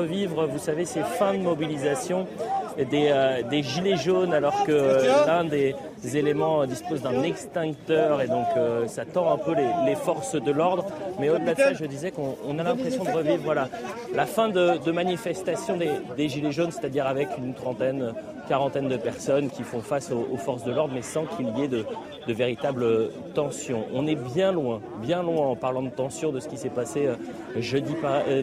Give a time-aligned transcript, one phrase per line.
[0.00, 2.26] Revivre, vous savez, ces fins de mobilisation
[2.78, 5.74] des, euh, des gilets jaunes alors que euh, l'un des
[6.14, 10.50] éléments dispose d'un extincteur et donc euh, ça tend un peu les, les forces de
[10.50, 10.86] l'ordre.
[11.18, 13.68] Mais au-delà de ça, je disais qu'on on a l'impression de revivre voilà,
[14.14, 18.12] la fin de, de manifestation des, des gilets jaunes, c'est-à-dire avec une trentaine,
[18.48, 21.64] quarantaine de personnes qui font face aux, aux forces de l'ordre, mais sans qu'il y
[21.64, 21.84] ait de,
[22.26, 23.84] de véritables tensions.
[23.94, 27.08] On est bien loin, bien loin en parlant de tensions de ce qui s'est passé
[27.58, 27.94] jeudi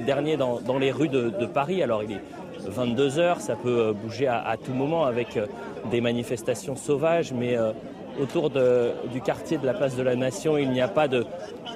[0.05, 1.81] dernier dans, dans les rues de, de Paris.
[1.81, 2.21] Alors il est
[2.67, 5.45] 22 heures, ça peut euh, bouger à, tout moment avec euh,
[5.91, 7.71] des manifestations sauvages, mais euh,
[8.21, 11.25] autour du quartier de la place de la Nation, il n'y a pas de,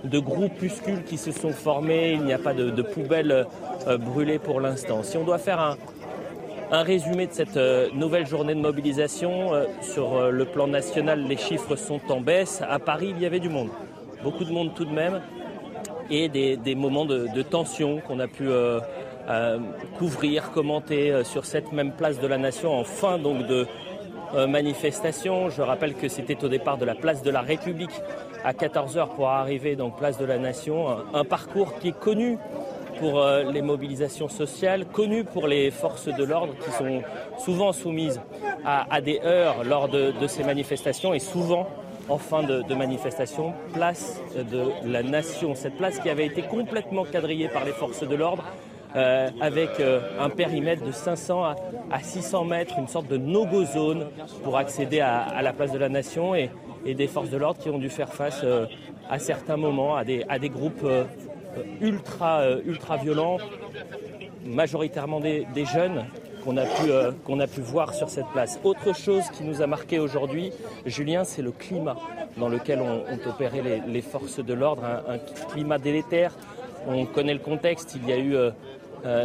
[0.06, 3.46] groupuscules qui se sont formés, il n'y a pas de, poubelles
[4.00, 5.04] brûlées pour l'instant.
[5.04, 5.60] Si on doit faire
[6.72, 7.60] un, résumé de cette
[7.94, 12.64] nouvelle journée de mobilisation, sur le plan national, les chiffres sont en baisse.
[12.68, 13.70] À Paris, il y avait du monde,
[14.24, 15.22] beaucoup de monde tout de même,
[16.10, 18.48] et des, moments de, tension qu'on a pu
[19.30, 19.60] euh,
[19.98, 23.68] couvrir, commenter euh, sur cette même place de la Nation en fin donc de
[24.34, 25.50] euh, manifestation.
[25.50, 27.92] Je rappelle que c'était au départ de la place de la République
[28.44, 32.40] à 14h pour arriver donc place de la Nation, un, parcours qui est connu
[33.00, 37.02] pour les mobilisations sociales, connu pour les forces de l'ordre qui sont
[37.40, 38.22] souvent soumises
[38.66, 41.68] à, des heurts lors de, de ces manifestations et souvent
[42.10, 45.56] en fin de, de manifestation, place de la nation.
[45.56, 48.44] Cette place qui avait été complètement quadrillée par les forces de l'ordre,
[48.94, 51.56] euh, avec euh, un périmètre de 500 à,
[51.92, 54.08] à 600 mètres, une sorte de no-go zone
[54.44, 56.50] pour accéder à, la place de la nation et,
[56.84, 58.66] des forces de l'ordre qui ont dû faire face euh,
[59.09, 60.85] à certains moments à des, groupes
[61.80, 63.38] ultra, ultra violents,
[64.46, 66.06] majoritairement des, jeunes
[66.44, 66.91] qu'on a, pu,
[67.24, 68.59] qu'on a pu voir sur cette place.
[68.63, 70.51] Autre chose qui nous a marqué aujourd'hui,
[70.85, 71.97] Julien, c'est le climat
[72.38, 75.18] dans lequel ont, opéré les, forces de l'ordre, un,
[75.53, 76.34] climat délétère.
[76.88, 78.35] On connaît le contexte, il y a eu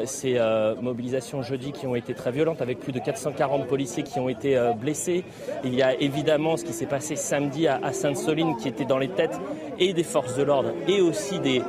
[0.05, 4.19] ces euh, mobilisations jeudi qui ont été très violentes, avec plus de 440 policiers qui
[4.19, 5.25] ont été euh, blessés.
[5.65, 8.99] Il y a évidemment ce qui s'est passé samedi à, à Sainte-Soline, qui était dans
[8.99, 9.39] les têtes
[9.79, 11.63] et des forces de l'ordre et aussi des,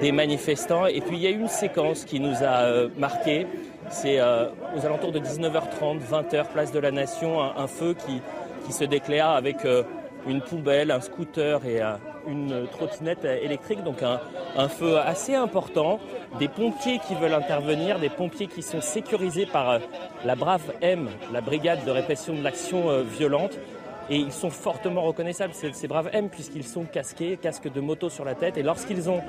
[0.00, 0.86] des manifestants.
[0.86, 3.46] Et puis il y a eu une séquence qui nous a euh, marqué.
[3.90, 4.46] C'est euh,
[4.76, 8.20] aux alentours de 19h30, 20h, place de la Nation, un, un feu qui,
[8.66, 9.82] qui se déclare avec euh,
[10.26, 11.80] une poubelle, un scooter et
[12.26, 14.20] une trottinette électrique, donc un,
[14.56, 16.00] un feu assez important.
[16.38, 19.78] Des pompiers qui veulent intervenir, des pompiers qui sont sécurisés par euh,
[20.24, 23.58] la Brave M, la brigade de répression de l'action euh, violente.
[24.10, 28.08] Et ils sont fortement reconnaissables, ces, ces braves M, puisqu'ils sont casqués, casque de moto
[28.08, 28.56] sur la tête.
[28.56, 29.20] Et lorsqu'ils ont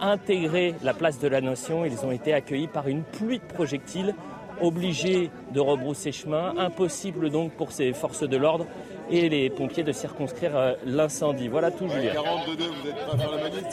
[0.00, 4.14] intégré la place de la Nation, ils ont été accueillis par une pluie de projectiles,
[4.60, 6.54] obligés de rebrousser chemin.
[6.56, 8.66] Impossible donc pour ces forces de l'ordre
[9.10, 11.48] et les pompiers de circonscrire euh, l'incendie.
[11.48, 12.12] Voilà tout, Julien.
[12.12, 13.64] 42, vous êtes prêts à faire la manif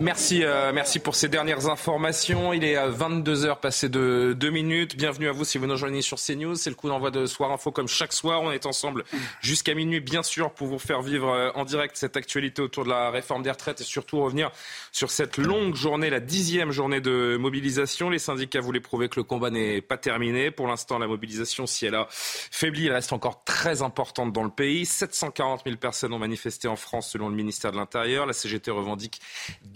[0.00, 2.52] Merci, euh, merci pour ces dernières informations.
[2.52, 4.96] Il est à 22h passé de 2 minutes.
[4.96, 6.56] Bienvenue à vous si vous nous rejoignez sur CNews.
[6.56, 8.42] C'est le coup d'envoi de Soir Info comme chaque soir.
[8.42, 9.04] On est ensemble
[9.40, 12.88] jusqu'à minuit, bien sûr, pour vous faire vivre euh, en direct cette actualité autour de
[12.88, 14.50] la réforme des retraites et surtout revenir
[14.90, 18.10] sur cette longue journée, la dixième journée de mobilisation.
[18.10, 20.50] Les syndicats voulaient prouver que le combat n'est pas terminé.
[20.50, 24.50] Pour l'instant, la mobilisation, si elle a faibli, elle reste encore très importante dans le
[24.50, 24.86] pays.
[24.86, 28.26] 740 000 personnes ont manifesté en France selon le ministère de l'Intérieur.
[28.26, 29.20] La CGT revendique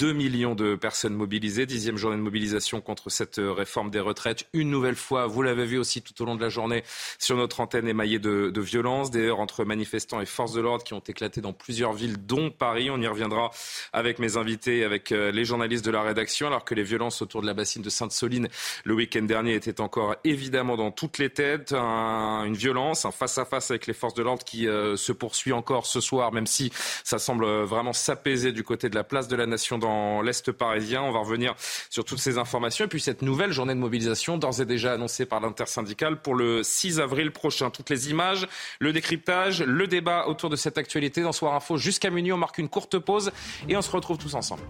[0.09, 1.67] 2 millions de personnes mobilisées.
[1.67, 4.47] Dixième journée de mobilisation contre cette euh, réforme des retraites.
[4.55, 6.83] Une nouvelle fois, vous l'avez vu aussi tout au long de la journée
[7.19, 10.95] sur notre antenne émaillée de, de violences, des entre manifestants et forces de l'ordre qui
[10.95, 12.89] ont éclaté dans plusieurs villes, dont Paris.
[12.91, 13.51] On y reviendra
[13.93, 17.43] avec mes invités, avec euh, les journalistes de la rédaction, alors que les violences autour
[17.43, 18.49] de la bassine de Sainte-Soline
[18.85, 21.75] le week-end dernier étaient encore évidemment dans toutes les têtes.
[21.75, 25.85] Un- une violence, un face-à-face avec les forces de l'ordre qui euh, se poursuit encore
[25.85, 26.73] ce soir, même si
[27.05, 31.03] ça semble vraiment s'apaiser du côté de la place de la Nation dans l'Est parisien.
[31.03, 31.55] On va revenir
[31.91, 32.85] sur toutes ces informations.
[32.85, 36.63] Et puis cette nouvelle journée de mobilisation, d'ores et déjà annoncée par l'intersyndicale pour le
[36.63, 37.71] 6 avril prochain.
[37.71, 38.47] Toutes les images,
[38.79, 42.33] le décryptage, le débat autour de cette actualité dans Soir Info jusqu'à minuit.
[42.33, 43.33] On marque une courte pause
[43.69, 44.63] et on se retrouve tous ensemble.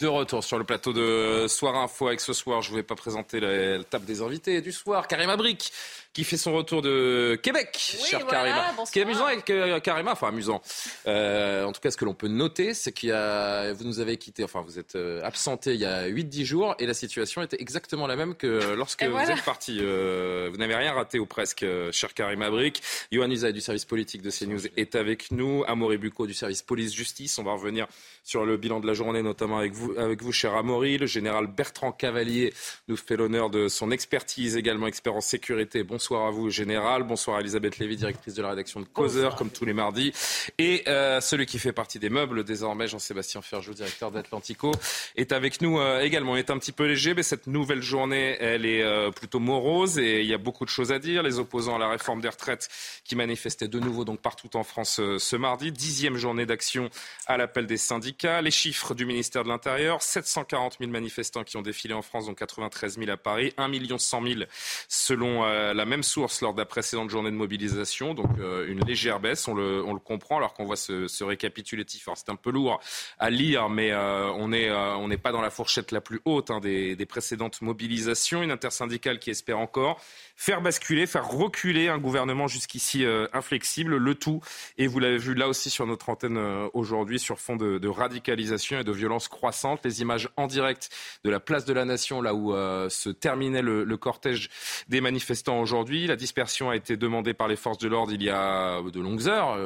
[0.00, 2.94] De retour sur le plateau de Soir Info avec ce soir, je ne vais pas
[2.94, 5.06] présenter la, table des invités du soir.
[5.06, 5.70] Karim Abrik,
[6.12, 8.74] qui fait son retour de Québec, cher Karima.
[8.84, 10.60] Ce qui est amusant avec euh, Karima, enfin amusant,
[11.06, 14.00] euh, en tout cas ce que l'on peut noter, c'est qu'il y a, vous nous
[14.00, 17.42] avez quitté, enfin vous êtes euh, absenté il y a 8-10 jours et la situation
[17.42, 19.78] était exactement la même que lorsque vous êtes parti.
[19.78, 22.82] vous n'avez rien raté ou presque, cher Karima Brick.
[23.12, 25.64] Johan Usaï du service politique de CNews est avec nous.
[25.68, 27.38] Amaury Bucco du service police-justice.
[27.38, 27.86] On va revenir
[28.24, 30.98] sur le bilan de la journée, notamment avec vous, avec vous, cher Amaury.
[30.98, 32.52] Le général Bertrand Cavalier
[32.88, 35.84] nous fait l'honneur de son expertise, également expert en sécurité.
[36.00, 37.02] Bonsoir à vous, général.
[37.02, 40.14] Bonsoir à Elisabeth Lévy, directrice de la rédaction de Causeur, comme tous les mardis.
[40.56, 44.72] Et euh, celui qui fait partie des meubles, désormais, Jean-Sébastien Ferjou, directeur d'Atlantico,
[45.16, 46.36] est avec nous euh, également.
[46.36, 49.98] Il est un petit peu léger, mais cette nouvelle journée, elle est euh, plutôt morose
[49.98, 51.22] et il y a beaucoup de choses à dire.
[51.22, 52.70] Les opposants à la réforme des retraites
[53.04, 55.70] qui manifestaient de nouveau donc partout en France ce mardi.
[55.70, 56.88] Dixième journée d'action
[57.26, 58.40] à l'appel des syndicats.
[58.40, 62.34] Les chiffres du ministère de l'Intérieur, 740 000 manifestants qui ont défilé en France, dont
[62.34, 64.40] 93 000 à Paris, 1 100 000
[64.88, 68.14] selon la même source lors de la précédente journée de mobilisation.
[68.14, 68.30] Donc
[68.68, 72.08] une légère baisse, on le, comprend, alors qu'on voit ce, ce récapitulatif.
[72.14, 72.80] c'est un peu lourd
[73.18, 76.20] à lire, mais euh, on n'est euh, on n'est pas dans la fourchette la plus
[76.24, 78.42] haute hein, des, précédentes mobilisations.
[78.42, 80.00] Une intersyndicale qui espère encore
[80.40, 84.40] faire basculer, faire reculer un gouvernement jusqu'ici euh, inflexible, le tout,
[84.78, 88.80] et vous l'avez vu là aussi sur notre antenne euh, aujourd'hui, sur fond de, radicalisation
[88.80, 89.80] et de violence croissante.
[89.84, 90.88] Les images en direct
[91.24, 94.48] de la place de la Nation, là où euh, se terminait le, cortège
[94.88, 95.79] des manifestants aujourd'hui.
[95.88, 99.28] La dispersion a été demandée par les forces de l'ordre il y a de longues
[99.28, 99.56] heures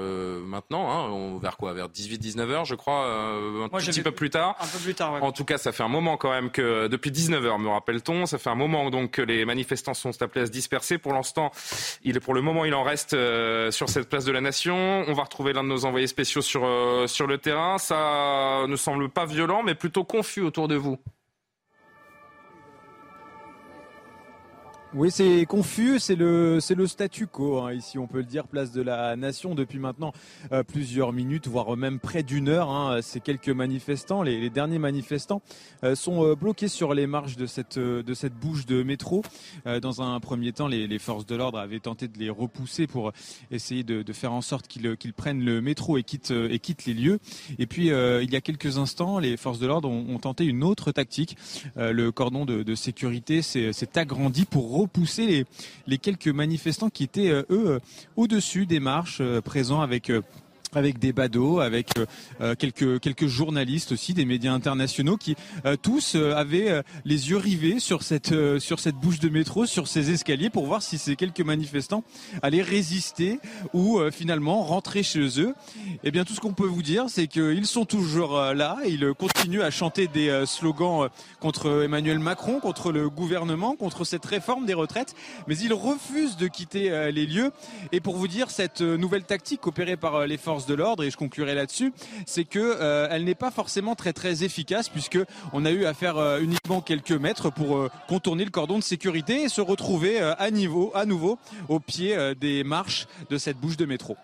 [0.45, 4.57] maintenant, hein, on, vers quoi Vers 18-19 heures, je crois, un petit peu plus tard.
[4.61, 5.21] Un peu plus tard, ouais.
[5.21, 8.27] En tout cas, ça fait un moment quand même que, depuis 19 heures, me rappelle-t-on,
[8.27, 10.99] ça fait un moment donc que les manifestants sont appelés à se dispersé.
[10.99, 11.51] Pour l'instant,
[12.03, 15.05] il, pour le moment, il en reste euh, sur cette place de la Nation.
[15.07, 17.79] On va retrouver l'un de nos envoyés spéciaux sur, euh, sur le terrain.
[17.79, 20.99] Ça ne semble pas violent, mais plutôt confus autour de vous.
[24.97, 28.47] Oui, c'est confus, c'est le c'est le statu quo hein, ici, on peut le dire,
[28.47, 30.13] place de la Nation depuis maintenant
[30.53, 32.71] euh, plusieurs minutes, voire même près d'une heure.
[32.71, 35.43] Hein, ces quelques manifestants, les, derniers manifestants,
[35.83, 39.23] euh, sont euh, bloqués sur les marches de cette de cette bouche de métro.
[39.83, 43.13] Dans un premier temps, les, forces de l'ordre avaient tenté de les repousser pour
[43.51, 46.95] essayer de, faire en sorte qu'ils qu'ils prennent le métro et quittent et quittent les
[46.95, 47.19] lieux.
[47.59, 50.93] Et puis il y a quelques instants, les forces de l'ordre ont, tenté une autre
[50.93, 51.37] tactique.
[51.75, 55.47] le cordon de, de sécurité s'est agrandi pour repousser
[55.87, 57.79] les, quelques manifestants qui étaient, eux, euh,
[58.17, 60.11] au-dessus des marches, euh, présents avec
[60.77, 61.91] avec des badauds, avec
[62.41, 67.37] euh, quelques quelques journalistes aussi, des médias internationaux qui euh, tous euh, avaient les yeux
[67.37, 71.17] rivés sur cette sur cette bouche de métro, sur ces escaliers pour voir si ces
[71.17, 72.05] quelques manifestants
[72.43, 73.39] allaient résister
[73.73, 75.55] ou finalement rentrer chez eux.
[76.03, 79.63] Eh bien tout ce qu'on peut vous dire, c'est qu'ils sont toujours là, ils continuent
[79.63, 81.09] à chanter des slogans
[81.41, 85.15] contre Emmanuel Macron, contre le gouvernement, contre cette réforme des retraites,
[85.47, 87.51] mais ils refusent de quitter les lieux.
[87.93, 91.17] Et pour vous dire cette nouvelle tactique opérée par les forces de l'ordre et je
[91.17, 91.93] conclurai là-dessus,
[92.27, 95.19] c'est que euh, elle n'est pas forcément très très efficace puisque
[95.53, 98.85] on a eu à faire euh, uniquement quelques mètres pour euh, contourner le cordon de
[98.85, 101.39] sécurité et se retrouver à à nouveau
[101.69, 104.17] au pied des marches de cette bouche de métro.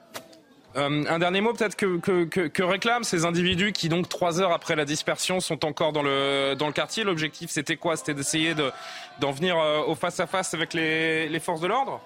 [0.76, 5.40] Un dernier mot peut-être que, réclament ces individus qui donc trois heures après la dispersion
[5.40, 7.02] sont encore dans le, dans le quartier?
[7.02, 7.96] L'objectif c'était quoi?
[7.96, 9.56] C'était d'essayer d'en de, venir
[9.88, 12.00] au face-à-face -face avec les forces de l'ordre?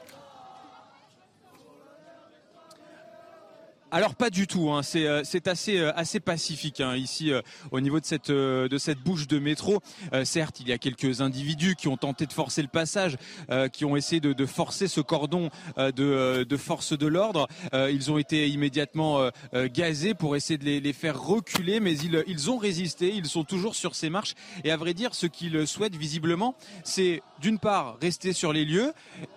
[3.95, 4.83] Alors pas du tout, hein.
[4.83, 8.77] c'est euh, assez, euh, assez pacifique hein, ici euh, au niveau de cette, euh, de
[8.77, 9.81] cette bouche de métro.
[10.13, 13.17] Euh, certes, il y a quelques individus qui ont tenté de forcer le passage,
[13.51, 17.47] euh, qui ont essayé de, de forcer ce cordon de, de force de l'ordre.
[17.73, 22.51] ils ont été immédiatement gazés pour essayer de les, les, faire reculer, mais ils, ils
[22.51, 24.35] ont résisté, ils sont toujours sur ces marches.
[24.65, 28.93] Et à vrai dire, ce qu'ils souhaitent visiblement, c'est d'une part rester sur les lieux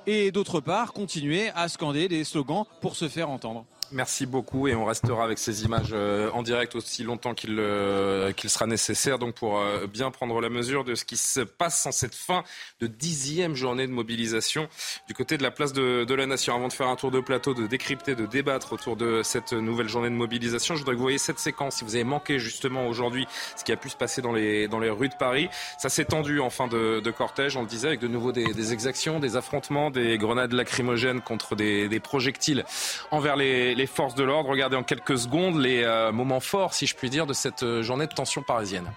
[0.08, 3.66] et d'autre part continuer à scander des slogans pour se faire entendre.
[3.92, 8.34] Merci beaucoup et on restera avec ces images euh, en direct aussi longtemps qu'il euh,
[8.34, 11.86] qu sera nécessaire donc pour euh, bien prendre la mesure de ce qui se passe
[11.86, 12.44] en cette fin
[12.82, 14.68] de dixième journée de mobilisation
[15.08, 16.56] du côté de la place de, la Nation.
[16.56, 19.88] Avant de faire un tour de plateau, de décrypter, de débattre autour de cette nouvelle
[19.88, 21.76] journée de mobilisation, je voudrais que vous voyez cette séquence.
[21.76, 23.26] Si vous avez manqué justement aujourd'hui
[23.56, 26.06] ce qui a pu se passer dans les, dans les rues de Paris, ça s'est
[26.06, 29.92] tendu en fin de, cortège, on le disait, avec de nouveau des, exactions, des affrontements,
[29.92, 32.66] des grenades lacrymogènes contre des projectiles
[33.12, 34.50] envers les les forces de l'ordre.
[34.50, 37.84] Regardez en quelques secondes les euh, moments forts, si je puis dire, de cette euh,
[37.84, 38.92] journée de tension parisienne.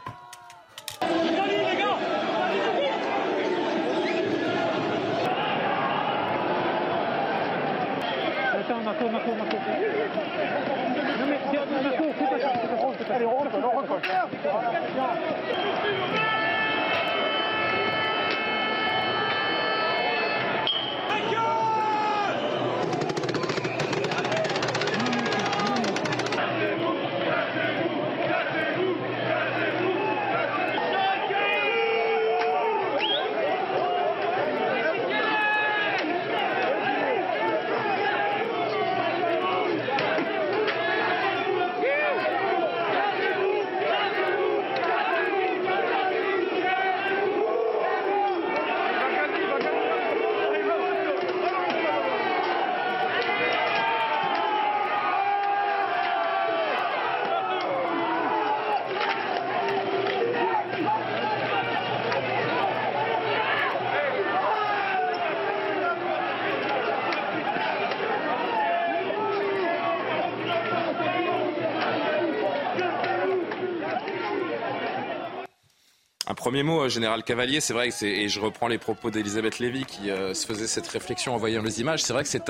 [76.41, 79.85] Premier mot, général Cavalier, c'est vrai que c'est, et je reprends les propos d'Elisabeth Lévy
[79.85, 82.49] qui se faisait cette réflexion en voyant les images, c'est vrai que c'est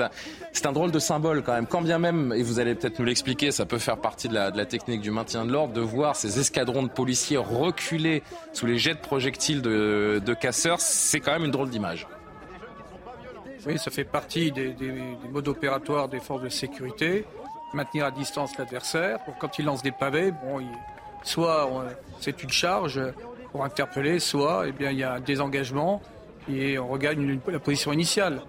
[0.65, 1.67] un, drôle de symbole quand même.
[1.67, 4.65] Quand bien même, et vous allez peut-être nous l'expliquer, ça peut faire partie de la,
[4.65, 8.93] technique du maintien de l'ordre, de voir ces escadrons de policiers reculer sous les jets
[8.93, 12.07] de projectiles de, casseurs, c'est quand même une drôle d'image.
[13.67, 14.73] Oui, ça fait partie des,
[15.29, 17.25] modes opératoires des forces de sécurité.
[17.73, 19.19] Maintenir à distance l'adversaire.
[19.39, 20.61] Quand il lance des pavés, bon,
[21.23, 21.69] soit
[22.21, 23.01] c'est une charge
[23.51, 26.01] pour interpeller, soit eh bien, il y a un désengagement
[26.49, 28.41] et on regagne la position initiale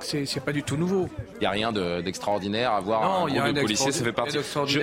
[0.00, 1.08] c'est pas du tout nouveau.
[1.36, 3.02] Il n'y a rien d'extraordinaire à voir.
[3.02, 4.38] Non, il y a un de policiers, ça fait partie.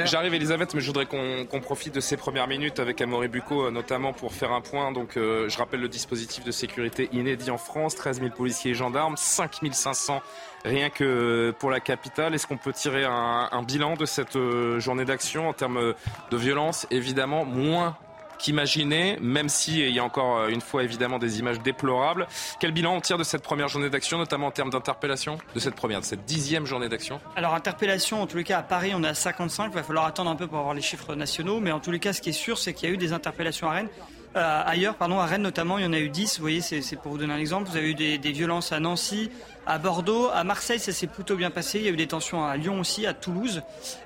[0.05, 3.71] J'arrive, Elisabeth, mais je voudrais qu'on profite de ces premières minutes avec Amaury Bucco, euh,
[3.71, 4.91] notamment pour faire un point.
[4.91, 8.75] Donc, euh, je rappelle le dispositif de sécurité inédit en France 13 000 policiers et
[8.75, 10.21] gendarmes, 5 500
[10.63, 12.33] rien que pour la capitale.
[12.33, 15.93] Est-ce qu'on peut tirer un, un, bilan de cette euh, journée d'action en termes
[16.31, 16.87] de violence?
[16.91, 17.97] Évidemment, moins
[18.45, 22.27] qu'imaginer, même s'il y a encore euh, une fois évidemment des images déplorables.
[22.59, 25.73] Quel bilan on tire de cette première journée d'action, notamment en termes d'interpellation, de cette
[25.73, 27.19] première, de cette dixième journée d'action?
[27.35, 30.05] Alors interpellation, en tous les cas à Paris on est à 55, il va falloir
[30.05, 32.29] attendre un peu pour avoir les chiffres nationaux, mais en tous les cas ce qui
[32.29, 33.89] est sûr c'est qu'il y a eu des interpellations à Rennes.
[34.35, 36.37] Euh, ailleurs, pardon, à Rennes notamment, il y en a eu 10.
[36.37, 37.69] Vous voyez, c'est pour vous donner un exemple.
[37.69, 39.31] Vous avez eu des violences à Nancy,
[39.67, 41.79] à Bordeaux, à Marseille, ça s'est plutôt bien passé.
[41.79, 43.63] Il y a eu des tensions à Lyon aussi, à Toulouse.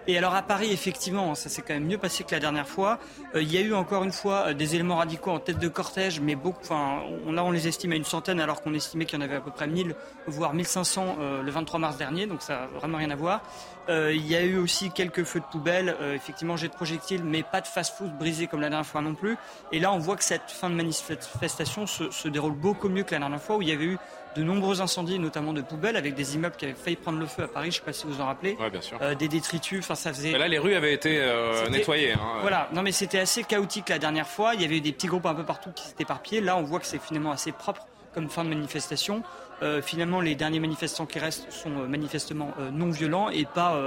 [0.08, 3.00] Et alors à Paris, effectivement, ça s'est quand même mieux passé que la dernière fois.
[3.36, 5.68] Euh, il y a eu encore une fois euh, des éléments radicaux en tête de
[5.68, 9.06] cortège, mais beaucoup, enfin, on, là on les estime à une centaine alors qu'on estimait
[9.06, 9.96] qu'il y en avait à peu près 1000,
[10.28, 13.42] voire 1500 euh, le 23 mars dernier, donc ça n'a vraiment rien à voir.
[13.90, 17.60] il y a eu aussi quelques feux de poubelle, effectivement jet de projectiles, mais pas
[17.60, 19.36] de fast-food brisé comme la dernière fois non plus.
[19.72, 23.16] Et là on voit que cette fin de manifestation se, se déroule beaucoup mieux que
[23.16, 23.98] la dernière fois où il y avait eu
[24.36, 27.44] de nombreux incendies, notamment de poubelles, avec des immeubles qui avaient failli prendre le feu
[27.44, 27.72] à Paris.
[27.72, 28.56] Je ne sais pas si vous en rappelez.
[28.60, 28.98] Ouais, bien sûr.
[29.02, 29.80] Euh, des détritus.
[29.80, 30.38] Enfin, ça faisait.
[30.38, 32.14] là, les rues avaient été euh, nettoyées.
[32.14, 32.70] Hein, voilà.
[32.74, 34.54] Non, mais c'était assez chaotique la dernière fois.
[34.54, 36.42] Il y avait eu des petits groupes un peu partout qui s'étaient éparpillés.
[36.42, 39.24] Là, on voit que c'est finalement assez propre comme fin de manifestation.
[39.62, 43.80] Euh, finalement, les derniers manifestants qui restent sont manifestement non violents et pas.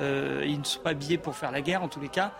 [0.00, 2.32] ils ne sont pas habillés pour faire la guerre en tous les cas.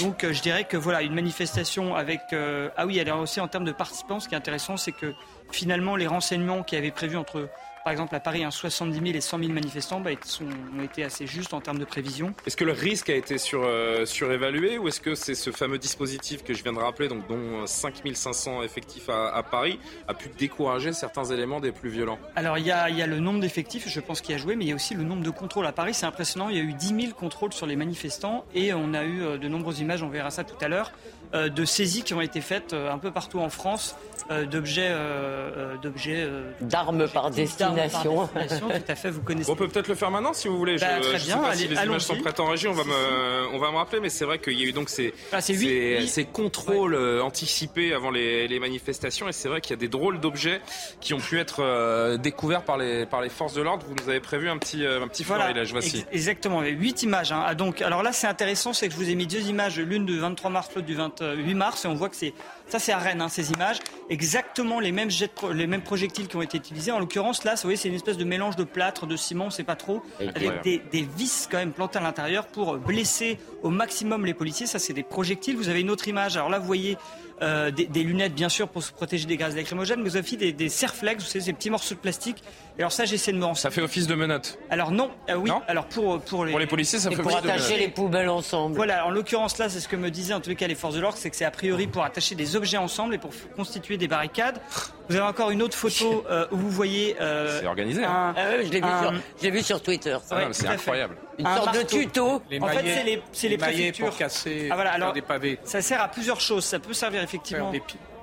[0.00, 3.72] donc je dirais que voilà une manifestation avec ah oui alors aussi en termes de
[3.72, 5.14] participants ce qui est intéressant c'est que
[5.52, 7.48] finalement, les renseignements qui avaient prévu entre,
[7.84, 11.26] par exemple, à Paris, un 70 000 et 100 000 manifestants bah, ont été assez
[11.26, 12.34] justes en termes de prévision.
[12.46, 15.78] Est-ce que le risque a été sur, euh, surévalué ou est-ce que c'est ce fameux
[15.78, 19.78] dispositif que je viens de rappeler, donc dont 5 500 effectifs à, Paris,
[20.08, 22.18] a pu décourager certains éléments des plus violents?
[22.36, 24.64] Alors, il y a, y a, le nombre d'effectifs, je pense, qui a joué, mais
[24.64, 25.94] il y a aussi le nombre de contrôles à Paris.
[25.94, 26.48] C'est impressionnant.
[26.48, 29.38] Il y a eu 10 000 contrôles sur les manifestants et on a eu euh,
[29.38, 32.40] de nombreuses images, on verra ça tout à l'heure, euh, de saisies qui ont été
[32.40, 33.96] faites un peu partout en France
[34.30, 36.28] euh, d'objets, euh, euh, d'objets,
[36.60, 38.28] d'armes par destination.
[38.28, 39.50] tout à fait, vous connaissez.
[39.50, 40.76] On peut peut-être le faire maintenant si vous voulez.
[40.76, 41.42] Bah, très bien.
[41.52, 44.08] si les images sont prêtes en régie, on va me, on va me rappeler, mais
[44.08, 48.60] c'est vrai qu'il y a eu donc ces, ah, ces, contrôles anticipés avant les, les
[48.60, 50.60] manifestations, et c'est vrai qu'il y a des drôles d'objets
[51.00, 53.84] qui ont pu être découverts par les, par les forces de l'ordre.
[53.88, 56.04] Vous nous avez prévu un petit, un petit voilà, là, voici.
[56.12, 57.32] exactement, huit images.
[57.32, 57.42] Hein.
[57.44, 60.06] Ah, donc, alors là, c'est intéressant, c'est que je vous ai mis deux images, l'une
[60.06, 62.34] du 23 mars, l'autre du 28 mars, et on voit que c'est
[62.70, 63.78] ça, c'est à Rennes, hein, ces images.
[64.10, 66.92] Exactement les mêmes, jets les mêmes projectiles qui ont été utilisés.
[66.92, 69.50] En l'occurrence, là, vous voyez, c'est une espèce de mélange de plâtre, de ciment, on
[69.50, 73.70] sait pas trop, avec des, des, vis quand même plantées à l'intérieur pour blesser au
[73.70, 74.66] maximum les policiers.
[74.66, 75.56] Ça, c'est des projectiles.
[75.56, 76.36] Vous avez une autre image.
[76.36, 76.96] Alors là, vous voyez
[77.42, 80.68] euh, des, lunettes, bien sûr, pour se protéger des gaz lacrymogènes, mais aussi des, des
[80.68, 82.42] serflex, vous savez, ces petits morceaux de plastique.
[82.80, 83.60] Et alors ça, j'essaie de me renseigner.
[83.60, 85.50] Ça fait office de menottes Alors non, euh, oui.
[85.68, 86.50] alors pour, pour, les...
[86.50, 88.74] pour les policiers, ça fait pour attacher les poubelles ensemble.
[88.74, 90.94] Voilà, en l'occurrence là, c'est ce que me disaient en tous les cas les forces
[90.94, 93.98] de l'ordre, c'est que c'est a priori pour attacher des objets ensemble et pour constituer
[93.98, 94.62] des barricades.
[95.10, 97.16] Vous avez encore une autre photo euh, où vous voyez.
[97.18, 98.02] c'est organisé.
[98.02, 98.32] Hein.
[98.34, 98.80] Ah je l'ai
[99.50, 100.16] vu, vu, sur Twitter.
[100.30, 101.16] Ah, c'est incroyable.
[101.38, 102.42] Une sorte de tuto.
[102.60, 104.06] en fait, c'est les, les, préfectures.
[104.06, 105.58] pour casser ah, voilà, alors, des pavés.
[105.64, 106.64] Ça sert à plusieurs choses.
[106.64, 107.70] Ça peut servir effectivement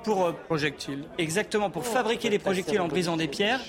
[0.07, 1.03] pour euh, projectiles.
[1.17, 3.59] Exactement, pour fabriquer des projectiles en brisant des pierres,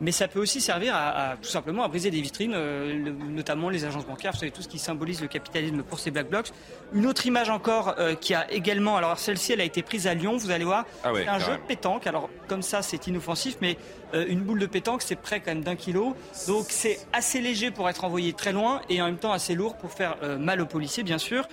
[0.00, 3.84] mais ça peut aussi servir à, tout simplement à briser des vitrines, euh, notamment les
[3.84, 6.48] agences bancaires, vous savez tout ce qui symbolise le capitalisme pour ces black blocs.
[6.92, 10.14] Une autre image encore euh, qui a également, alors celle-ci elle a été prise à
[10.14, 12.08] Lyon, vous allez voir, ah c'est un jeu de pétanque.
[12.08, 13.76] Alors comme ça c'est inoffensif, mais
[14.28, 16.16] une boule de pétanque c'est près quand même d'un kilo,
[16.46, 19.76] donc c'est assez léger pour être envoyé très loin et en même temps assez lourd
[19.76, 21.48] pour faire mal aux policiers bien sûr.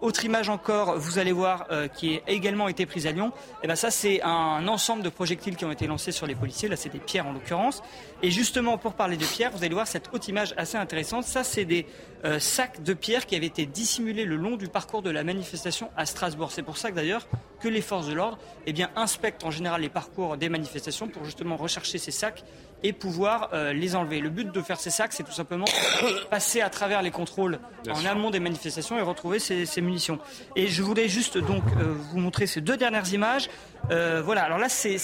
[0.00, 3.66] autre image encore, vous allez voir, qui a également été prise à Lyon, et eh
[3.68, 6.68] ben ça c'est un ensemble de projectiles qui ont été lancés sur les policiers.
[6.68, 7.82] Là c'est des pierres en l'occurrence.
[8.22, 11.24] Et justement pour parler de pierres, vous allez voir cette haute image assez intéressante.
[11.24, 11.86] Ça c'est des
[12.24, 15.90] euh, sacs de pierres qui avaient été dissimulés le long du parcours de la manifestation
[15.96, 16.50] à Strasbourg.
[16.52, 17.26] C'est pour ça que d'ailleurs
[17.62, 21.56] que les forces de l'ordre eh inspectent en général les parcours des manifestations pour justement
[21.56, 22.44] rechercher ces sacs
[22.84, 24.20] et pouvoir euh, les enlever.
[24.20, 25.64] Le but de faire ces sacs, c'est tout simplement
[26.30, 27.58] passer à travers les contrôles
[27.90, 30.18] en amont des manifestations et retrouver ces, ces munitions.
[30.56, 33.48] Et je voulais juste donc euh, vous montrer ces deux dernières images.
[33.90, 34.96] Euh, voilà, alors là c'est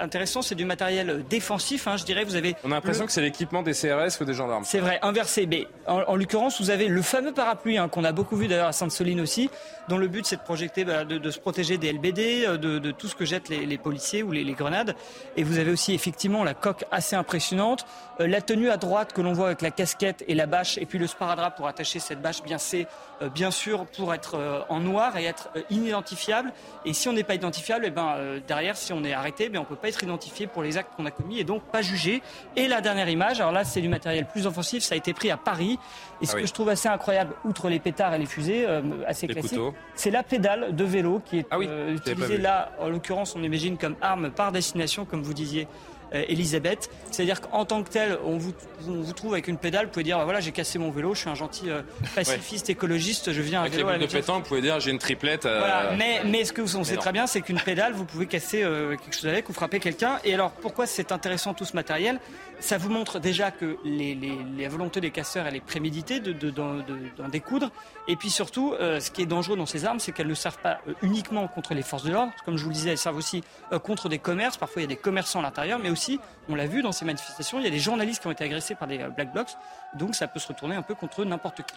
[0.00, 2.24] intéressant, c'est du matériel défensif, hein, je dirais.
[2.24, 4.64] Vous avez On a l'impression le- que c'est l'équipement des CRS ou des gendarmes.
[4.64, 5.46] c'est vrai, inversé.
[5.46, 8.66] Mais en, en l'occurrence, vous avez le fameux parapluie hein, qu'on a beaucoup vu d'ailleurs
[8.68, 9.50] à Sainte-Soline aussi,
[9.88, 12.90] dont le but c'est de projeter, bah, de, de se protéger des LBD, de, de
[12.90, 14.96] tout ce que jettent les, les policiers ou les, les grenades.
[15.36, 17.84] Et vous avez aussi effectivement la coque assez impressionnante,
[18.20, 20.86] Euh, la tenue à droite que l'on voit avec la casquette et la bâche, et
[20.86, 22.42] puis le sparadrap pour attacher cette bâche.
[22.42, 22.88] Bien c'est
[23.22, 26.52] euh, bien sûr pour être euh, en noir et être inidentifiable.
[26.84, 29.60] Et si on n'est pas identifiable, et ben euh, derrière, si on est arrêté, ben
[29.60, 32.20] on peut pas être identifié pour les actes qu'on a commis et donc pas jugé.
[32.56, 35.30] Et la dernière image, alors là c'est du matériel plus offensif, ça a été pris
[35.30, 35.78] à Paris.
[36.20, 36.42] Et ce Ah oui.
[36.42, 38.66] que je trouve assez incroyable, outre les pétards et les fusées,
[39.06, 39.74] assez Les classiques, couteaux.
[39.94, 43.78] c'est la pédale de vélo qui est Ah oui, utilisée là, en l'occurrence, on imagine
[43.78, 45.68] comme arme par destination, comme vous disiez.
[46.14, 48.52] Euh, Elisabeth, c'est-à-dire qu'en tant que tel, on vous,
[48.88, 51.20] on vous trouve avec une pédale, vous pouvez dire voilà j'ai cassé mon vélo, je
[51.20, 51.82] suis un gentil euh,
[52.14, 54.90] pacifiste écologiste, je viens Avec les vélo à la de pétanque, vous pouvez dire j'ai
[54.90, 55.46] une triplette.
[55.46, 57.00] euh, Voilà, mais, mais ce que vous on sait non.
[57.00, 60.18] très bien, c'est qu'une pédale, vous pouvez casser euh, quelque chose avec ou frapper quelqu'un.
[60.24, 62.20] Et alors, pourquoi c'est intéressant tout ce matériel?
[62.60, 66.32] Ça vous montre déjà que les, les, les volontés des casseurs, elle est préméditée de,
[66.32, 67.70] de, d'en- de- d'en découdre.
[68.08, 70.58] Et puis surtout, euh, ce qui est dangereux dans ces armes, c'est qu'elles ne servent
[70.58, 72.32] pas euh, uniquement contre les forces de l'ordre.
[72.44, 74.56] Comme je vous le disais, elles servent aussi euh, contre des commerces.
[74.56, 76.18] Parfois, il y a des commerçants à l'intérieur, mais aussi,
[76.48, 78.74] on l'a vu dans ces manifestations, il y a des journalistes qui ont été agressés
[78.74, 79.50] par des euh, black blocs.
[79.94, 81.74] Donc, ça peut se retourner un peu contre n'importe qui.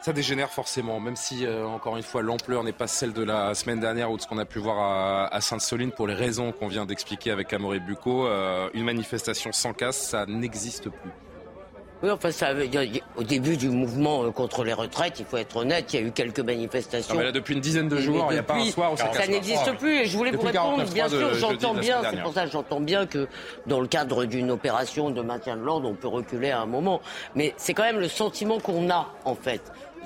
[0.00, 3.54] Ça dégénère forcément, même si, euh, encore une fois, l'ampleur n'est pas celle de la
[3.54, 6.52] semaine dernière ou de ce qu'on a pu voir à, à Sainte-Soline pour les raisons
[6.52, 8.26] qu'on vient d'expliquer avec Amaury Bucco.
[8.26, 11.10] Euh, une manifestation sans casse, ça n'existe plus.
[12.02, 12.52] Oui, enfin, ça,
[13.16, 16.06] au début du mouvement euh, contre les retraites, il faut être honnête, il y a
[16.06, 17.12] eu quelques manifestations.
[17.12, 18.96] Non, mais là, depuis une dizaine de jours, il n'y a pas un soir où
[18.96, 19.98] ça n'existe plus.
[19.98, 22.50] Et je voulais vous Depuis répondre, 49.3 bien sûr, j'entends bien, c'est pour ça que
[22.50, 23.28] j'entends bien que
[23.66, 27.02] dans le cadre d'une opération de maintien de l'ordre, on peut reculer à un moment.
[27.34, 29.60] Mais c'est quand même le sentiment qu'on a, en fait.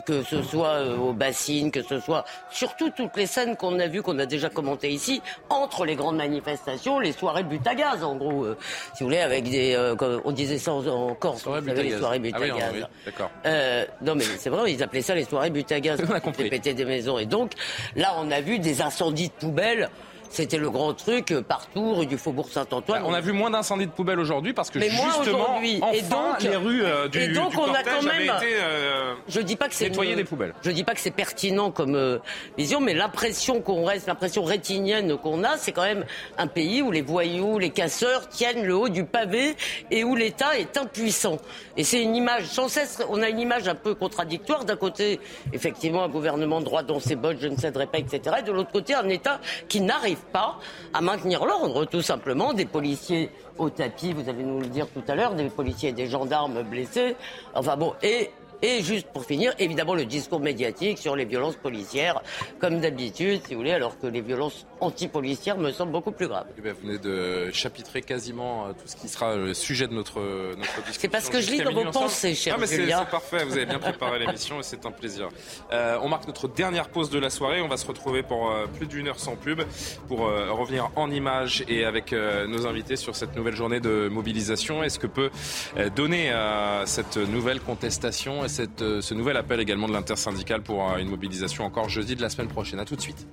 [0.06, 3.86] Que ce soit euh, aux bassines, que ce soit surtout toutes les scènes qu'on a
[3.86, 8.04] vues, qu'on a déjà commentées ici, entre les grandes manifestations, les soirées but à gaz,
[8.04, 8.56] en gros, euh,
[8.94, 11.68] si vous voulez, avec des, euh, comme on disait ça en, en Corse, Soirée vous
[11.68, 12.70] savez, les soirées but Ah oui, à non, gaz.
[12.74, 13.30] oui, d'accord.
[13.46, 16.00] Euh, non mais c'est vrai, ils appelaient ça les soirées but à gaz.
[16.08, 16.50] On a compris.
[16.50, 17.18] péter des maisons.
[17.18, 17.52] Et donc
[17.96, 19.88] là, on a vu des incendies de poubelles.
[20.34, 23.04] C'était le grand truc euh, partout, rue du Faubourg Saint-Antoine.
[23.06, 26.42] On a vu moins d'incendies de poubelles aujourd'hui parce que Mais justement, enfin, Et donc-
[26.42, 29.54] les rues euh, du, et donc, du on a quand même- été euh, Je dis
[29.54, 30.52] pas que c'est nettoyer des poubelles.
[30.62, 32.18] Je dis pas que c'est pertinent comme euh,
[32.58, 36.04] vision, mais l'impression qu'on reste, l'impression rétinienne qu'on a, c'est quand même
[36.36, 39.54] un pays où les voyous, les casseurs tiennent le haut du pavé
[39.92, 41.38] et où l'État est impuissant.
[41.76, 42.98] Et c'est une image sans cesse.
[43.08, 44.64] On a une image un peu contradictoire.
[44.64, 45.20] D'un côté,
[45.52, 48.36] effectivement, un gouvernement droit dans ses bottes, je ne céderai pas, etc.
[48.40, 50.58] Et de l'autre côté, un État qui n'arrive pas
[50.92, 52.52] à maintenir l'ordre, tout simplement.
[52.52, 55.92] Des policiers au tapis, vous allez nous le dire tout à l'heure, des policiers et
[55.92, 57.16] des gendarmes blessés.
[57.54, 58.30] Enfin bon, et
[58.64, 62.22] et juste pour finir, évidemment, le discours médiatique sur les violences policières,
[62.58, 66.46] comme d'habitude, si vous voulez, alors que les violences anti-policières me semblent beaucoup plus graves.
[66.56, 70.20] Eh vous venez de chapitrer quasiment euh, tout ce qui sera le sujet de notre,
[70.56, 71.00] notre discussion.
[71.00, 73.78] C'est parce que je lis dans vos pensées, cher Ah, c'est parfait, vous avez bien
[73.78, 75.28] préparé l'émission et c'est un plaisir.
[75.72, 77.60] Euh, on marque notre dernière pause de la soirée.
[77.60, 79.60] On va se retrouver pour euh, plus d'une heure sans pub
[80.08, 84.08] pour euh, revenir en images et avec euh, nos invités sur cette nouvelle journée de
[84.10, 85.30] mobilisation et ce que peut
[85.76, 88.44] euh, donner euh, cette nouvelle contestation?
[88.60, 92.28] Euh, ce nouvel appel également de l'intersyndicale pour euh, une mobilisation encore jeudi de la
[92.28, 92.78] semaine prochaine.
[92.80, 93.26] À tout de suite.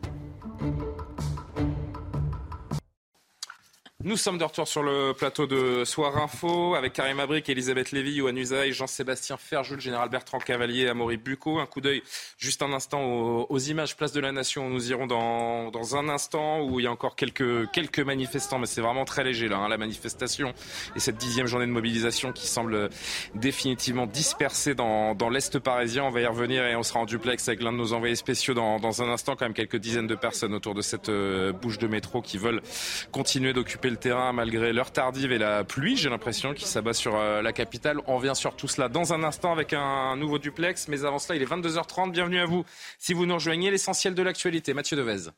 [4.04, 8.14] Nous sommes de retour sur le plateau de Soir Info avec Karim Abric, Elisabeth Lévy,
[8.14, 11.60] Yohann Usaï, Jean-Sébastien Ferjou, général Bertrand Cavalier, Amaury Bucco.
[11.60, 12.02] Un coup d'œil
[12.40, 14.70] juste un instant aux, aux images Place de la Nation.
[14.70, 18.66] Nous irons dans, dans un instant où il y a encore quelques, quelques manifestants, mais
[18.66, 20.52] c'est vraiment très léger là, hein, la manifestation
[20.96, 22.90] et cette dixième journée de mobilisation qui semble
[23.36, 26.06] définitivement dispersée dans, dans l'Est parisien.
[26.06, 28.56] On va y revenir et on sera en duplex avec l'un de nos envoyés spéciaux
[28.56, 29.36] dans, dans un instant.
[29.36, 32.64] Quand même quelques dizaines de personnes autour de cette euh, bouche de métro qui veulent
[33.12, 37.15] continuer d'occuper le terrain malgré l'heure tardive et la pluie, j'ai l'impression, qui s'abat sur
[37.15, 37.99] euh, la capitale.
[38.08, 40.88] On revient sur tout cela dans un instant avec un nouveau duplex.
[40.88, 42.12] Mais avant cela, il est 22h30.
[42.12, 42.65] Bienvenue à vous.
[42.97, 44.73] Si vous nous rejoignez, l'essentiel de l'actualité.
[44.73, 45.30] Mathieu Devez.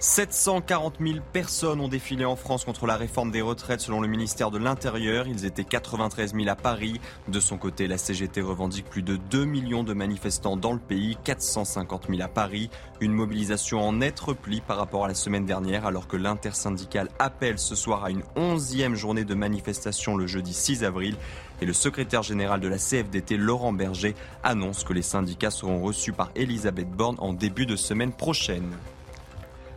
[0.00, 4.52] 740 000 personnes ont défilé en France contre la réforme des retraites selon le ministère
[4.52, 5.26] de l'Intérieur.
[5.26, 7.00] Ils étaient 93 000 à Paris.
[7.26, 11.18] De son côté, la CGT revendique plus de 2 millions de manifestants dans le pays,
[11.24, 12.70] 450 000 à Paris.
[13.00, 17.58] Une mobilisation en net repli par rapport à la semaine dernière alors que l'intersyndicale appelle
[17.58, 21.16] ce soir à une onzième journée de manifestation le jeudi 6 avril.
[21.60, 26.12] Et le secrétaire général de la CFDT, Laurent Berger, annonce que les syndicats seront reçus
[26.12, 28.70] par Elisabeth Borne en début de semaine prochaine.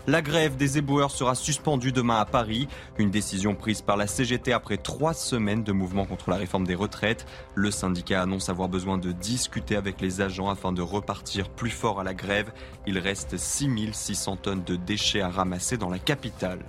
[0.08, 2.68] La grève des éboueurs sera suspendue demain à Paris.
[2.98, 6.74] Une décision prise par la CGT après trois semaines de mouvement contre la réforme des
[6.74, 7.28] retraites.
[7.54, 12.00] Le syndicat annonce avoir besoin de discuter avec les agents afin de repartir plus fort
[12.00, 12.52] à la grève.
[12.88, 16.66] Il reste 6600 tonnes de déchets à ramasser dans la capitale.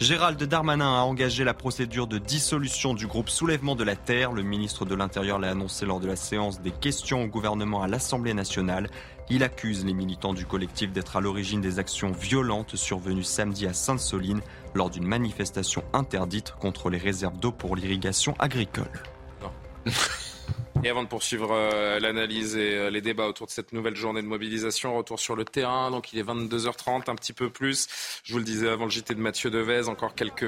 [0.00, 4.32] Gérald Darmanin a engagé la procédure de dissolution du groupe Soulèvement de la Terre.
[4.32, 7.86] Le ministre de l'Intérieur l'a annoncé lors de la séance des questions au gouvernement à
[7.86, 8.88] l'Assemblée nationale.
[9.28, 13.72] Il accuse les militants du collectif d'être à l'origine des actions violentes survenues samedi à
[13.72, 14.40] Sainte-Soline
[14.74, 19.02] lors d'une manifestation interdite contre les réserves d'eau pour l'irrigation agricole.
[20.82, 24.22] Et avant de poursuivre euh, l'analyse et euh, les débats autour de cette nouvelle journée
[24.22, 25.90] de mobilisation, retour sur le terrain.
[25.90, 27.86] Donc il est 22h30, un petit peu plus.
[28.24, 30.42] Je vous le disais avant le JT de Mathieu Devez, encore quelques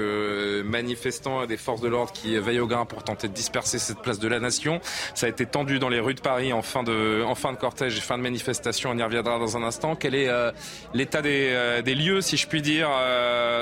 [0.65, 3.99] manifestants et des forces de l'ordre qui veillent au grain pour tenter de disperser cette
[3.99, 4.81] place de la nation.
[5.13, 7.57] Ça a été tendu dans les rues de Paris en fin de, en fin de
[7.57, 8.89] cortège et fin de manifestation.
[8.89, 9.95] On y reviendra dans un instant.
[9.95, 10.51] Quel est euh,
[10.95, 12.89] l'état des, des, lieux, si je puis dire,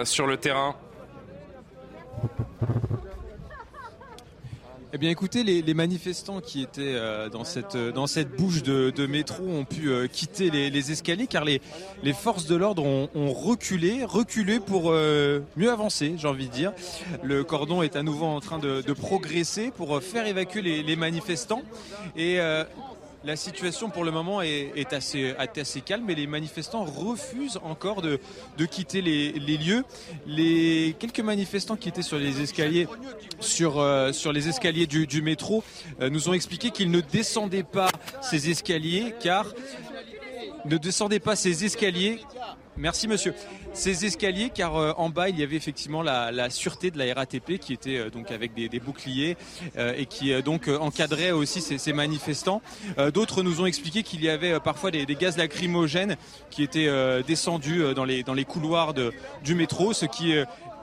[0.05, 0.75] sur le terrain?
[4.93, 8.89] Eh bien écoutez, les, les manifestants qui étaient euh, dans, cette, dans cette bouche de,
[8.89, 11.61] de métro ont pu euh, quitter les, les, escaliers car les,
[12.03, 16.51] les forces de l'ordre ont, ont, reculé, reculé pour euh, mieux avancer, j'ai envie de
[16.51, 16.73] dire.
[17.23, 20.95] Le cordon est à nouveau en train de, de progresser pour faire évacuer les, les
[20.97, 21.61] manifestants.
[22.17, 22.39] Et
[23.23, 25.35] la situation pour le moment est, assez,
[25.85, 28.19] calme et les manifestants refusent encore de,
[28.65, 29.83] quitter les, lieux.
[30.25, 32.87] Les quelques manifestants qui étaient sur les escaliers,
[33.39, 35.63] sur, euh, les escaliers du, du métro,
[35.99, 37.89] euh, nous ont expliqué qu'ils ne descendaient pas
[38.21, 39.45] ces escaliers car
[40.65, 42.19] ne descendaient pas ces escaliers
[42.77, 43.33] Merci monsieur.
[43.73, 47.57] Ces escaliers, car euh, en bas il y avait effectivement la, sûreté de la RATP
[47.57, 49.37] qui était euh, donc avec des, boucliers
[49.77, 52.61] euh, et qui donc encadrait aussi ces, manifestants.
[53.13, 56.15] D'autres nous ont expliqué qu'il y avait parfois des, gaz lacrymogènes
[56.49, 56.89] qui étaient
[57.23, 58.93] descendus dans les couloirs
[59.43, 60.33] du métro, ce qui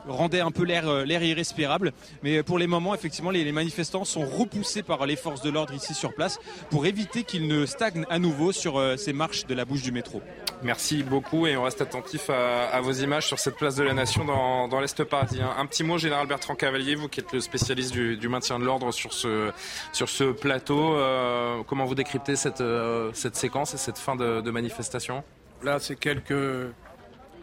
[0.09, 1.93] rendait un peu l'air euh, l'air irrespirable.
[2.23, 5.75] Mais pour les moments, effectivement, les, les, manifestants sont repoussés par les forces de l'ordre
[5.75, 6.39] ici sur place
[6.71, 9.93] pour éviter qu'ils ne stagnent à nouveau sur euh, ces marches de la bouche du
[9.93, 10.23] métro.
[10.63, 13.95] Merci beaucoup et on reste attentif à, à vos images sur cette place de la
[13.95, 15.55] Nation dans, dans l'Est parisien.
[15.57, 18.65] Un petit mot, Général Bertrand Cavalier, vous qui êtes le spécialiste du, du maintien de
[18.65, 19.53] l'ordre sur ce,
[19.93, 24.41] sur ce plateau, euh, comment vous décryptez cette, euh, cette séquence et cette fin de,
[24.41, 25.23] de manifestation?
[25.63, 26.73] Là, c'est quelques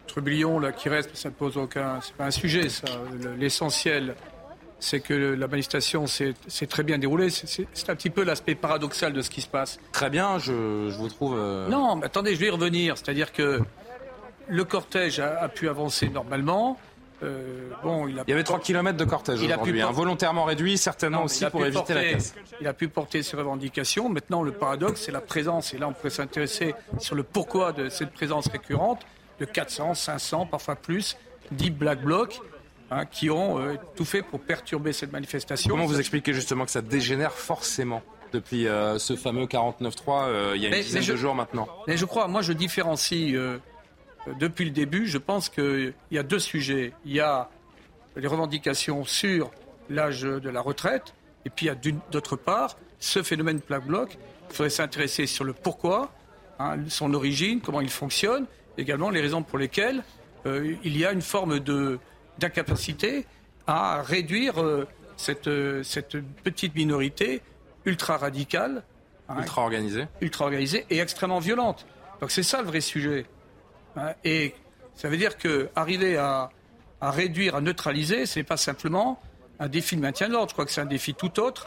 [0.06, 2.86] trublion là qui reste, ça ne pose aucun, c'est pas un sujet ça.
[3.38, 4.16] L'essentiel,
[4.80, 6.34] c'est que la manifestation s'est
[6.70, 7.30] très bien déroulée.
[7.30, 9.80] C'est un petit peu l'aspect paradoxal de ce qui se passe.
[9.92, 11.36] Très bien, je, je vous trouve.
[11.38, 11.68] Euh...
[11.70, 12.98] Non, mais attendez, je vais y revenir.
[12.98, 13.62] C'est-à-dire que
[14.48, 16.78] le cortège a, a pu avancer normalement.
[17.24, 20.78] Euh, bon, il, a il y avait 3 km de cortège aujourd'hui, hein, volontairement réduit,
[20.78, 22.36] certainement non, aussi pour éviter porter, la casse.
[22.60, 24.10] Il a pu porter ses revendications.
[24.10, 25.74] Maintenant, le paradoxe, c'est la présence.
[25.74, 29.06] Et là, on pourrait s'intéresser sur le pourquoi de cette présence récurrente
[29.40, 31.18] de 400, 500, parfois plus,
[31.52, 32.40] 10 black blocs
[32.92, 35.70] hein, qui ont euh, tout fait pour perturber cette manifestation.
[35.70, 40.62] Comment vous expliquez justement que ça dégénère forcément depuis euh, ce fameux 49-3 euh, il
[40.62, 41.68] y a une mais, dizaine mais je, de jours maintenant?
[41.88, 43.36] Mais je crois, moi je différencie
[44.40, 46.94] depuis le début, je pense qu'il y a deux sujets.
[47.06, 47.50] Il y a
[48.16, 49.52] les revendications sur
[49.90, 51.14] l'âge de la retraite,
[51.46, 51.76] et puis il y a
[52.12, 54.18] d'autre part ce phénomène black bloc.
[54.50, 56.12] Il faudrait s'intéresser sur le pourquoi,
[56.60, 58.46] hein, son origine, comment il fonctionne,
[58.78, 60.04] également les raisons pour lesquelles
[60.46, 61.60] euh, il y a une forme
[62.38, 63.26] d'incapacité
[63.68, 67.42] à réduire euh, cette, euh, cette, petite minorité
[67.86, 68.84] ultra radicale,
[69.28, 71.86] hein, ultra organisée, ultra organisée et extrêmement violente.
[72.22, 73.26] Donc c'est ça le vrai sujet.
[73.96, 74.54] Hein, et
[74.94, 76.50] ça veut dire que arriver à,
[77.02, 79.20] à réduire, à neutraliser, ce n'est pas simplement
[79.60, 80.50] un défi de maintien de l'ordre.
[80.50, 81.66] Je crois que c'est un défi tout autre.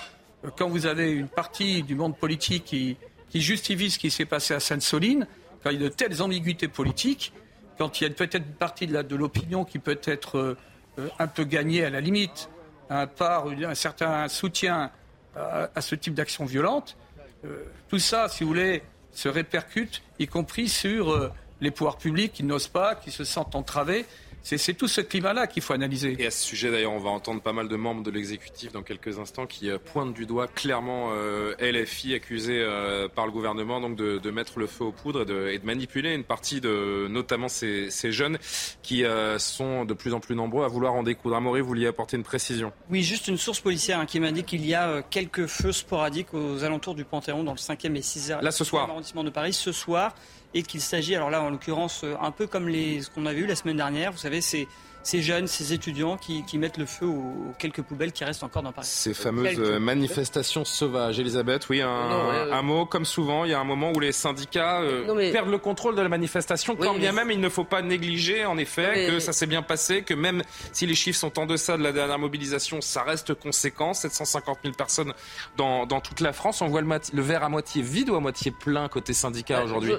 [0.56, 2.96] Quand vous avez une partie du monde politique qui,
[3.28, 5.26] qui justifie ce qui s'est passé à Sainte-Soline,
[5.68, 7.35] quand il y a de telles ambiguïtés politiques,
[7.76, 11.44] quand il y a peut-être une partie de l'opinion qui peut être euh, un peu
[11.44, 12.48] gagnée à la limite
[12.88, 14.90] hein, par un certain soutien
[15.37, 16.96] à, à ce type d'action violente,
[17.44, 22.33] euh, tout ça, si vous voulez, se répercute, y compris sur euh, les pouvoirs publics
[22.33, 24.07] qui n'osent pas, qui se sentent entravés.
[24.42, 26.16] C'est tout ce climat-là qu'il faut analyser.
[26.18, 28.83] Et à ce sujet, d'ailleurs, on va entendre pas mal de membres de l'exécutif dans
[28.83, 33.81] quelques instants qui euh, pointent du doigt clairement euh, LFI accusé euh, par le gouvernement
[33.81, 36.61] donc de, de, mettre le feu aux poudres et de, et de manipuler une partie
[36.61, 38.38] de notamment ces, ces jeunes
[38.83, 39.05] qui
[39.38, 41.37] sont de plus en plus nombreux à vouloir en découdre.
[41.37, 44.44] Amaury, vous vouliez apporter une précision Oui, juste une source policière hein, qui m'a dit
[44.44, 48.42] qu'il y a quelques feux sporadiques aux alentours du Panthéon dans le 5e et 6e
[48.42, 48.88] Là, ce soir.
[48.88, 50.14] arrondissement de Paris ce soir
[50.54, 53.40] et qu'il s'agit, alors là en l'occurrence, euh, un peu comme les, ce qu'on avait
[53.40, 54.66] eu la semaine dernière, vous savez, c'est
[55.02, 58.62] ces jeunes, ces étudiants qui, qui mettent le feu aux, quelques poubelles qui restent encore
[58.62, 58.87] dans Paris.
[58.90, 61.18] Ces fameuses manifestations sauvages.
[61.18, 64.80] Elisabeth, oui, un, un, mot, comme souvent, il y a un moment où les syndicats
[64.80, 68.44] euh, perdent le contrôle de la manifestation, quand bien même il ne faut pas négliger,
[68.44, 71.78] en effet, que ça s'est bien passé, que même si les chiffres sont en deçà
[71.78, 75.14] de la dernière mobilisation, ça reste conséquent, 750 000 personnes
[75.56, 76.61] dans, dans toute la France.
[76.61, 79.94] On voit le, le verre à moitié vide ou à moitié plein côté syndicat aujourd'hui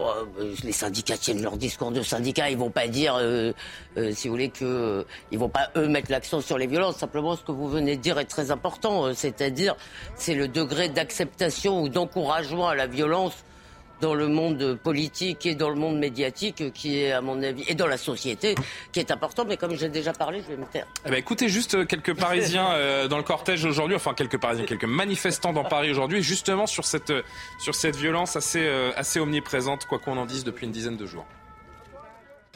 [0.00, 2.48] Oh, euh, les syndicats tiennent leur discours de syndicats.
[2.50, 3.52] Ils vont pas dire, euh,
[3.96, 6.96] euh, si vous voulez, que ils vont pas eux mettre l'accent sur les violences.
[6.96, 9.12] Simplement, ce que vous venez de dire est très important.
[9.12, 9.74] C'est-à-dire,
[10.14, 13.34] c'est le degré d'acceptation ou d'encouragement à la violence
[14.00, 17.74] dans le monde politique et dans le monde médiatique qui est, à mon avis, et
[17.74, 18.54] dans la société,
[18.92, 19.44] qui est important.
[19.46, 20.86] Mais comme j'ai déjà parlé, je vais me taire.
[21.06, 24.64] Eh ben, écoutez juste euh, quelques Parisiens euh, dans le cortège aujourd'hui, enfin quelques Parisiens,
[24.64, 27.22] quelques manifestants dans Paris aujourd'hui, justement sur cette, euh,
[27.58, 31.26] sur cette violence assez, assez omniprésente, quoi qu'on en dise depuis une dizaine de jours.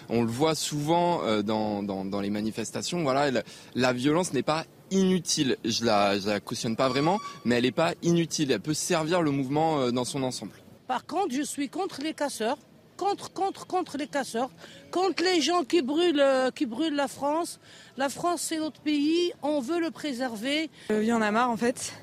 [0.08, 3.02] On le voit souvent dans, dans, dans les manifestations.
[3.02, 3.42] Voilà,
[3.74, 5.56] la, violence n'est pas inutile.
[5.64, 8.50] Je la, je la cautionne pas vraiment, mais elle n'est pas inutile.
[8.50, 10.52] Elle peut servir le mouvement dans son ensemble.
[10.92, 12.58] Par contre, je suis contre les casseurs,
[12.98, 14.50] contre, contre, contre les casseurs,
[14.90, 17.60] contre les gens qui brûlent, euh, qui brûlent la France.
[17.96, 20.68] La France, c'est notre pays, on veut le préserver.
[20.90, 21.94] Euh, il y en a marre, en fait.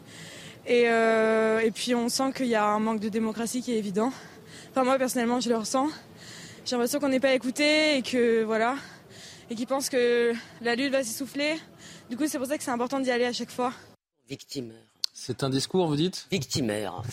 [0.65, 3.78] Et, euh, et puis, on sent qu'il y a un manque de démocratie qui est
[3.78, 4.12] évident.
[4.71, 5.89] Enfin, moi, personnellement, je le ressens.
[6.65, 8.75] J'ai l'impression qu'on n'est pas écouté et que, voilà,
[9.52, 11.60] et qu'ils pensent que la lutte va s'essouffler.
[12.10, 13.71] Du coup, c'est pour ça que c'est important d'y aller à chaque fois.
[14.28, 14.82] Victimaire.
[15.13, 16.25] C'est un discours, vous dites?
[16.32, 17.04] Victimaire.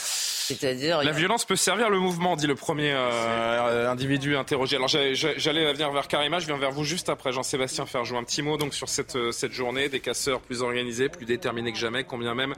[0.47, 1.03] C'est-à-dire.
[1.03, 4.77] La violence peut servir le mouvement, dit le premier euh, individu interrogé.
[4.77, 7.33] Alors j'allais venir vers Karima, je viens vers vous juste après.
[7.33, 10.63] Jean-Sébastien faire jouer un petit mot donc sur cette, euh, cette journée des casseurs plus
[10.63, 12.55] organisés, plus déterminés que jamais, combien même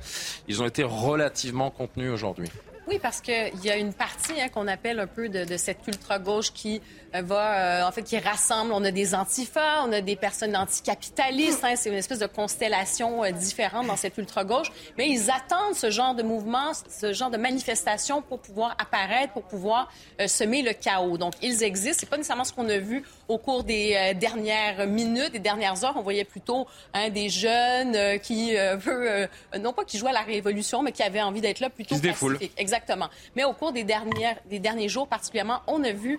[0.48, 2.51] ils ont été relativement contenus aujourd'hui.
[2.88, 5.87] Oui, parce qu'il y a une partie hein, qu'on appelle un peu de, de cette
[5.87, 6.81] ultra-gauche qui
[7.14, 8.72] euh, va, euh, en fait, qui rassemble.
[8.72, 11.62] On a des antifas, on a des personnes anticapitalistes.
[11.64, 14.72] Hein, c'est une espèce de constellation euh, différente dans cette ultra-gauche.
[14.96, 19.42] Mais ils attendent ce genre de mouvement, ce genre de manifestation pour pouvoir apparaître, pour
[19.42, 19.92] pouvoir
[20.27, 21.18] semer le chaos.
[21.18, 21.98] Donc, ils existent.
[22.01, 25.95] C'est pas nécessairement ce qu'on a vu au cours des dernières minutes, des dernières heures.
[25.97, 29.29] On voyait plutôt hein, des jeunes qui veulent,
[29.61, 32.53] non pas qui jouent à la révolution, mais qui avaient envie d'être là plutôt pacifiques.
[32.57, 33.09] Exactement.
[33.37, 36.19] Mais au cours des, dernières, des derniers jours particulièrement, on a vu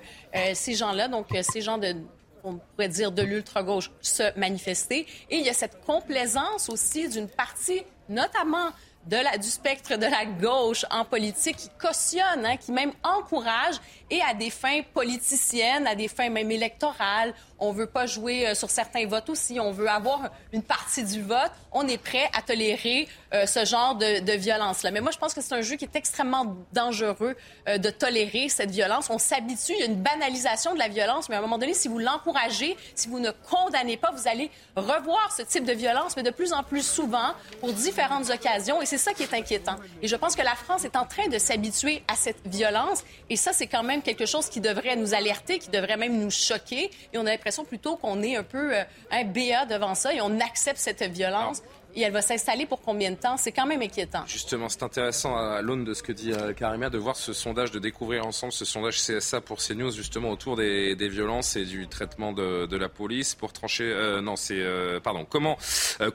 [0.54, 1.96] ces gens-là, donc euh, ces gens de
[2.44, 5.06] on pourrait dire de l'ultra-gauche, se manifester.
[5.30, 8.70] Et il y a cette complaisance aussi d'une partie, notamment
[9.10, 13.76] de la, du spectre de la gauche en politique qui cautionne, hein, qui même encourage
[14.12, 17.34] et à des fins politiciennes, à des fins même électorales.
[17.60, 19.60] On veut pas jouer euh, sur certains votes aussi.
[19.60, 21.52] On veut avoir une partie du vote.
[21.72, 24.92] On est prêt à tolérer euh, ce genre de, violence-là.
[24.92, 27.36] Mais moi, je pense que c'est un jeu qui est extrêmement dangereux
[27.68, 29.10] euh, de tolérer cette violence.
[29.10, 29.74] On s'habitue.
[29.74, 31.30] Il y a une banalisation de la violence.
[31.30, 34.50] Mais à un moment donné, si vous l'encouragez, si vous ne condamnez pas, vous allez
[34.76, 38.82] revoir ce type de violence, mais de plus en plus souvent pour différentes occasions.
[38.82, 39.76] Et c'est ça qui est inquiétant.
[40.02, 43.04] Et je pense que la France est en train de s'habituer à cette violence.
[43.30, 46.32] Et ça, c'est quand même quelque chose qui devrait nous alerter, qui devrait même nous
[46.32, 46.90] choquer.
[47.14, 47.34] Et on a
[47.68, 51.62] plutôt qu'on est un peu euh, un BA devant ça et on accepte cette violence
[51.96, 53.38] et elle va s'installer pour combien de temps?
[53.38, 54.24] C'est quand même inquiétant.
[54.28, 57.72] Justement, c'est intéressant à l'aune de ce que dit euh, Karimia de voir ce sondage,
[57.72, 62.32] de découvrir ensemble ce sondage CSA pour CNews justement autour des, violences et du traitement
[62.34, 63.92] de, la police pour trancher.
[63.92, 65.26] Euh, non, c'est euh, pardon.
[65.28, 65.58] Comment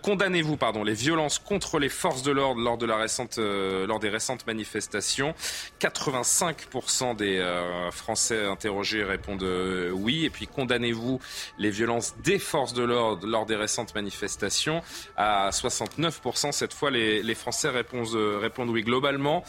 [0.03, 4.09] condamnez-vous pardon les violences contre les forces de l'ordre lors de la récente lors des
[4.09, 5.35] récentes manifestations?
[5.81, 7.45] 85% des
[7.91, 9.45] Français interrogés répondent
[9.93, 10.25] oui.
[10.25, 11.21] Et puis condamnez-vous
[11.59, 14.83] les violences des forces de l'ordre lors des récentes manifestations
[15.17, 16.53] à 69%.
[16.53, 18.83] Cette fois, les, Français répondent, euh, répondent oui.
[18.83, 19.45] Globalement,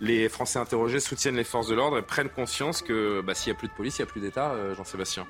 [0.00, 3.56] les Français interrogés soutiennent les forces de l'ordre et prennent conscience que bah, s'il n'y
[3.56, 5.26] a plus de police, il n'y a plus d'État, euh, Jean-Sébastien.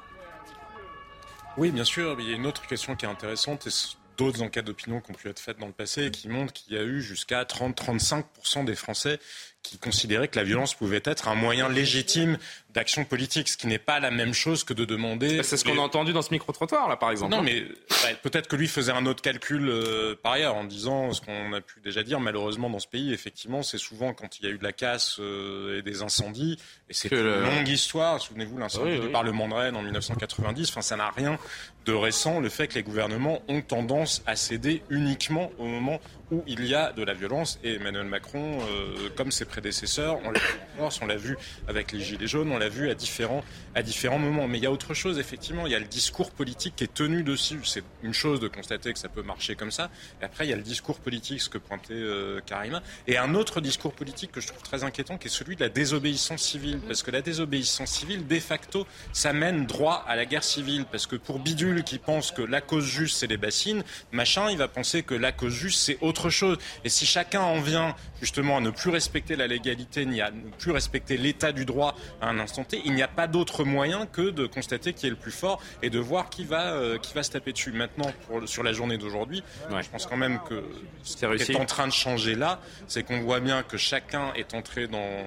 [1.57, 2.17] Oui, bien sûr.
[2.19, 3.67] Il y a une autre question qui est intéressante.
[3.67, 3.71] Et
[4.17, 6.75] d'autres enquêtes d'opinion qui ont pu être faites dans le passé et qui montrent qu'il
[6.75, 9.19] y a eu jusqu'à 30-35% des Français
[9.63, 12.39] qui considérait que la violence pouvait être un moyen légitime
[12.75, 15.43] d'action politique, ce qui n'est pas la même chose que de demander.
[15.45, 17.31] C'est ce qu'on a entendu dans ce micro-trottoir, là, par exemple.
[17.33, 21.13] Non, mais bah, peut-être que lui faisait un autre calcul euh, par ailleurs, en disant
[21.13, 24.47] ce qu'on a pu déjà dire, malheureusement, dans ce pays, effectivement, c'est souvent quand il
[24.47, 26.59] y a eu de la casse euh, et des incendies,
[26.91, 28.21] et c'est une longue histoire.
[28.21, 31.39] Souvenez-vous, l'incendie du Parlement de Rennes en 1990, enfin, ça n'a rien
[31.85, 36.43] de récent, le fait que les gouvernements ont tendance à céder uniquement au moment où
[36.47, 37.59] il y a de la violence.
[37.63, 41.37] Et Emmanuel Macron, euh, comme ses prédécesseurs, on l'a vu on l'a vu
[41.69, 44.49] avec les Gilets jaunes, on vu à différents, à différents moments.
[44.49, 46.95] Mais il y a autre chose, effectivement, il y a le discours politique qui est
[46.95, 47.61] tenu dessus.
[47.65, 49.91] C'est une chose de constater que ça peut marcher comme ça.
[50.21, 52.83] Et après, il y a le discours politique, ce que pointait euh, Karima.
[53.07, 55.69] Et un autre discours politique que je trouve très inquiétant, qui est celui de la
[55.69, 56.79] désobéissance civile.
[56.87, 60.85] Parce que la désobéissance civile, de facto, ça mène droit à la guerre civile.
[60.91, 64.59] Parce que pour Bidule, qui pense que la cause juste, c'est les bassines, machin, il
[64.59, 66.59] va penser que la cause juste, c'est autre chose.
[66.85, 70.51] Et si chacun en vient justement à ne plus respecter la légalité, ni à ne
[70.59, 72.54] plus respecter l'état du droit à un instant
[72.85, 75.91] Il n'y a pas d'autre moyen que de constater qui est le plus fort et
[75.91, 77.73] de voir qui va, euh, qui va se taper dessus.
[77.73, 80.63] Maintenant, pour, sur la journée d'aujourd'hui, je pense quand même que
[81.03, 84.55] ce qui est en train de changer là, c'est qu'on voit bien que chacun est
[84.55, 85.25] entré dans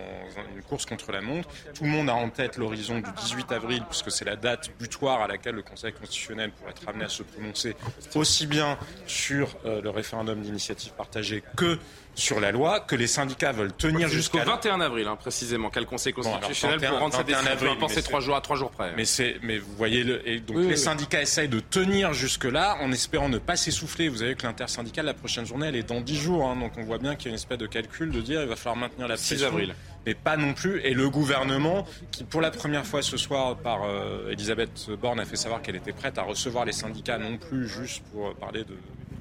[0.55, 1.49] une course contre la montre.
[1.73, 5.21] Tout le monde a en tête l'horizon du 18 avril, puisque c'est la date butoir
[5.21, 7.75] à laquelle le Conseil constitutionnel pour être amené à se prononcer
[8.15, 11.77] aussi bien sur euh, le référendum d'initiative partagée que
[12.17, 16.13] sur la loi, que les syndicats veulent tenir jusqu'au 21 avril, hein, précisément, quel Conseil
[16.13, 17.51] constitutionnel pour rendre sa décision.
[17.51, 18.91] Avril, penser trois jours à trois jours près.
[18.97, 22.91] Mais c'est, mais vous voyez, le, et donc les syndicats essayent de tenir jusque-là en
[22.91, 24.09] espérant ne pas s'essouffler.
[24.09, 26.83] Vous savez que l'intersyndicale, la prochaine journée, elle est dans dix jours, hein, donc on
[26.83, 29.07] voit bien qu'il y a une espèce de calcul de dire il va falloir maintenir
[29.07, 29.37] la pression.
[29.37, 29.75] 6 avril
[30.05, 30.79] mais pas non plus.
[30.85, 35.25] Et le gouvernement, qui pour la première fois ce soir par euh, Elisabeth Borne a
[35.25, 38.77] fait savoir qu'elle était prête à recevoir les syndicats, non plus juste pour parler de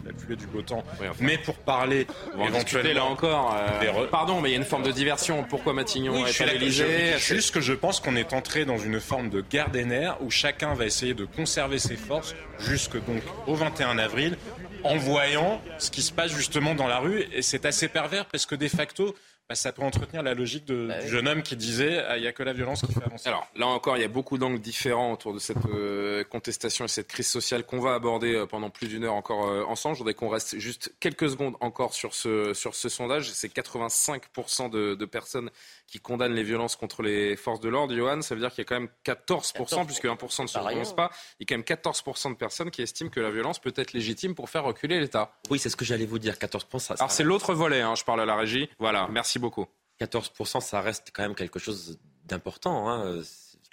[0.06, 0.84] la pluie du beau temps,
[1.20, 2.06] mais pour parler
[2.38, 3.56] éventuellement là encore.
[3.56, 5.44] Euh, pardon, mais il y a une forme de diversion.
[5.44, 9.00] Pourquoi Matignon oui, est à l'Élysée Juste que je pense qu'on est entré dans une
[9.00, 13.22] forme de guerre des nerfs où chacun va essayer de conserver ses forces jusque donc
[13.46, 14.36] au 21 avril
[14.84, 17.24] en voyant ce qui se passe justement dans la rue.
[17.32, 19.14] Et c'est assez pervers parce que de facto,
[19.48, 22.22] bah, ça peut entretenir la logique de, bah du jeune homme qui disait ah, il
[22.22, 23.28] n'y a que la violence qui fait avancer.
[23.28, 26.88] Alors là encore, il y a beaucoup d'angles différents autour de cette euh, contestation et
[26.88, 29.94] cette crise sociale qu'on va aborder euh, pendant plus d'une heure encore euh, ensemble.
[29.94, 33.30] Je voudrais qu'on reste juste quelques secondes encore sur ce, sur ce sondage.
[33.30, 35.50] C'est 85% de, de personnes
[35.86, 38.62] qui condamne les violences contre les forces de l'ordre, Johan, ça veut dire qu'il y
[38.62, 41.78] a quand même 14%, puisque 1% ne se prononce pas, il y a quand même
[41.78, 45.32] 14% de personnes qui estiment que la violence peut être légitime pour faire reculer l'État.
[45.50, 46.78] Oui, c'est ce que j'allais vous dire, 14%.
[46.78, 48.68] Ça, Alors c'est l'autre volet, hein, je parle à la régie.
[48.78, 49.66] Voilà, merci beaucoup.
[50.00, 52.88] 14%, ça reste quand même quelque chose d'important.
[52.90, 53.22] Hein.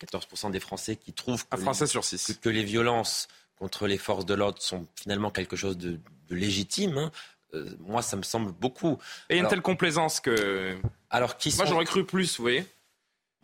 [0.02, 2.40] 14% des Français qui trouvent que, Français sur 6.
[2.42, 6.00] que, les violences contre les forces de l'ordre sont finalement quelque chose de,
[6.30, 6.98] légitime.
[6.98, 7.12] Hein.
[7.54, 8.98] Euh, moi, ça me semble beaucoup.
[9.30, 10.78] Et une telle complaisance que.
[11.10, 12.66] Alors, qui Moi, j'aurais cru plus, vous voyez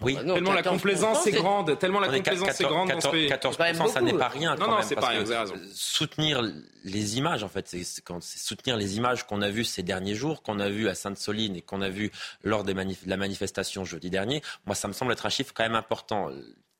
[0.02, 0.16] oui.
[0.16, 3.28] Bah tellement la complaisance est grande, tellement la complaisance est grande 14, dans ce pays.
[3.28, 4.56] 14%, ça n'est pas rien.
[4.56, 5.56] non, non, c'est pas rien, vous avez raison.
[5.74, 6.42] Soutenir
[6.84, 10.60] les images, en fait, c'est soutenir les images qu'on a vues ces derniers jours, qu'on
[10.60, 12.12] a vues à Sainte-Soline et qu'on a vues
[12.44, 14.42] lors des de la manifestation jeudi dernier.
[14.66, 16.30] Moi, ça me semble être un chiffre quand même important.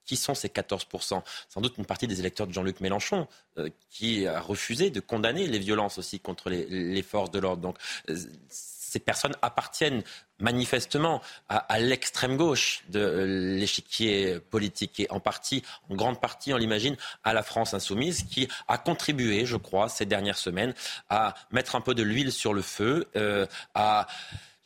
[0.10, 3.28] Qui sont ces 14% Sans doute une partie des électeurs de Jean-Luc Mélenchon
[3.60, 7.62] euh, qui a refusé de condamner les violences aussi contre les, forces de l'ordre.
[7.62, 7.78] Donc,
[8.10, 8.18] euh,
[8.50, 10.02] ces personnes appartiennent
[10.40, 16.58] manifestement à, l'extrême gauche de euh, l'échiquier politique et en partie, en grande partie, on
[16.58, 20.74] l'imagine, à la France insoumise qui a contribué, je crois, ces dernières semaines
[21.10, 23.08] à mettre un peu de l'huile sur le feu,
[23.76, 24.08] à,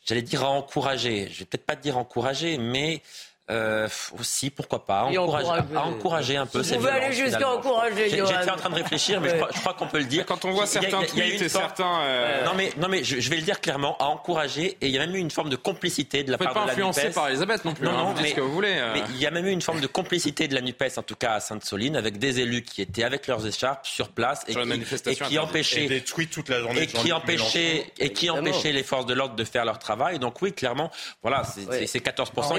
[0.06, 1.28] j'allais dire, à encourager.
[1.30, 3.02] Je vais peut-être pas dire encourager, mais
[3.50, 3.86] euh,
[4.18, 8.70] aussi, pourquoi pas, encourager, encourager un peu Vous pouvez aller jusqu'à encourager, J'étais en train
[8.70, 10.24] de réfléchir, mais je crois, qu'on peut le dire.
[10.24, 12.00] Quand on voit certains tweets et certains...
[12.04, 14.98] Euh, non, mais, non, mais je, vais le dire clairement, à encourager, et il y
[14.98, 16.66] a même eu une forme de complicité de la part de la NUPES.
[16.66, 18.76] pas influencé par Elisabeth non plus, non, hein, non, mais, ce que vous voulez.
[18.78, 18.94] Euh.
[18.94, 21.16] Mais il y a même eu une forme de complicité de la NUPES, en tout
[21.16, 25.10] cas à Sainte-Soline, avec des élus qui étaient avec leurs écharpes sur place et qui,
[25.10, 25.86] et qui empêchaient...
[25.86, 29.36] des tweets toute la journée et qui empêchaient, et qui empêchaient les forces de l'ordre
[29.36, 30.18] de faire leur travail.
[30.18, 30.90] Donc oui, clairement,
[31.22, 32.54] voilà, c'est 14%.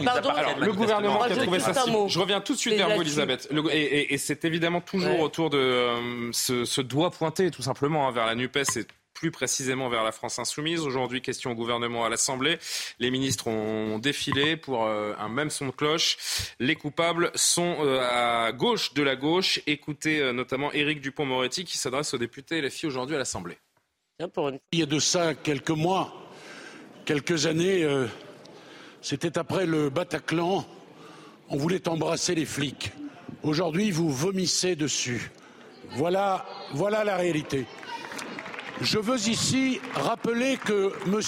[0.59, 1.19] Le gouvernement
[2.07, 3.49] je reviens tout de suite vers vous, Elisabeth.
[3.71, 8.35] et, c'est évidemment toujours autour de euh, ce, doigt pointé, tout simplement, hein, vers la
[8.35, 10.81] NUPES et plus précisément vers la France insoumise.
[10.81, 12.57] Aujourd'hui, question au gouvernement à l'Assemblée.
[12.99, 16.17] Les ministres ont défilé pour euh, un même son de cloche.
[16.59, 19.61] Les coupables sont euh, à gauche de la gauche.
[19.67, 23.57] Écoutez notamment Éric Dupont-Moretti qui s'adresse aux députés et les filles aujourd'hui à l'Assemblée.
[24.19, 26.13] Il y a de ça quelques mois,
[27.05, 27.85] quelques années,
[29.05, 30.65] c'était après le Bataclan
[31.51, 32.91] on voulait embrasser les flics.
[33.43, 35.29] Aujourd'hui, vous vomissez dessus.
[35.91, 36.43] Voilà,
[36.73, 37.67] la réalité.
[38.81, 41.21] Je veux ici rappeler que M.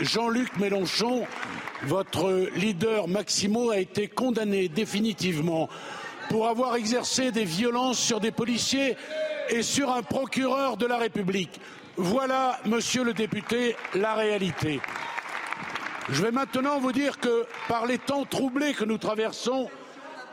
[0.00, 1.24] Jean-Luc Mélenchon
[1.84, 5.68] Votre leader Maximo a été condamné définitivement
[6.30, 8.96] pour avoir exercé des violences sur des policiers
[9.50, 11.60] et sur un procureur de la République.
[11.96, 14.80] Voilà, monsieur le député, la réalité.
[16.12, 19.70] Je vais maintenant vous dire que par les temps troublés que nous traversons,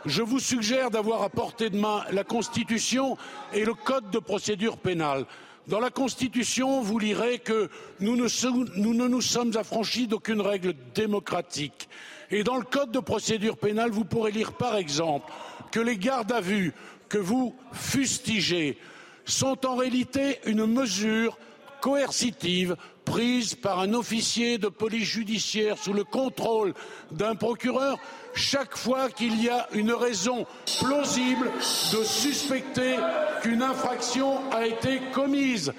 [0.05, 3.15] je vous suggère d'avoir à portée de main la Constitution
[3.53, 5.25] et le Code de procédure pénale.
[5.67, 7.69] Dans la Constitution, vous lirez que
[7.99, 11.89] nous ne, nous sommes affranchis d'aucune règle démocratique.
[12.31, 15.31] Et dans le Code de procédure pénale, vous pourrez lire par exemple
[15.71, 16.73] que les gardes à vue
[17.07, 18.79] que vous fustigez
[19.25, 21.37] sont en réalité une mesure
[21.81, 22.75] coercitive
[23.07, 26.73] prise par un officier de police judiciaire sous le contrôle
[27.11, 27.97] d'un procureur
[28.35, 30.45] chaque fois qu'il y a une raison
[30.79, 31.49] plausible
[31.93, 32.97] de suspecter
[33.41, 35.71] qu'une infraction a été commise.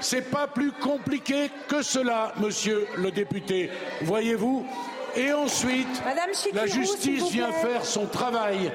[0.00, 3.70] C'est pas plus compliqué que cela, monsieur le député.
[4.02, 4.64] Voyez-vous?
[5.16, 6.02] Et ensuite,
[6.54, 8.72] la justice vient faire son travail.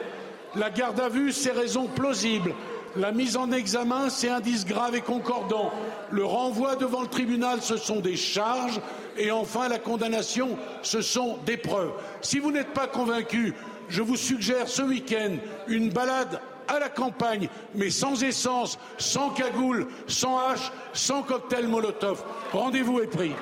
[0.56, 2.54] La garde à vue, c'est raison plausible.
[2.96, 5.72] La mise en examen, c'est indice grave et concordant.
[6.12, 8.80] Le renvoi devant le tribunal, ce sont des charges.
[9.18, 11.92] Et enfin, la condamnation, ce sont des preuves.
[12.22, 13.56] Si vous n'êtes pas convaincu,
[13.90, 15.38] je vous suggère ce week-end
[15.68, 22.24] une balade à la campagne, mais sans essence, sans cagoule, sans hache, sans cocktail Molotov.
[22.52, 23.34] Rendez-vous est pris.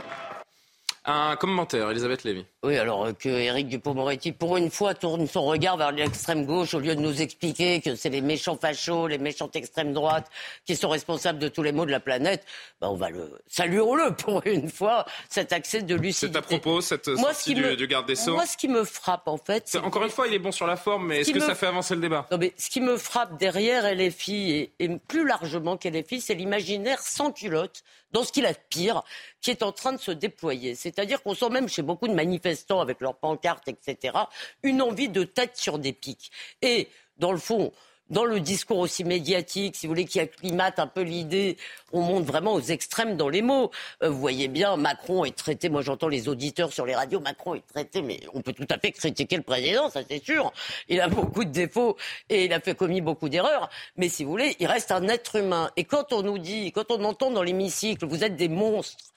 [1.03, 2.45] Un commentaire, Elisabeth Lévy.
[2.61, 6.75] Oui, alors euh, que Éric Dupond-Moretti, pour une fois, tourne son regard vers l'extrême gauche
[6.75, 10.27] au lieu de nous expliquer que c'est les méchants fachos, les méchantes extrêmes droites
[10.63, 12.45] qui sont responsables de tous les maux de la planète,
[12.79, 16.33] ben on va le saluons-le pour une fois cet accès de lucidité.
[16.33, 18.35] C'est à propos cette sortie du, garde des Sceaux.
[18.35, 20.75] Moi, ce qui me frappe en fait, encore une fois, il est bon sur la
[20.75, 22.27] forme, mais est-ce que ça fait avancer le débat?
[22.31, 26.99] Non, mais ce qui me frappe derrière LFI et, et plus largement qu'LFI, c'est l'imaginaire
[26.99, 29.03] sans culotte dans ce qu'il a de pire,
[29.41, 30.75] qui est en train de se déployer.
[30.75, 34.17] C'est-à-dire qu'on sent même chez beaucoup de manifestants, avec leurs pancartes, etc.,
[34.63, 36.31] une envie de tête sur des pics.
[36.61, 36.87] Et,
[37.17, 37.71] dans le fond,
[38.09, 41.57] dans le discours aussi médiatique, si vous voulez, qui acclimate un peu l'idée,
[41.93, 43.71] on monte vraiment aux extrêmes dans les mots.
[44.03, 47.55] Euh, vous voyez bien, Macron est traité, moi j'entends les auditeurs sur les radios, Macron
[47.55, 50.51] est traité, mais on peut tout à fait critiquer le président, ça c'est sûr.
[50.89, 51.95] Il a beaucoup de défauts
[52.29, 55.37] et il a fait commis beaucoup d'erreurs, mais si vous voulez, il reste un être
[55.37, 55.71] humain.
[55.77, 59.10] Et quand on nous dit, quand on entend dans l'hémicycle, vous êtes des monstres,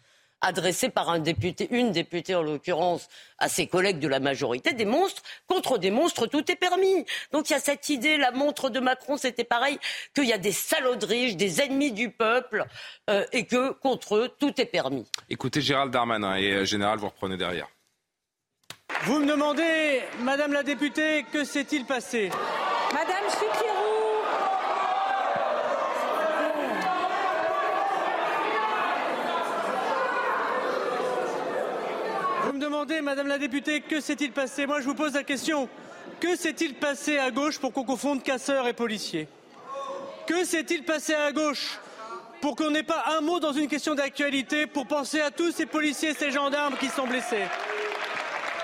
[0.44, 4.84] adressé par un député, une députée en l'occurrence, à ses collègues de la majorité, des
[4.84, 7.04] monstres contre des monstres, tout est permis.
[7.32, 9.78] Donc il y a cette idée, la montre de Macron, c'était pareil,
[10.14, 12.66] qu'il y a des salauderies, des ennemis du peuple,
[13.10, 15.06] euh, et que contre eux, tout est permis.
[15.30, 17.68] Écoutez Gérald Darmanin et euh, Général, vous reprenez derrière.
[19.04, 22.30] Vous me demandez, Madame la députée, que s'est-il passé?
[22.92, 23.63] Madame Chikirou
[33.02, 34.66] Madame la députée, que s'est-il passé?
[34.66, 35.70] Moi, je vous pose la question.
[36.20, 39.26] Que s'est-il passé à gauche pour qu'on confonde casseurs et policiers?
[40.26, 41.78] Que s'est-il passé à gauche
[42.42, 45.64] pour qu'on n'ait pas un mot dans une question d'actualité pour penser à tous ces
[45.64, 47.44] policiers et ces gendarmes qui sont blessés?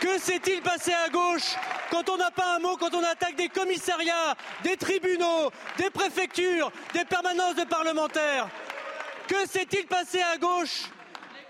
[0.01, 1.57] Que s'est-il passé à gauche
[1.91, 6.71] quand on n'a pas un mot, quand on attaque des commissariats, des tribunaux, des préfectures,
[6.93, 8.49] des permanences de parlementaires?
[9.27, 10.91] Que s'est-il passé à gauche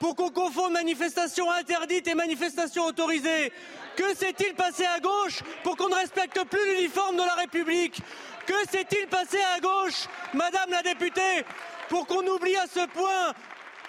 [0.01, 3.53] pour qu'on confonde manifestation interdite et manifestation autorisée
[3.96, 8.01] Que s'est-il passé à gauche pour qu'on ne respecte plus l'uniforme de la République?
[8.46, 11.44] Que s'est-il passé à gauche, Madame la députée,
[11.88, 13.34] pour qu'on oublie à ce point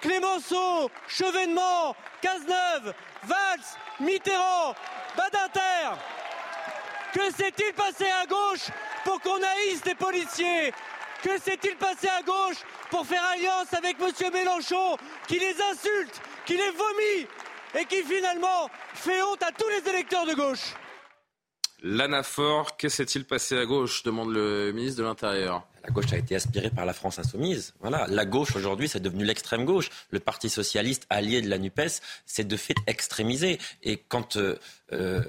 [0.01, 2.93] Clémenceau, Chevènement, Cazeneuve,
[3.23, 3.65] Valls,
[4.01, 4.75] Mitterrand,
[5.15, 5.97] Badinter?
[7.13, 8.67] Que s'est-il passé à gauche
[9.05, 10.73] pour qu'on haïsse des policiers?
[11.23, 12.57] Que s'est-il passé à gauche
[12.91, 14.31] pour faire alliance avec M.
[14.31, 17.27] Mélenchon, qui les insulte, qui les vomit
[17.79, 20.75] et qui finalement fait honte à tous les électeurs de gauche.
[21.81, 25.65] L'anaphore, que s'est-il passé à gauche demande le ministre de l'Intérieur.
[25.83, 27.73] La gauche a été aspirée par la France insoumise.
[27.79, 29.89] Voilà, la gauche aujourd'hui, c'est devenu l'extrême gauche.
[30.11, 33.57] Le Parti socialiste, allié de la Nupes, c'est de fait extrémisé.
[33.81, 34.59] Et quand euh,
[34.93, 35.23] euh,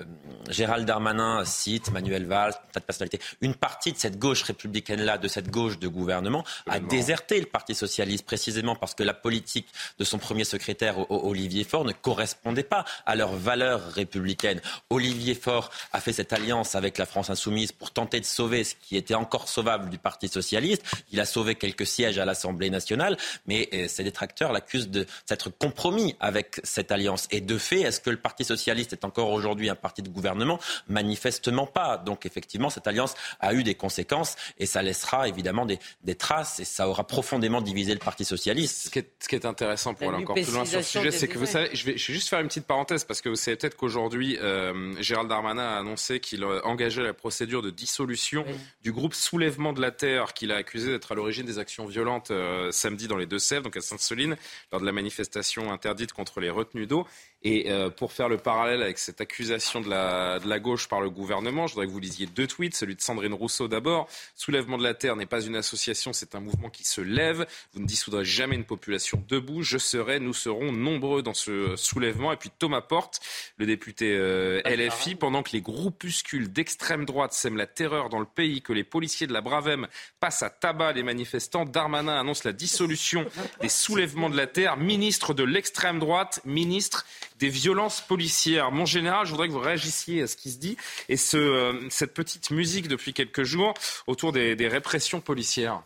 [0.50, 5.28] Gérald Darmanin cite Manuel Valls, tas de personnalités, une partie de cette gauche républicaine-là, de
[5.28, 10.05] cette gauche de gouvernement, a déserté le Parti socialiste précisément parce que la politique de
[10.05, 14.61] son premier secrétaire, Olivier Faure, ne correspondait pas à leurs valeurs républicaines.
[14.90, 18.74] Olivier Faure a fait cette alliance avec la France insoumise pour tenter de sauver ce
[18.74, 20.82] qui était encore sauvable du Parti socialiste socialiste.
[21.12, 23.16] Il a sauvé quelques sièges à l'Assemblée nationale,
[23.47, 27.28] mais euh, ses détracteurs l'accusent de s'être compromis avec cette alliance.
[27.30, 30.59] Et de fait, est-ce que le Parti socialiste est encore aujourd'hui un parti de gouvernement?
[30.88, 31.97] Manifestement pas.
[31.99, 36.61] Donc effectivement, cette alliance a eu des conséquences et ça laissera évidemment des, des traces
[36.61, 38.86] et ça aura profondément divisé le Parti socialiste.
[38.86, 41.11] Ce qui est, ce qui est intéressant pour aller encore plus loin sur le sujet,
[41.12, 43.28] c'est que vous savez, je vais, je vais, juste faire une petite parenthèse parce que
[43.28, 48.45] vous savez peut-être qu'aujourd'hui, euh, Gérald Darmanin a annoncé qu'il engageait la procédure de dissolution
[48.47, 48.55] oui.
[48.82, 52.30] du groupe Soulèvement de la Terre qu'il a accusé d'être à l'origine des actions violentes
[52.30, 54.37] euh, samedi dans les Deux-Sèvres, donc à Sainte-Soline,
[54.70, 57.07] lors de la manifestation interdite contre les retenues d'eau.
[57.45, 61.01] Et euh, pour faire le parallèle avec cette accusation de la, de la gauche par
[61.01, 62.76] le gouvernement, je voudrais que vous lisiez deux tweets.
[62.76, 64.09] Celui de Sandrine Rousseau d'abord.
[64.36, 67.47] Soulèvement de la Terre n'est pas une association, c'est un mouvement qui se lève.
[67.72, 69.62] Vous ne dissoudrez jamais une population debout.
[69.62, 72.32] Je serai, nous serons nombreux dans ce soulèvement.
[72.32, 73.20] Et puis Thomas Porte,
[73.57, 78.26] le député euh, LFI, pendant que les groupuscules d'extrême droite sèment la terreur dans le
[78.26, 79.88] pays, que les policiers de la Bravem
[80.20, 83.26] passent à tabac les manifestants, Darmanin annonce la dissolution
[83.61, 84.76] des soulèvements de la Terre.
[84.76, 87.05] Ministre de l'extrême droite, ministre
[87.43, 88.70] des violences policières.
[88.70, 90.76] Mon général, je voudrais que vous réagissiez à ce qui se dit
[91.09, 93.74] et ce, euh, cette petite musique depuis quelques jours
[94.07, 95.82] autour des, des répressions policières.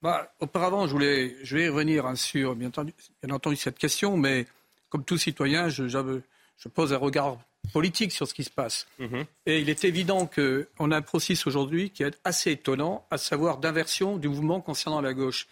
[0.00, 4.16] Bah, auparavant, je voulais, je vais revenir hein, sur, bien entendu, bien entendu, cette question,
[4.16, 4.46] mais
[4.88, 7.36] comme tout citoyen, je, je pose un regard
[7.72, 8.86] politique sur ce qui se passe.
[8.98, 9.24] -hmm.
[9.44, 13.52] Et il est évident qu'on a un processus aujourd'hui qui est assez étonnant, à savoir
[13.62, 15.42] d'inversion du mouvement concernant la gauche.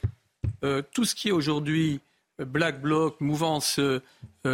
[0.65, 2.01] Euh, tout ce qui est aujourd'hui
[2.45, 4.01] Black Bloc, mouvance euh,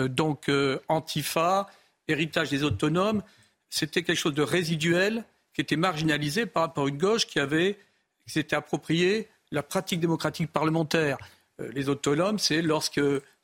[0.09, 1.69] donc euh, Antifa,
[2.09, 3.23] héritage des autonomes,
[3.71, 5.25] c'était quelque chose de résiduel
[5.55, 7.79] qui était marginalisé par une gauche qui avait
[8.25, 11.19] qui s'était approprié la pratique démocratique parlementaire.
[11.61, 13.01] Euh, les autonomes, c'est lorsque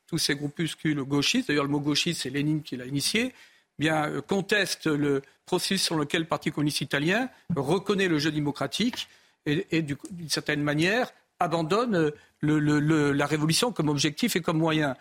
[0.06, 3.32] tous ces groupuscules gauchistes, d'ailleurs le mot gauchiste, c'est Lénine qui l'a initié,
[3.78, 9.08] bien, euh, contestent le processus sur lequel le Parti communiste italien reconnaît le jeu démocratique
[9.46, 11.12] et d'une certaine manière
[11.44, 14.96] abandonne le, la révolution comme objectif et comme moyen.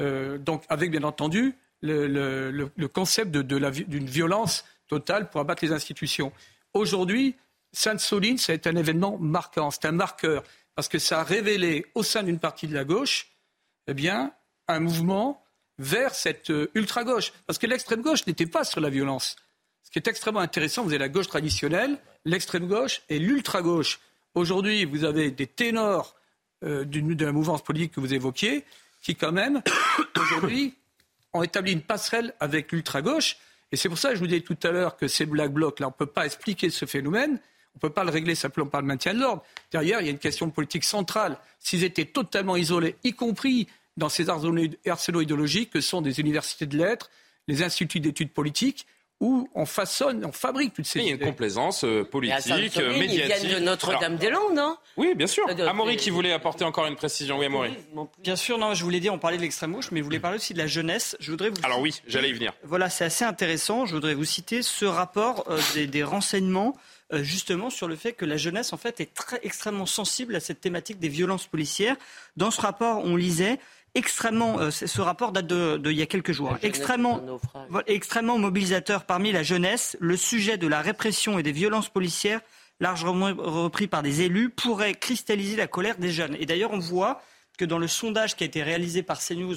[0.00, 6.32] Euh, donc avec bien entendu le, concept d'une de, violence totale pour abattre les institutions.
[6.74, 7.36] Aujourd'hui,
[7.72, 10.42] Sainte-Soline, c'est un événement marquant, c'est un marqueur,
[10.74, 13.28] parce que ça a révélé au sein d'une partie de la gauche
[13.86, 14.32] eh bien,
[14.68, 15.44] un mouvement
[15.78, 17.32] vers cette euh, ultra-gauche.
[17.46, 19.36] Parce que l'extrême gauche n'était pas sur la violence.
[19.82, 24.00] Ce qui est extrêmement intéressant, vous avez la gauche traditionnelle, l'extrême gauche et l'ultra-gauche.
[24.36, 26.14] Aujourd'hui, vous avez des ténors
[26.62, 28.64] euh, de la mouvance politique que vous évoquiez,
[29.00, 29.62] qui quand même,
[30.20, 30.74] aujourd'hui,
[31.32, 33.38] ont établi une passerelle avec l'ultra-gauche.
[33.72, 35.80] Et c'est pour ça que je vous disais tout à l'heure que ces black blocs,
[35.80, 37.40] là, on ne peut pas expliquer ce phénomène.
[37.74, 39.42] On ne peut pas le régler simplement par le maintien de l'ordre.
[39.72, 41.38] Derrière, il y a une question politique centrale.
[41.58, 46.76] S'ils étaient totalement isolés, y compris dans ces arsenaux idéologiques que sont des universités de
[46.76, 47.10] lettres,
[47.48, 48.86] les instituts d'études politiques,
[49.20, 52.98] où on façonne, on fabrique toutes ces Il y a une complaisance euh, politique, euh,
[52.98, 53.36] médiatique.
[53.42, 55.46] Ils viennent de Notre-Dame-des-Landes, non Oui, bien sûr.
[55.66, 57.38] Amaury qui voulait apporter encore une précision.
[57.38, 57.70] Oui, Amaury.
[58.22, 60.36] Bien sûr, non, je voulais dire, on parlait de l'extrême gauche, mais je voulais parler
[60.36, 61.16] aussi de la jeunesse.
[61.18, 61.56] Je voudrais vous...
[61.62, 62.52] Alors oui, j'allais y venir.
[62.62, 63.86] Voilà, c'est assez intéressant.
[63.86, 66.74] Je voudrais vous citer ce rapport euh, des, des, renseignements
[67.12, 70.40] euh, justement sur le fait que la jeunesse en fait est très extrêmement sensible à
[70.40, 71.96] cette thématique des violences policières.
[72.36, 73.60] Dans ce rapport, on lisait
[73.96, 77.20] extrêmement, euh, ce rapport date de, il y a quelques jours, extrêmement,
[77.86, 82.40] extrêmement mobilisateur parmi la jeunesse, le sujet de la répression et des violences policières,
[82.78, 86.36] largement repris par des élus, pourrait cristalliser la colère des jeunes.
[86.38, 87.22] Et d'ailleurs, on voit
[87.56, 89.56] que dans le sondage qui a été réalisé par CNews,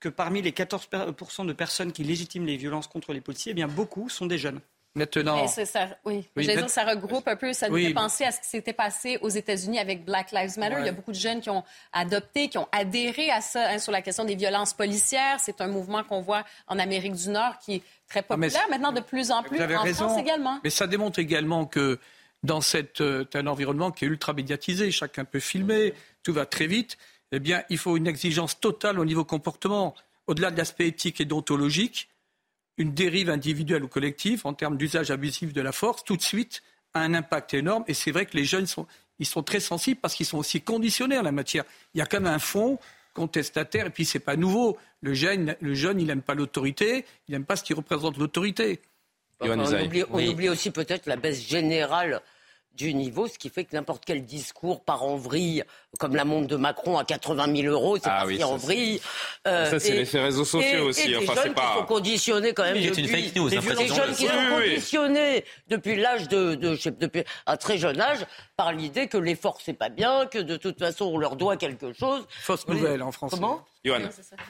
[0.00, 3.68] que parmi les 14% de personnes qui légitiment les violences contre les policiers, eh bien
[3.68, 4.60] beaucoup sont des jeunes.
[4.96, 5.46] Maintenant.
[5.46, 7.88] Ça, oui, oui dire, ça regroupe un peu, ça nous oui.
[7.88, 10.76] fait penser à ce qui s'était passé aux États-Unis avec Black Lives Matter.
[10.76, 10.80] Ouais.
[10.80, 13.78] Il y a beaucoup de jeunes qui ont adopté, qui ont adhéré à ça hein,
[13.78, 15.36] sur la question des violences policières.
[15.38, 18.92] C'est un mouvement qu'on voit en Amérique du Nord qui est très populaire ah, maintenant
[18.92, 20.60] de plus en plus, en raison, France également.
[20.64, 21.98] Mais ça démontre également que
[22.42, 25.92] dans cette, euh, un environnement qui est ultra médiatisé, chacun peut filmer,
[26.22, 26.96] tout va très vite,
[27.32, 29.94] eh bien, il faut une exigence totale au niveau comportement.
[30.26, 32.08] Au-delà de l'aspect éthique et déontologique,
[32.78, 36.62] une dérive individuelle ou collective en termes d'usage abusif de la force, tout de suite,
[36.94, 37.84] a un impact énorme.
[37.88, 38.86] Et c'est vrai que les jeunes sont,
[39.18, 41.64] ils sont très sensibles parce qu'ils sont aussi conditionnés en la matière.
[41.94, 42.78] Il y a quand même un fond
[43.14, 44.76] contestataire, et puis c'est pas nouveau.
[45.00, 48.80] Le jeune, le jeune il n'aime pas l'autorité, il n'aime pas ce qui représente l'autorité.
[49.40, 50.28] On, oublie, on oui.
[50.28, 52.22] oublie aussi peut-être la baisse générale
[52.76, 55.64] du niveau, ce qui fait que n'importe quel discours part en vrille,
[55.98, 59.00] comme la montre de Macron à 80 000 euros, c'est ah parti oui, en vrille.
[59.46, 61.10] Euh, ça, c'est l'effet réseaux sociaux et, aussi.
[61.10, 61.72] Et enfin, des jeunes pas...
[61.72, 63.02] qui sont conditionnés quand même depuis...
[63.02, 67.24] une fake news, des, des jeunes qui sont conditionnés depuis l'âge de, de, de, depuis
[67.46, 71.06] un très jeune âge par l'idée que l'effort c'est pas bien, que de toute façon
[71.06, 72.26] on leur doit quelque chose.
[72.28, 73.36] Fausse nouvelle en français.
[73.36, 73.64] Comment?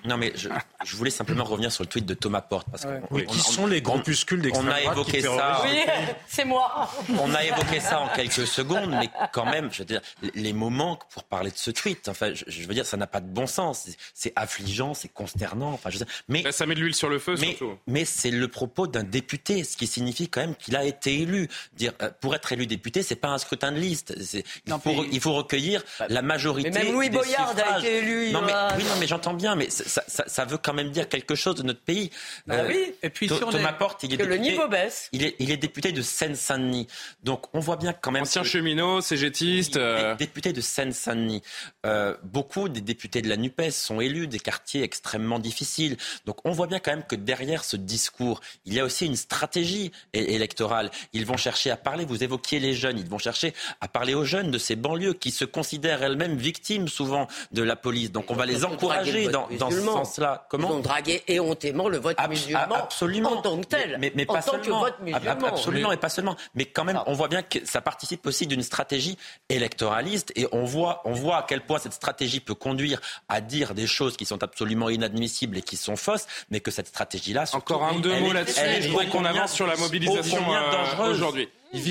[0.04, 0.48] Non, mais je,
[0.84, 2.68] je, voulais simplement revenir sur le tweet de Thomas Porte.
[2.70, 3.00] Parce ouais.
[3.10, 5.62] oui, qui sont les groupuscules d'extrême On a évoqué ça.
[5.64, 5.80] Oui,
[6.26, 6.90] c'est moi.
[7.20, 10.00] On a évoqué ça en quelques secondes, mais quand même, je veux dire,
[10.34, 12.08] les mots manquent pour parler de ce tweet.
[12.08, 13.88] Enfin, je, je veux dire, ça n'a pas de bon sens.
[14.14, 15.72] C'est affligeant, c'est consternant.
[15.72, 15.98] Enfin, je
[16.28, 17.78] mais Là, ça met de l'huile sur le feu, mais, surtout.
[17.86, 21.48] Mais c'est le propos d'un député, ce qui signifie quand même qu'il a été élu.
[21.74, 23.95] Dire, euh, pour être élu député, c'est pas un scrutin de liste.
[24.10, 26.70] Il, non, faut, il faut recueillir la majorité.
[26.70, 27.74] Mais même Louis des Boyard suffrages.
[27.74, 28.30] a été élu.
[28.32, 31.08] Non, mais, oui, non, mais j'entends bien, mais ça, ça, ça, veut quand même dire
[31.08, 32.10] quelque chose de notre pays.
[32.46, 32.94] Bah oui.
[33.02, 33.76] Et puis sur Thomas les...
[33.76, 35.08] Porte, il est que député, le niveau baisse.
[35.12, 36.86] Il est, il est député de Seine-Saint-Denis.
[37.22, 38.22] Donc on voit bien quand même.
[38.22, 38.48] Ancien que...
[38.48, 39.76] cheminot, cégétiste.
[39.76, 40.14] Euh...
[40.16, 41.42] Député de Seine-Saint-Denis.
[41.84, 45.96] Euh, beaucoup des députés de la NUPES sont élus des quartiers extrêmement difficiles.
[46.24, 49.16] Donc on voit bien quand même que derrière ce discours, il y a aussi une
[49.16, 50.90] stratégie électorale.
[51.12, 54.24] Ils vont chercher à parler, vous évoquiez les jeunes, ils vont chercher à parler aux
[54.24, 58.12] jeunes de ces banlieues qui se considèrent elles-mêmes victimes souvent de la police.
[58.12, 60.46] Donc on va les encourager dans, dans ce sens-là.
[60.50, 63.32] Comment Ils ont dragué éhontément le vote musulman absolument.
[63.38, 63.96] en tant que tel.
[63.98, 64.80] Mais, mais en pas tant seulement.
[64.80, 65.46] que vote musulman.
[65.46, 66.36] Absolument et pas seulement.
[66.54, 69.16] Mais quand même, on voit bien que ça participe aussi d'une stratégie
[69.48, 73.74] électoraliste et on voit, on voit à quel point cette stratégie peut conduire à dire
[73.74, 77.44] des choses qui sont absolument inadmissibles et qui sont fausses, mais que cette stratégie-là...
[77.52, 78.60] Encore un ou deux mots là-dessus.
[78.80, 81.48] Je voudrais qu'on avance sur la mobilisation euh, aujourd'hui.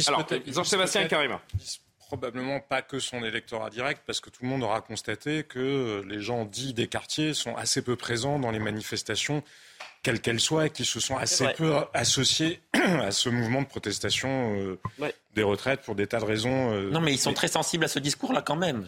[0.08, 1.42] Alors, Jean-Sébastien Carima
[2.06, 6.22] probablement pas que son électorat direct, parce que tout le monde aura constaté que les
[6.22, 9.44] gens dits des quartiers sont assez peu présents dans les manifestations,
[10.04, 14.56] quelles qu'elles soient, et qui se sont assez peu associés à ce mouvement de protestation
[14.60, 15.14] euh, ouais.
[15.34, 16.72] des retraites pour des tas de raisons.
[16.74, 18.86] Euh, non, mais ils sont très sensibles à ce discours-là quand même.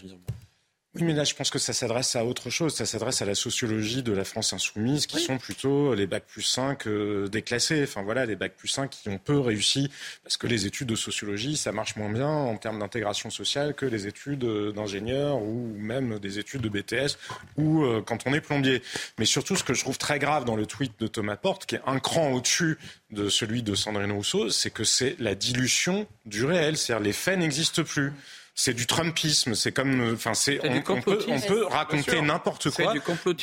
[0.98, 2.74] Oui, mais là, je pense que ça s'adresse à autre chose.
[2.74, 5.24] Ça s'adresse à la sociologie de la France insoumise, qui oui.
[5.24, 7.84] sont plutôt les bacs plus 5 euh, déclassés.
[7.84, 9.92] Enfin, voilà, les bacs plus 5 qui ont peu réussi,
[10.24, 13.86] parce que les études de sociologie, ça marche moins bien en termes d'intégration sociale que
[13.86, 17.18] les études d'ingénieur ou même des études de BTS
[17.58, 18.82] ou euh, quand on est plombier.
[19.20, 21.76] Mais surtout, ce que je trouve très grave dans le tweet de Thomas Porte, qui
[21.76, 22.78] est un cran au-dessus
[23.12, 26.78] de celui de Sandrine Rousseau, c'est que c'est la dilution du réel.
[26.78, 28.14] C'est-à-dire les faits n'existent plus
[28.60, 29.54] c'est du Trumpisme.
[29.54, 32.94] C'est comme, enfin, c'est on, on, peut, on peut raconter n'importe quoi.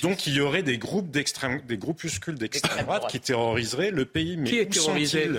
[0.03, 4.05] Donc il y aurait des groupes d'extrême, des groupuscules d'extrême droite, droite qui terroriseraient le
[4.05, 4.37] pays.
[4.37, 5.31] Mais qui est terrorisé?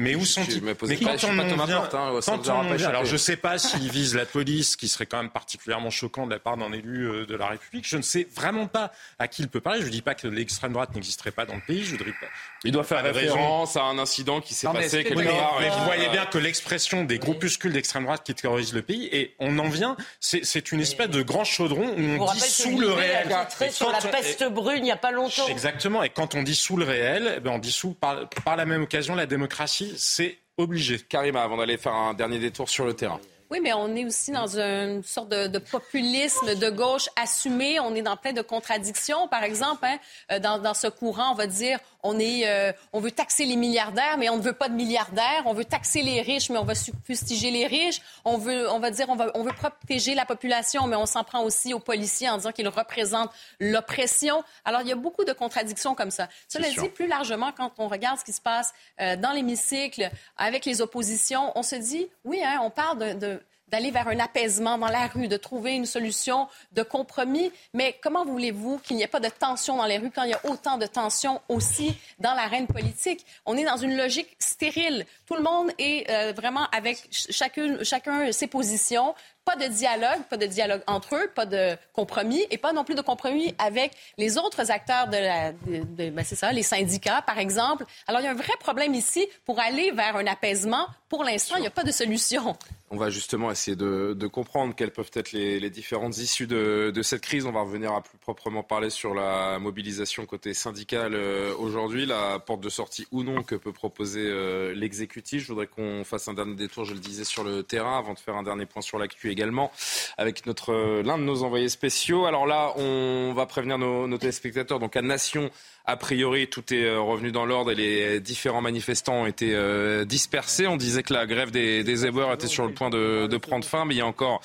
[0.00, 3.36] Mais où sont-ils Mais quand on en vient, quand on vient, alors je ne sais
[3.36, 6.72] pas s'ils visent la police, qui serait quand même particulièrement choquant de la part d'un
[6.72, 7.86] élu euh, de la République.
[7.88, 9.80] Je ne sais vraiment pas à qui il peut parler.
[9.80, 11.84] Je ne dis pas que l'extrême droite n'existerait pas dans le pays.
[11.84, 12.26] Je voudrais pas.
[12.64, 15.58] Il doit faire référence à un incident qui s'est passé quelque part.
[15.60, 19.34] Mais vous voyez bien que l'expression des groupuscules d'extrême droite qui terrorisent le pays, et
[19.38, 23.28] on en vient, c'est une espèce de grand chaudron où on dissout le réel.
[23.70, 25.46] sur la peste brune il n'y a pas longtemps.
[25.48, 26.02] Exactement.
[26.02, 29.14] Et quand on dissout le réel, eh ben on dissout par, par la même occasion
[29.14, 30.98] la démocratie c'est obligé.
[30.98, 33.20] Karima, avant d'aller faire un dernier détour sur le terrain.
[33.50, 37.80] Oui, mais on est aussi dans une sorte de, populisme de gauche assumé.
[37.80, 39.26] On est dans plein de contradictions.
[39.28, 43.10] Par exemple, hein, dans, dans, ce courant, on va dire on, est, euh, on veut
[43.10, 45.42] taxer les milliardaires, mais on ne veut pas de milliardaires.
[45.46, 46.74] On veut taxer les riches, mais on va
[47.04, 48.00] fustiger les riches.
[48.24, 51.24] On veut, on va dire on, va, on veut protéger la population, mais on s'en
[51.24, 54.42] prend aussi aux policiers en disant qu'ils représentent l'oppression.
[54.64, 56.28] Alors, il y a beaucoup de contradictions comme ça.
[56.48, 60.64] Cela dit, plus largement, quand on regarde ce qui se passe euh, dans l'hémicycle avec
[60.64, 64.78] les oppositions, on se dit, oui, hein, on parle de, de d'aller vers un apaisement
[64.78, 67.52] dans la rue, de trouver une solution de compromis.
[67.74, 70.34] Mais comment voulez-vous qu'il n'y ait pas de tension dans les rues quand il y
[70.34, 73.24] a autant de tension aussi dans l'arène politique?
[73.46, 75.06] On est dans une logique stérile.
[75.26, 79.14] Tout le monde est euh, vraiment avec chacune, chacun ses positions.
[79.44, 82.94] Pas de dialogue, pas de dialogue entre eux, pas de compromis et pas non plus
[82.94, 87.38] de compromis avec les autres acteurs de la, de, ben c'est ça, les syndicats par
[87.38, 87.86] exemple.
[88.06, 90.86] Alors il y a un vrai problème ici pour aller vers un apaisement.
[91.08, 92.54] Pour l'instant, il n'y a pas de solution.
[92.90, 97.46] On va justement essayer de, comprendre quelles peuvent être les, différentes issues de, cette crise.
[97.46, 102.38] On va revenir à plus proprement parler sur la mobilisation côté syndical euh, aujourd'hui, la
[102.38, 105.42] porte de sortie ou non que peut proposer euh, l'exécutif.
[105.42, 108.18] Je voudrais qu'on fasse un dernier détour, je le disais, sur le terrain avant de
[108.18, 109.72] faire un dernier point sur l'actu également
[110.18, 112.26] avec notre l'un de nos envoyés spéciaux.
[112.26, 114.78] Alors là, on va prévenir nos, nos téléspectateurs.
[114.78, 115.50] Donc à Nation,
[115.88, 120.66] a priori, tout est revenu dans l'ordre et les différents manifestants ont été euh, dispersés.
[120.66, 123.64] On disait que la grève des, des éboueurs était sur le point de, de, prendre
[123.64, 124.42] fin, mais il y a encore,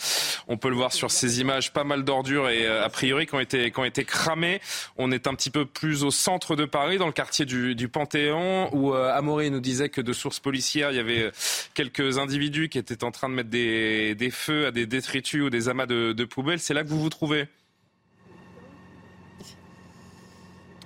[0.47, 3.41] on peut le voir sur ces images, pas mal d'ordures et a priori qui ont
[3.41, 4.61] été, qui ont été cramées.
[4.95, 7.89] On est un petit peu plus au centre de Paris, dans le quartier du, du
[7.89, 11.29] Panthéon, où euh, nous disait que de sources policières, il y avait
[11.73, 15.49] quelques individus qui étaient en train de mettre des, des feux à des détritus ou
[15.49, 16.59] des amas de, de poubelles.
[16.59, 17.47] C'est là que vous vous trouvez?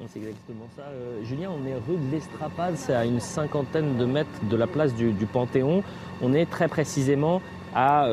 [0.05, 0.83] C'est exactement ça.
[0.83, 4.67] Euh, Julien, on est rue de l'Estrapade, c'est à une cinquantaine de mètres de la
[4.67, 5.83] place du, Panthéon.
[6.21, 7.41] On est très précisément
[7.75, 8.09] à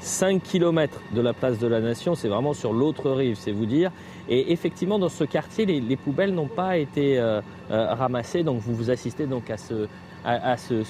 [0.00, 2.14] 5 km de la place de la Nation.
[2.14, 3.90] C'est vraiment sur l'autre rive, c'est vous dire.
[4.28, 7.20] Et effectivement, dans ce quartier, les, poubelles n'ont pas été
[7.68, 8.42] ramassées.
[8.42, 9.86] Donc vous vous assistez donc à ce,
[10.24, 10.82] à, ce,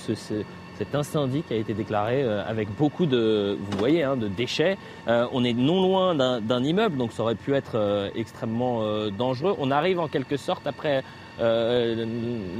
[0.82, 4.76] cet incendie qui a été déclaré avec beaucoup de, vous hein, de déchets.
[5.06, 9.54] on est non loin d'un immeuble, donc ça aurait pu être extrêmement dangereux.
[9.58, 11.04] On arrive en quelque sorte après
[11.40, 12.04] euh,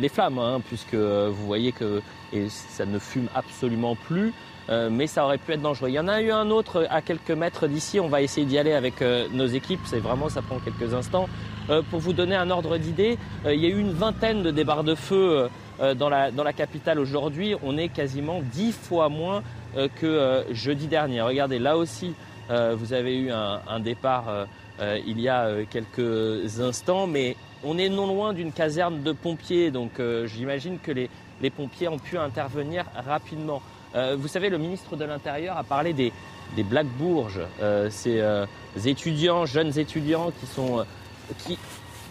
[0.01, 2.01] les flammes, hein, puisque vous voyez que
[2.49, 4.33] ça ne fume absolument plus.
[4.71, 5.89] Euh, mais ça aurait pu être dangereux.
[5.89, 7.99] Il y en a eu un autre à quelques mètres d'ici.
[7.99, 9.81] On va essayer d'y aller avec euh, nos équipes.
[9.87, 11.29] C'est vraiment, ça prend quelques instants.
[11.91, 14.95] pour vous donner un ordre d'idée, il y a eu une vingtaine de débarres de
[14.95, 15.49] feu
[15.79, 17.55] dans, la, dans la capitale aujourd'hui.
[17.63, 19.43] On est quasiment dix fois moins
[19.75, 21.23] que jeudi dernier.
[21.23, 22.15] Regardez, là aussi,
[22.49, 24.47] vous avez eu un, départ
[24.81, 30.01] il y a quelques instants, mais on est non loin d'une caserne de pompiers, donc
[30.01, 31.09] euh, j'imagine que les,
[31.51, 33.63] pompiers ont pu intervenir rapidement.
[33.95, 36.13] Euh, vous savez, le ministre de l'Intérieur a parlé des,
[36.57, 38.21] Black Bourges, euh, ces
[38.85, 40.85] étudiants, jeunes étudiants qui sont
[41.39, 41.59] qui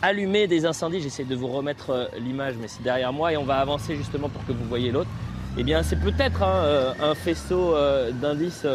[0.02, 1.02] allumaient des incendies.
[1.02, 4.46] J'essaie de vous remettre l'image, mais c'est derrière moi et on va avancer justement pour
[4.46, 5.10] que vous voyez l'autre.
[5.58, 7.76] Eh bien, c'est peut-être hein, un faisceau
[8.22, 8.66] d'indices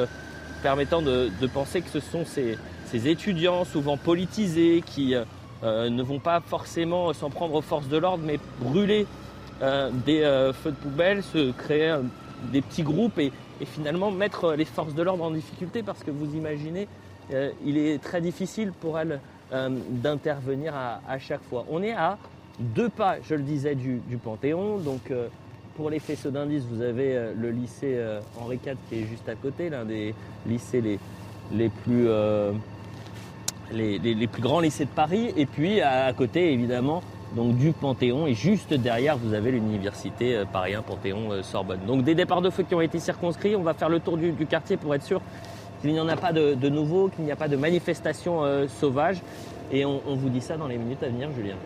[0.62, 2.59] permettant de, penser que ce sont ces,
[3.09, 8.24] étudiants souvent politisés qui euh, ne vont pas forcément s'en prendre aux forces de l'ordre,
[8.24, 9.07] mais brûler
[9.62, 11.97] euh, des euh, feux de poubelle, se créer
[12.53, 13.33] des petits groupes et,
[13.64, 16.89] finalement mettre les forces de l'ordre en difficulté parce que vous imaginez,
[17.64, 19.18] il est très difficile pour elles
[19.53, 21.64] d'intervenir à, chaque fois.
[21.70, 22.18] On est à
[22.59, 24.78] deux pas, je le disais, du, Panthéon.
[24.78, 25.12] Donc
[25.76, 27.99] pour les faisceaux d'indices, vous avez le lycée
[28.40, 30.14] Henri IV qui est juste à côté, l'un des
[30.47, 30.99] lycées
[31.53, 31.68] les,
[34.26, 35.32] plus grands lycées de Paris.
[35.36, 37.03] Et puis à, côté, évidemment,
[37.34, 38.26] donc du Panthéon.
[38.26, 41.80] Et juste derrière, vous avez l'université euh, Paris Panthéon, euh, Sorbonne.
[41.86, 43.57] Donc des départs de feu qui ont été circonscrits.
[43.57, 45.20] On va faire le tour du, quartier pour être sûr
[45.81, 49.18] qu'il n'y en a pas de, nouveau, qu'il n'y a pas de manifestation euh, sauvage.
[49.72, 51.57] Et on vous dit ça dans les minutes à venir, Julien.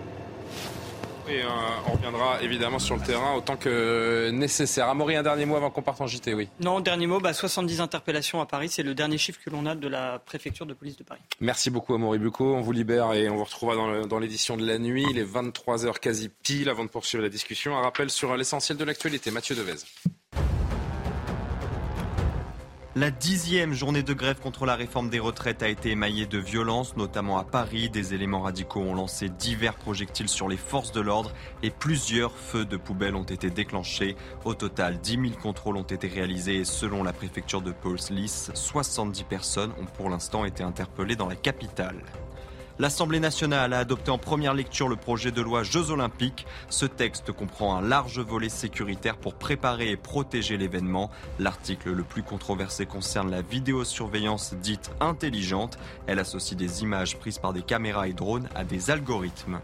[1.31, 1.47] Et euh,
[1.87, 4.89] on reviendra évidemment sur le terrain autant que nécessaire.
[4.89, 6.49] Amaury, un dernier mot avant qu'on parte en JT, oui.
[6.61, 9.77] Non, dernier mot, 70 bah, interpellations à Paris, c'est le dernier chiffre que l'on a
[9.77, 11.21] de la préfecture de police de Paris.
[11.41, 14.79] Merci beaucoup Amaury Bucco, on vous libère et on vous retrouvera dans l'édition de la
[14.79, 15.07] nuit.
[15.09, 17.77] Il est 23h quasi pile avant de poursuivre la discussion.
[17.77, 19.31] Un rappel sur l'essentiel de l'actualité.
[19.31, 19.77] Mathieu Devez.
[22.97, 26.97] La dixième journée de grève contre la réforme des retraites a été émaillée de violences,
[26.97, 27.89] notamment à Paris.
[27.89, 31.33] Des éléments radicaux ont lancé divers projectiles sur les forces de l'ordre
[31.63, 34.17] et plusieurs feux de poubelle ont été déclenchés.
[34.45, 39.23] Au total, 10 000 contrôles ont été réalisés et selon la préfecture de Police, 70
[39.23, 42.03] personnes ont pour l'instant été interpellées dans la capitale.
[42.81, 46.47] L'Assemblée nationale a adopté en première lecture le projet de loi Jeux olympiques.
[46.71, 51.11] Ce texte comprend un large volet sécuritaire pour préparer et protéger l'événement.
[51.39, 55.79] L'article le plus controversé concerne la vidéosurveillance dite intelligente.
[56.07, 59.61] Elle associe des images prises par des caméras et drones à des algorithmes.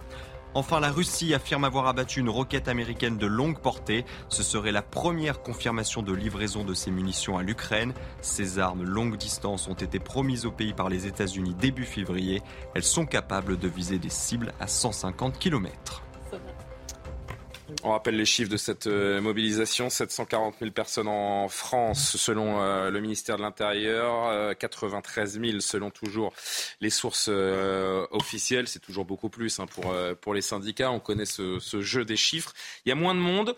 [0.57, 4.07] Enfin, la Russie affirme avoir abattu une roquette américaine de longue portée.
[4.31, 7.93] Ce serait la première confirmation de livraison de ces munitions à l'Ukraine.
[8.23, 12.41] Ces armes longue distance ont été promises au pays par les États-Unis début février.
[12.75, 16.06] Elles sont capables de viser des cibles à 150 km.
[17.83, 22.91] On rappelle les chiffres de cette euh, mobilisation 740 000 personnes en France, selon euh,
[22.91, 26.33] le ministère de l'Intérieur, 93 euh, 000 selon toujours
[26.81, 28.69] les sources officielles.
[28.69, 29.67] C'est toujours beaucoup plus hein,
[30.21, 30.91] pour, les syndicats.
[30.91, 32.53] On connaît ce jeu des chiffres.
[32.85, 33.57] Il y a moins de monde.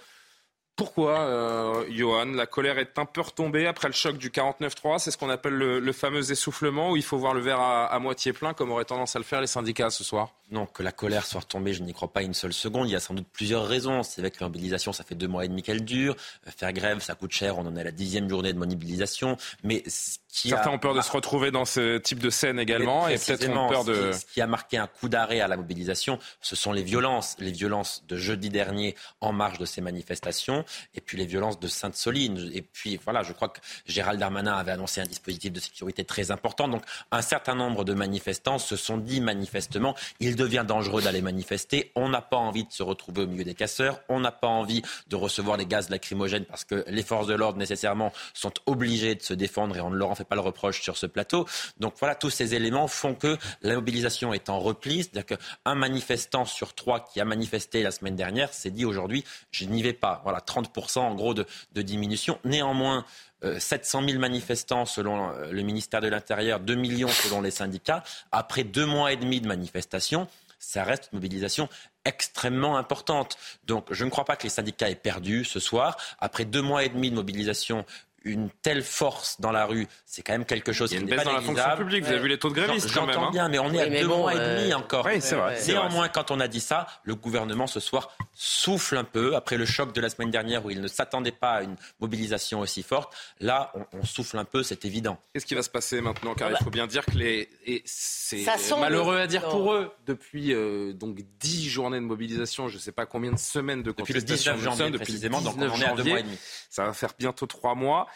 [0.79, 5.01] Pourquoi, euh, Johan La colère est un peu retombée après le choc du 49-3.
[5.01, 8.33] C'est ce qu'on appelle le, fameux essoufflement où il faut voir le verre à, moitié
[8.33, 10.35] plein, comme auraient tendance à le faire les syndicats ce soir?
[10.53, 12.89] Non, que la colère soit retombée, je n'y crois pas une seule seconde.
[12.89, 14.05] Il y a sans doute plusieurs raisons.
[14.05, 16.15] C'est avec la mobilisation, ça fait deux mois et demi qu'elle dure.
[16.47, 17.59] Faire grève, ça coûte cher.
[17.59, 19.37] On en est à la dixième journée de mobilisation.
[19.65, 19.83] Mais
[20.31, 23.69] Certains ont peur de se retrouver dans ce type de scène également et peut-être ont
[23.69, 24.13] peur de...
[24.13, 27.35] Ce qui a marqué un coup d'arrêt à la mobilisation, ce sont les violences.
[27.39, 30.65] Les violences de jeudi dernier en marge de ces manifestations
[30.95, 32.51] et puis les violences de Sainte-Soline.
[32.55, 36.31] Et puis voilà, je crois que Gérald Darmanin avait annoncé un dispositif de sécurité très
[36.31, 36.69] important.
[36.69, 41.93] Donc un certain nombre de manifestants se sont dit manifestement, il devient dangereux d'aller manifester.
[41.95, 44.01] On n'a pas envie de se retrouver au milieu des casseurs.
[44.09, 47.59] On n'a pas envie de recevoir les gaz lacrymogènes parce que les forces de l'ordre
[47.59, 50.81] nécessairement sont obligées de se défendre et on ne leur en fait pas le reproche
[50.83, 51.47] sur ce plateau.
[51.79, 55.05] Donc voilà, tous ces éléments font que la mobilisation est en repli.
[55.05, 59.65] C'est-à-dire qu'un manifestant sur trois qui a manifesté la semaine dernière s'est dit aujourd'hui, je
[59.65, 60.21] n'y vais pas.
[60.25, 60.58] Voilà, 30%
[60.97, 62.39] en gros de, diminution.
[62.45, 63.05] Néanmoins,
[63.43, 68.03] 700 euh, 000 manifestants selon euh, le ministère de l'Intérieur, 2 millions selon les syndicats.
[68.33, 70.27] Après deux mois et demi de manifestation,
[70.59, 71.69] ça reste une mobilisation
[72.05, 73.37] extrêmement importante.
[73.67, 75.97] Donc je ne crois pas que les syndicats aient perdu ce soir.
[76.19, 77.85] Après deux mois et demi de mobilisation,
[78.25, 81.05] une telle force dans la rue, c'est quand même quelque chose Il y a qui
[81.05, 81.83] une n'est baisse pas dans la fonction négligeable.
[81.85, 82.05] publique.
[82.05, 83.15] Vous avez vu les taux de grévistes quand même.
[83.15, 83.31] J'entends hein.
[83.31, 85.07] bien, mais on est Oui, à deux bon, mois et euh, demi encore.
[85.07, 89.05] Oui, c'est vrai, Néanmoins, quand on a dit ça, le gouvernement ce soir souffle un
[89.05, 91.77] peu après le choc de la semaine dernière où il ne s'attendait pas à une
[92.01, 93.15] mobilisation aussi forte.
[93.41, 95.19] Là, on, on souffle un peu, c'est évident.
[95.33, 97.49] Qu'est-ce qui va se passer maintenant Car Bah, il faut bien dire que les
[97.85, 98.45] c'est
[98.79, 102.93] malheureux à dire pour eux depuis euh, donc 10 journées de mobilisation, je ne sais
[102.93, 105.55] pas combien de semaines de Depuis le contestation 19 nous janvier depuis le précisément, donc
[105.55, 106.11] 19 on est à deux janvier.
[106.13, 106.39] mois et demi.
[106.71, 108.07] Ça va faire bientôt trois mois.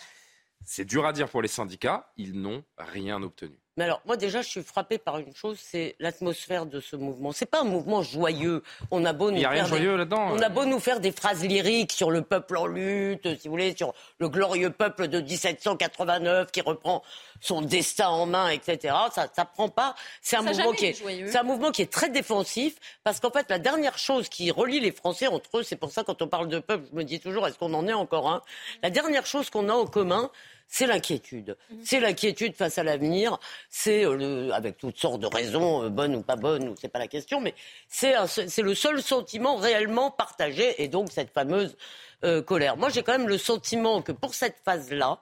[0.65, 3.62] C'est dur à dire pour les syndicats, ils n'ont rien obtenu.
[3.79, 7.33] Mais alors, moi déjà, je suis frappée par une chose, c'est l'atmosphère de ce mouvement.
[7.33, 8.63] C'est pas un mouvement joyeux.
[8.91, 9.97] On a beau nous Il n'y a rien faire de joyeux des...
[9.99, 10.29] là-dedans.
[10.33, 13.53] On a beau nous faire des phrases lyriques sur le peuple en lutte, si vous
[13.53, 17.03] voulez, sur le glorieux peuple de 1789 qui reprend
[17.41, 18.95] son destin en main, etc.
[19.11, 19.95] Ça, ça prend pas.
[20.21, 21.27] C'est un Ça a mouvement jamais qui été est, joyeux.
[21.31, 24.81] c'est un mouvement qui est très défensif parce qu'en fait, la dernière chose qui relie
[24.81, 27.21] les Français entre eux, c'est pour ça quand on parle de peuple, je me dis
[27.21, 28.43] toujours, est-ce qu'on en est encore un?
[28.83, 30.31] La dernière chose qu'on a en commun,
[30.75, 31.55] c'est l'inquiétude.
[31.85, 33.39] C'est l'inquiétude face à l'avenir.
[33.69, 36.89] C'est euh, le- avec toutes sortes de raisons, euh, bonnes ou pas bonnes, ou c'est
[36.89, 37.55] pas la question, mais
[37.89, 38.15] c'est
[38.63, 41.77] le seul sentiment réellement partagé, et donc cette fameuse
[42.25, 42.79] euh, colère.
[42.79, 45.21] Moi, j'ai quand même le sentiment que pour cette phase-là,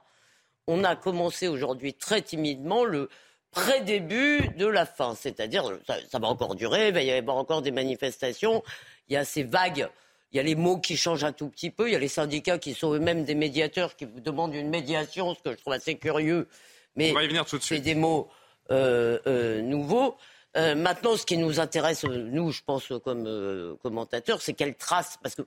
[0.67, 3.09] on a commencé aujourd'hui très timidement le
[3.51, 5.15] pré-début de la fin.
[5.15, 8.63] C'est-à-dire, ça, ça va encore durer, il va y avoir encore des manifestations,
[9.09, 9.89] il y a ces vagues.
[10.31, 11.89] Il y a les mots qui changent un tout petit peu.
[11.89, 15.35] Il y a les syndicats qui sont eux-mêmes des médiateurs qui vous demandent une médiation,
[15.35, 16.47] ce que je trouve assez curieux.
[16.95, 17.83] Mais On va y venir tout de c'est suite.
[17.83, 18.29] des mots
[18.71, 20.15] euh, euh, nouveaux.
[20.57, 25.35] Euh, maintenant, ce qui nous intéresse, nous, je pense, comme commentateurs, c'est quelle trace, parce
[25.35, 25.43] que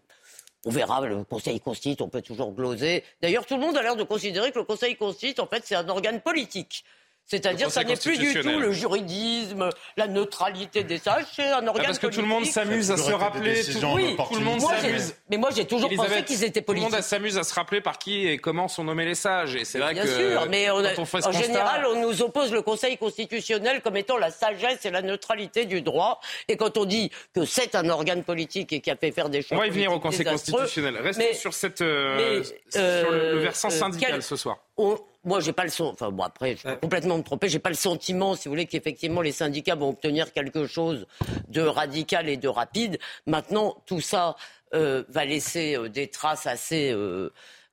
[0.67, 3.05] on verra, le Conseil constitue, on peut toujours gloser.
[3.21, 5.75] D'ailleurs, tout le monde a l'air de considérer que le Conseil constitue, en fait, c'est
[5.75, 6.85] un organe politique.
[7.27, 11.85] C'est-à-dire, ça n'est plus du tout le juridisme, la neutralité des sages, c'est un organe
[11.85, 13.63] Ah, parce que tout le monde s'amuse à se rappeler.
[13.65, 15.15] Tout, Oui, tout le monde s'amuse.
[15.31, 17.09] Mais moi, j'ai toujours pensé qu'ils étaient Tout le monde politiques.
[17.09, 19.55] s'amuse à se rappeler par qui et comment sont nommés les sages.
[19.57, 22.53] Et c'est vrai Bien que sûr, mais on a- en constat- général, on nous oppose
[22.53, 26.21] le Conseil constitutionnel comme étant la sagesse et la neutralité du droit.
[26.49, 29.41] Et quand on dit que c'est un organe politique et qui a fait faire des
[29.43, 30.99] choix On va y venir au politiques Conseil constitutionnel.
[31.01, 34.37] Restons mais- sur, cette, euh, mais, sur le, le euh, versant euh, syndical quel- ce
[34.37, 34.59] soir.
[34.77, 35.85] on- moi, j'ai pas le son.
[35.87, 37.49] Enfin, bon, après, je peux complètement me tromper.
[37.49, 41.07] J'ai pas le sentiment, si vous voulez, qu'effectivement les syndicats vont obtenir quelque chose
[41.49, 42.99] de radical et de rapide.
[43.27, 44.37] Maintenant, tout ça
[44.75, 46.91] euh, va laisser euh, des traces assez.
[46.93, 47.31] euh,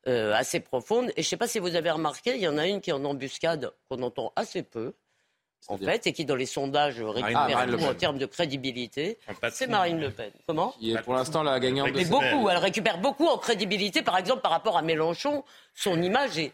[0.08, 1.12] euh, assez profondes.
[1.16, 2.94] Et je sais pas si vous avez remarqué, il y en a une qui est
[2.94, 4.94] en embuscade, qu'on entend assez peu,
[5.68, 7.96] en fait, et qui, dans les sondages, récupère tout en Pen.
[7.98, 9.20] termes de crédibilité.
[9.52, 9.68] C'est.
[9.68, 10.32] Marine Le Pen.
[10.48, 14.02] Comment Qui est pour l'instant la gagnante mais beaucoup, elle récupère beaucoup en crédibilité.
[14.02, 15.44] Par exemple, par rapport à Mélenchon,
[15.76, 16.52] son image est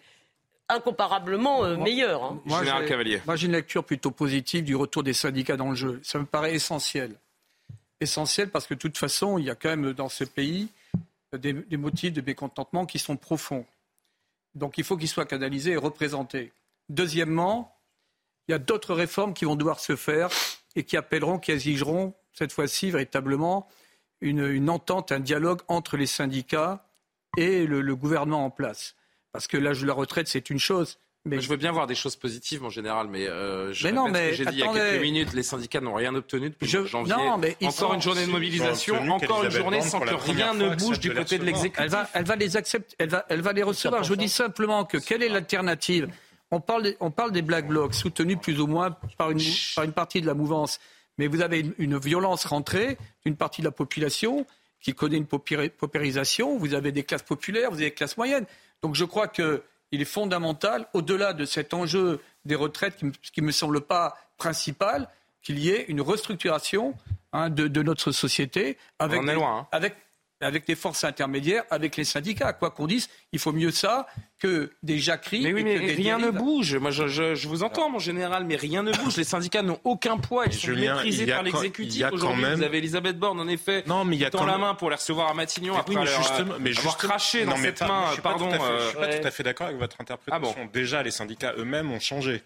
[0.69, 2.23] incomparablement euh, meilleure.
[2.23, 2.41] hein.
[2.45, 3.21] Moi, Général j'ai- Cavalier.
[3.25, 5.99] Moi, j'ai une lecture plutôt positive du retour des syndicats dans le jeu.
[6.03, 7.15] Ça me paraît essentiel.
[7.99, 10.69] Essentiel parce que, de toute façon, il y a quand même dans ce pays
[11.33, 13.65] des, des motifs de mécontentement qui sont profonds.
[14.55, 16.51] Donc, il faut qu'ils soient canalisés et représentés.
[16.89, 17.75] Deuxièmement,
[18.47, 20.29] il y a d'autres réformes qui vont devoir se faire
[20.75, 23.67] et qui appelleront, qui exigeront, cette fois-ci, véritablement,
[24.21, 26.85] une, une entente, un dialogue entre les syndicats
[27.35, 28.95] et le, le gouvernement en place.
[29.37, 30.97] Parce que l'âge de la retraite, c'est une chose.
[31.25, 34.07] Mais Je veux bien voir des choses positives en général, mais euh, je Mais non,
[34.07, 34.79] mais que j'ai dit il y a attendez.
[34.79, 37.13] quelques minutes, les syndicats n'ont rien obtenu depuis Je- janvier.
[37.13, 40.53] non, mais ils encore sont- une journée de mobilisation, encore une journée sans que rien
[40.53, 41.79] ne bouge du côté de l'exécutif.
[41.83, 44.03] Elle va, elle va les accepter, elle va, elle va les recevoir.
[44.03, 46.07] Je dis simplement que quelle est l'alternative?
[46.49, 49.41] On parle, des, on parle des Black Blocs soutenus plus ou moins par une,
[49.75, 50.79] par une partie de la mouvance,
[51.17, 54.45] mais vous avez une, une violence rentrée d'une partie de la population
[54.79, 56.57] qui connaît une paupéri- paupérisation.
[56.57, 58.45] Vous avez des classes populaires, vous avez des classes moyennes.
[58.81, 59.61] Donc je crois qu'il
[59.91, 62.97] est fondamental, au-delà de cet enjeu des retraites
[63.33, 65.09] qui ne me semble pas principal,
[65.41, 66.93] qu'il y ait une restructuration
[67.33, 69.67] hein, de, de notre société avec, On en est des- loin, hein.
[69.71, 69.95] avec,
[70.41, 72.53] avec des forces intermédiaires, avec les syndicats.
[72.53, 74.05] Quoi qu'on dise, il faut mieux ça
[74.39, 75.41] que des jacqueries.
[75.41, 76.75] Mais oui, et mais que des rien ne bouge.
[76.75, 79.17] Moi, je, je- je vous entends, mon général, mais rien ne bouge.
[79.17, 80.45] Les syndicats n'ont aucun poids.
[80.45, 82.05] Ils sont Julien, maîtrisés il y a par l'exécutif.
[82.11, 84.45] Aujourd'hui, même- vous avez Elisabeth Borne, en effet, Non, mais il y a dans quand
[84.45, 86.69] la même- main pour les recevoir à Matignon Mais après oui, mais leur, justement, mais
[86.69, 88.05] avoir justement- craché non, dans mais cette pas- main.
[88.09, 88.47] je suis pas Pardon.
[88.49, 90.55] tout à fait- euh, Je suis pas tout à fait d'accord avec votre interprétation.
[90.57, 92.43] Ah bon Déjà, les syndicats eux-mêmes ont changé.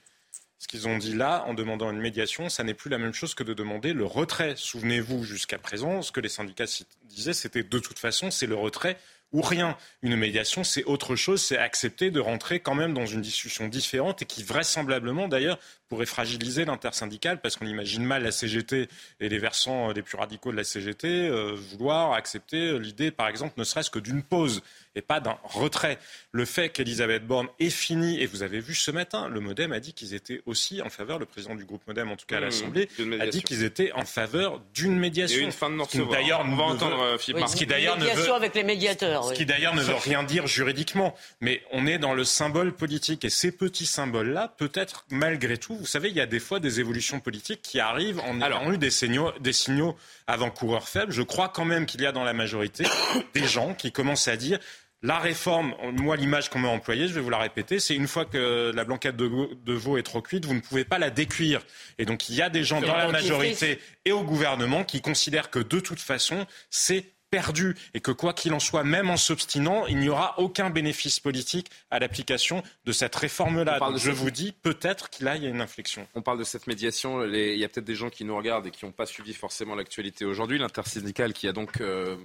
[0.61, 3.33] Ce qu'ils ont dit là, en demandant une médiation, ça n'est plus la même chose
[3.33, 4.53] que de demander le retrait.
[4.55, 6.65] Souvenez-vous, jusqu'à présent, ce que les syndicats
[7.05, 8.99] disaient, c'était de toute façon, c'est le retrait
[9.33, 9.77] ou rien.
[10.01, 14.21] Une médiation, c'est autre chose, c'est accepter de rentrer quand même dans une discussion différente
[14.21, 15.57] et qui vraisemblablement, d'ailleurs,
[15.89, 18.87] pourrait fragiliser l'intersyndicale parce qu'on imagine mal la CGT
[19.19, 23.27] et les versants euh, les plus radicaux de la CGT euh, vouloir accepter l'idée, par
[23.27, 24.61] exemple, ne serait-ce que d'une pause
[24.95, 25.97] et pas d'un retrait.
[26.31, 29.79] Le fait qu'Elisabeth Borne ait fini, et vous avez vu ce matin, le Modem a
[29.79, 32.39] dit qu'ils étaient aussi en faveur, le président du groupe Modem, en tout cas à
[32.39, 35.39] Mmh, l'Assemblée, a dit qu'ils étaient en faveur d'une médiation.
[35.39, 36.19] Et une fin de nous Ce qui, recevoir.
[36.21, 38.55] D'ailleurs, On va ne entendre, veut- euh, Philippe ce qui d'ailleurs ne Médiation veut- avec
[38.55, 39.20] les médiateurs.
[39.23, 43.25] Ce qui d'ailleurs ne veut rien dire juridiquement, mais on est dans le symbole politique.
[43.25, 46.79] Et ces petits symboles-là, peut-être malgré tout, vous savez, il y a des fois des
[46.79, 49.95] évolutions politiques qui arrivent en ayant eu des signaux, des signaux
[50.27, 51.11] avant-coureurs faibles.
[51.11, 52.85] Je crois quand même qu'il y a dans la majorité
[53.33, 54.59] des gens qui commencent à dire
[55.03, 58.25] la réforme, moi l'image qu'on m'a employée, je vais vous la répéter, c'est une fois
[58.25, 61.61] que la blanquette de, de veau est trop cuite, vous ne pouvez pas la décuire.
[61.97, 65.49] Et donc il y a des gens dans la majorité et au gouvernement qui considèrent
[65.49, 69.87] que de toute façon, c'est perdu et que quoi qu'il en soit, même en s'obstinant,
[69.87, 73.79] il n'y aura aucun bénéfice politique à l'application de cette réforme-là.
[73.79, 76.05] Donc de je cette- vous dis peut-être qu'il y a une inflexion.
[76.13, 77.21] On parle de cette médiation.
[77.21, 79.33] les- Il y a peut-être des gens qui nous regardent et qui n'ont pas suivi
[79.33, 80.59] forcément l'actualité aujourd'hui.
[80.59, 82.17] L'intersyndicale qui a donc euh,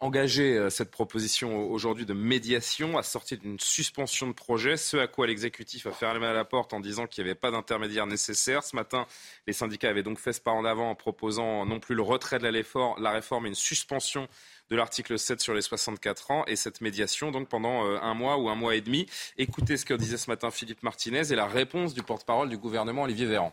[0.00, 4.96] engagé euh, cette proposition au- aujourd'hui de médiation a sorti d'une suspension de projet, ce
[4.96, 8.62] à quoi l'exécutif a fermé la porte en disant qu'il n'y avait pas d'intermédiaire nécessaire.
[8.62, 9.06] Ce matin,
[9.48, 12.38] les syndicats avaient donc fait ce pas en avant en proposant non plus le retrait
[12.38, 14.28] de la réforme, la réforme et une suspension
[14.70, 18.36] de l'article 7 sur les 64 ans et cette médiation donc pendant euh, un mois
[18.38, 19.06] ou un mois et demi.
[19.36, 23.02] Écoutez ce que disait ce matin Philippe Martinez et la réponse du porte-parole du gouvernement
[23.02, 23.52] Olivier Véran.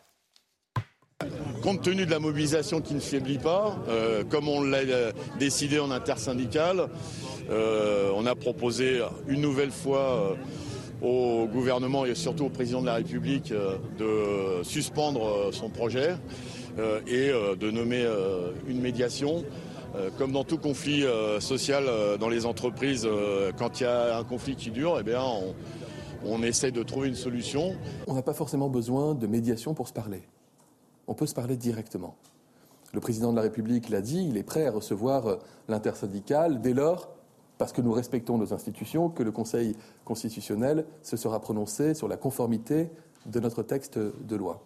[1.62, 5.80] Compte tenu de la mobilisation qui ne faiblit pas, euh, comme on l'a euh, décidé
[5.80, 6.90] en intersyndicale,
[7.50, 10.36] euh, on a proposé une nouvelle fois
[11.02, 13.54] au gouvernement et surtout au président de la République
[13.98, 16.16] de suspendre son projet
[17.08, 18.06] et de nommer
[18.68, 19.44] une médiation.
[20.18, 21.04] Comme dans tout conflit
[21.40, 21.86] social
[22.20, 23.08] dans les entreprises,
[23.58, 25.16] quand il y a un conflit qui dure, eh
[26.26, 27.76] on essaie de trouver une solution.
[28.08, 30.24] On n'a pas forcément besoin de médiation pour se parler.
[31.08, 32.16] On peut se parler directement.
[32.94, 35.36] Le président de la République l'a dit, il est prêt à recevoir euh,
[35.68, 37.10] l'intersyndicale dès lors,
[37.58, 42.18] parce que nous respectons nos institutions, que le Conseil constitutionnel se sera prononcé sur la
[42.18, 42.90] conformité
[43.26, 44.62] de notre texte de loi.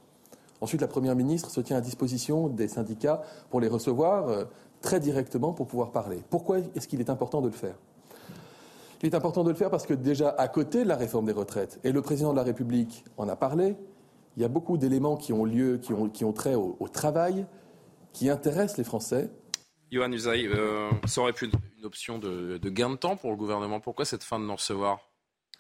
[0.62, 4.46] Ensuite, la Première ministre se tient à disposition des syndicats pour les recevoir euh,
[4.82, 6.24] très directement pour pouvoir parler.
[6.30, 7.76] Pourquoi est-ce qu'il est important de le faire?
[9.02, 11.32] Il est important de le faire parce que déjà, à côté de la réforme des
[11.32, 13.78] retraites, et le président de la République en a parlé,
[14.40, 17.46] il y a beaucoup d'éléments qui ont lieu, qui ont, trait au, au travail,
[18.14, 19.30] qui intéressent les Français.
[19.92, 23.32] Johan Usaï, euh, ça aurait pu être une option de, de gain de temps pour
[23.32, 23.82] le gouvernement.
[23.82, 25.09] Pourquoi cette fin de non-recevoir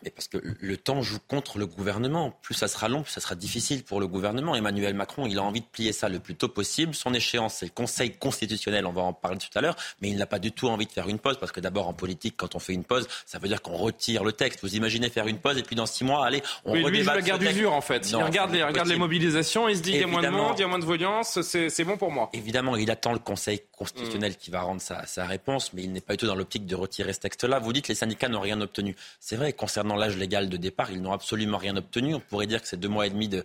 [0.03, 2.31] Mais parce que le temps joue contre le gouvernement.
[2.41, 4.55] Plus ça sera long, plus ça sera difficile pour le gouvernement.
[4.55, 6.93] Emmanuel Macron, il a envie de plier ça le plus tôt possible.
[6.95, 10.17] Son échéance, c'est le Conseil constitutionnel, on va en parler tout à l'heure, mais il
[10.17, 12.55] n'a pas du tout envie de faire une pause, parce que d'abord, en politique, quand
[12.55, 14.59] on fait une pause, ça veut dire qu'on retire le texte.
[14.61, 16.87] Vous imaginez faire une pause, et puis dans six mois, allez, on lui, il joue
[16.87, 17.59] redébat la de guerre ce du texte.
[17.59, 18.11] dur, en fait.
[18.11, 20.53] Non, il regarde les, regarde mobilisations, il se dit il y a moins de monde,
[20.57, 22.29] il y a moins de violence, c'est bon pour moi.
[22.33, 23.79] Évidemment, il attend le Conseil Mm.
[23.79, 26.65] constitutionnel qui va rendre sa, sa réponse, mais il n'est pas du tout dans l'optique
[26.65, 27.59] de retirer ce texte-là.
[27.59, 28.95] Vous dites que les syndicats n'ont rien obtenu.
[29.19, 32.15] C'est vrai, concernant l'âge légal de départ, ils n'ont absolument rien obtenu.
[32.15, 33.43] On pourrait dire que ces deux mois et demi de,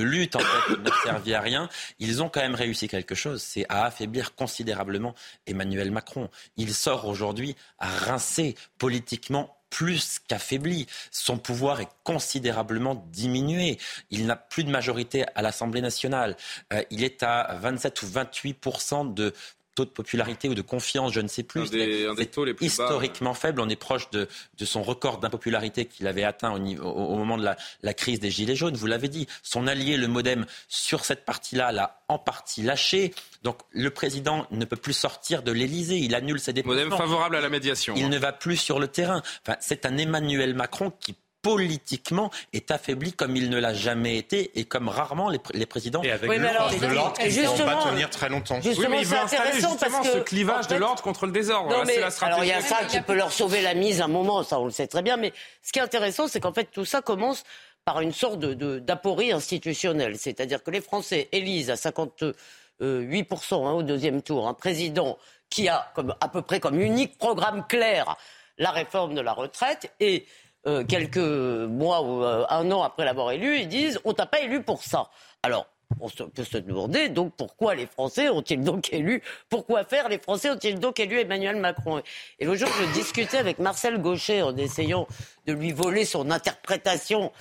[0.00, 1.68] lutte n'ont servi à rien.
[1.98, 5.14] Ils ont quand même réussi quelque chose, c'est à affaiblir considérablement
[5.46, 6.28] Emmanuel Macron.
[6.56, 10.86] Il sort aujourd'hui à rincer politiquement plus qu'affaibli.
[11.10, 13.78] Son pouvoir est considérablement diminué.
[14.10, 16.36] Il n'a plus de majorité à l'Assemblée nationale.
[16.72, 19.32] Euh, il est à 27 ou 28% de
[19.74, 21.70] taux de popularité ou de confiance, je ne sais plus.
[21.70, 22.84] Des- un des C'est taux les plus bas.
[22.84, 23.60] historiquement faible.
[23.60, 27.16] On est proche de, de son record d'impopularité qu'il avait atteint au, niveau- au- au
[27.16, 28.74] moment de la, la crise des Gilets jaunes.
[28.76, 33.14] Vous l'avez dit, son allié, le MoDem, sur cette partie-là, l'a en partie lâché.
[33.42, 35.98] Donc le président ne peut plus sortir de l'Élysée.
[35.98, 36.84] Il annule ses déplacements.
[36.84, 37.94] Modem favorable à la médiation.
[37.96, 39.22] Il ne va plus sur le terrain.
[39.46, 44.58] Enfin, c'est un Emmanuel Macron qui politiquement est affaibli comme il ne l'a jamais été
[44.58, 46.02] et comme rarement les, pr- les présidents.
[46.02, 48.60] Et avec Oui, mais le de l'ordre qui ne vont pas tenir très longtemps.
[48.60, 50.74] Justement, oui, mais il veut c'est installer intéressant justement parce que, ce clivage en fait-
[50.74, 51.70] de l'ordre contre le désordre.
[51.70, 52.32] Non, Là, mais, c'est la stratégie.
[52.34, 54.64] alors il y a ça qui peut leur sauver la mise un moment, ça on
[54.66, 55.16] le sait très bien.
[55.16, 55.32] Mais
[55.62, 57.42] ce qui est intéressant, c'est qu'en fait tout ça commence
[57.84, 60.18] par une sorte de, de- d'aporie institutionnelle.
[60.18, 62.34] C'est-à-dire que les Français élisent à 58%
[62.82, 65.18] hein, au deuxième tour un président
[65.48, 68.16] qui a comme, à peu près comme unique programme clair
[68.58, 70.26] la réforme de la retraite et
[70.66, 74.40] euh, quelques mois ou euh, un an après l'avoir élu, ils disent on t'a pas
[74.40, 75.10] élu pour ça.
[75.42, 75.66] Alors,
[76.00, 80.50] on peut se demander donc pourquoi les Français ont-ils donc élu, pourquoi faire les Français
[80.50, 82.02] ont-ils donc élu Emmanuel Macron?
[82.38, 85.06] Et le jour, je discutais avec Marcel Gaucher en essayant
[85.46, 87.32] de lui voler son interprétation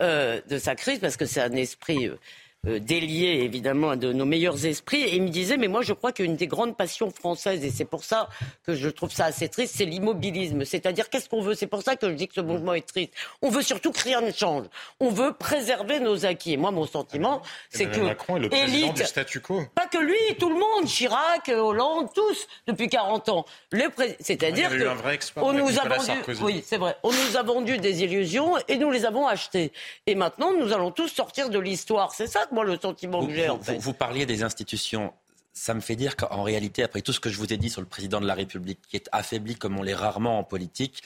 [0.00, 2.18] euh, de sa crise, parce que c'est un esprit euh,
[2.64, 6.12] délié évidemment à de nos meilleurs esprits, et il me disait mais moi je crois
[6.12, 8.28] qu'une des grandes passions françaises, et c'est pour ça
[8.66, 10.64] que je trouve ça assez triste, c'est l'immobilisme.
[10.64, 11.54] C'est-à-dire qu'est-ce qu'on veut?
[11.54, 13.12] C'est pour ça que je dis que ce mouvement est triste.
[13.40, 14.66] On veut surtout que rien ne change.
[15.00, 16.52] On veut préserver nos acquis.
[16.52, 17.40] Et moi mon sentiment,
[17.70, 19.62] c'est que Emmanuel Macron est le président élite, du statu quo.
[19.74, 23.46] pas que lui, tout le monde, Chirac, euh, Hollande, tous, depuis 40 ans.
[23.96, 26.04] Pré- C'est-à-dire Il y avait eu que un vrai export on avec nous a vendu,
[26.06, 26.42] Sarkozy.
[26.42, 29.72] oui, c'est vrai, on nous a vendu des illusions et nous les avons achetées.
[30.06, 32.12] Et maintenant, nous allons tous sortir de l'histoire.
[32.14, 33.78] C'est ça, moi, le sentiment Vous, que j'ai, en vous- fait.
[33.78, 35.12] vous parliez des institutions.
[35.52, 37.80] ça me fait dire qu'en réalité, après tout ce que je vous ai dit sur
[37.80, 41.02] le président de la République, qui est affaibli comme on l'est rarement en politique,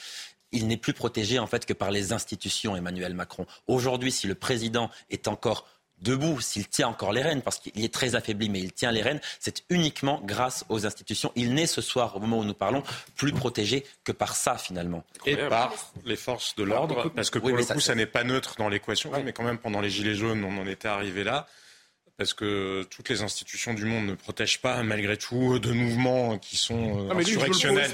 [0.51, 3.47] il n'est plus protégé en fait que par les institutions, Emmanuel Macron.
[3.67, 5.67] Aujourd'hui, si le président est encore
[6.01, 9.01] debout, s'il tient encore les rênes, parce qu'il est très affaibli, mais il tient les
[9.01, 11.31] rênes, c'est uniquement grâce aux institutions.
[11.35, 12.83] Il n'est ce soir, au moment où nous parlons,
[13.15, 15.03] plus protégé que par ça, finalement.
[15.25, 15.73] Et par
[16.05, 19.11] les forces de l'ordre, parce que pour le coup, ça, n'est pas neutre dans l'équation.
[19.23, 21.47] mais quand même, pendant les Gilets jaunes, on en était arrivé là
[22.17, 26.55] parce que toutes les institutions du monde ne protègent pas, malgré tout, de mouvements qui
[26.55, 27.91] sont euh, insurrectionnels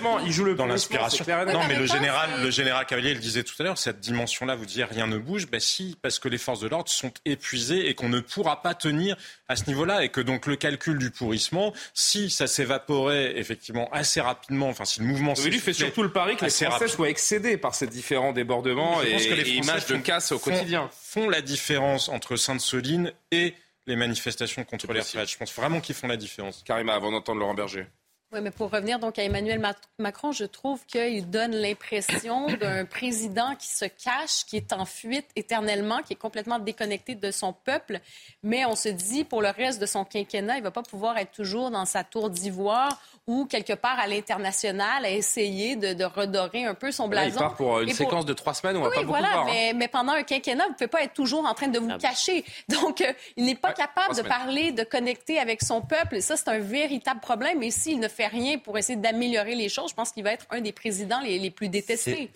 [0.55, 1.26] dans l'inspiration.
[1.28, 4.65] Non, mais le général, le général Cavalier le disait tout à l'heure, cette dimension-là, vous
[4.65, 7.95] dire rien ne bouge, ben si, parce que les forces de l'ordre sont épuisées et
[7.95, 9.15] qu'on ne pourra pas tenir
[9.47, 14.22] à ce niveau-là, et que donc le calcul du pourrissement, si ça s'évaporait effectivement assez
[14.22, 17.57] rapidement, enfin si le mouvement lui fait surtout le pari que les Français soient excédés
[17.57, 20.89] par ces différents débordements et, que les images de casse au quotidien.
[20.93, 23.53] Font la différence entre Sainte-Soline et
[23.88, 25.30] les manifestations contre les retraites.
[25.30, 26.64] Je pense vraiment qu'ils font la différence.
[26.64, 27.88] Karima, avant d'entendre Laurent Berger.
[28.34, 29.62] Oui, mais pour revenir donc à Emmanuel
[30.00, 35.28] Macron, je trouve qu'il donne l'impression d'un président qui se cache, qui est en fuite
[35.36, 38.00] éternellement, qui est complètement déconnecté de son peuple.
[38.42, 41.18] Mais on se dit, pour le reste de son quinquennat, il ne va pas pouvoir
[41.18, 46.65] être toujours dans sa tour d'ivoire ou quelque part à l'international à essayer de, redorer
[46.65, 47.30] un peu son blason.
[47.30, 49.74] il part pour une séquence de trois semaines, on va pas beaucoup voir, mais, hein.
[49.76, 51.97] mais, pendant un quinquennat, vous ne pouvez pas être toujours en train de vous ah
[51.97, 52.43] cacher.
[52.69, 56.15] Donc, euh, il n'est pas capable de parler, de connecter avec son peuple.
[56.15, 57.61] Et ça, c'est un véritable problème.
[57.63, 60.45] Et s'il ne fait rien pour essayer d'améliorer les choses, je pense qu'il va être
[60.49, 62.32] un des présidents les, les plus détestés.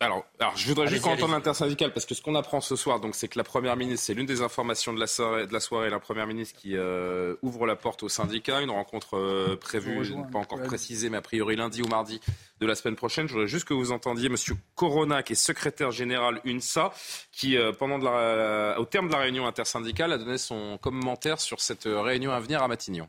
[0.00, 3.14] Alors, alors, je voudrais juste entendre l'intersyndical parce que ce qu'on apprend ce soir, donc,
[3.14, 5.88] c'est que la première ministre, c'est l'une des informations de la soirée, de la, soirée
[5.88, 10.38] la première ministre qui euh, ouvre la porte au syndicat, une rencontre euh, prévue, pas
[10.40, 12.20] encore précisée, mais a priori lundi ou mardi
[12.60, 13.28] de la semaine prochaine.
[13.28, 16.92] Je voudrais juste que vous entendiez Monsieur Corona, qui est secrétaire général UNSA,
[17.30, 21.40] qui, euh, pendant de la, au terme de la réunion intersyndicale, a donné son commentaire
[21.40, 23.08] sur cette réunion à venir à Matignon.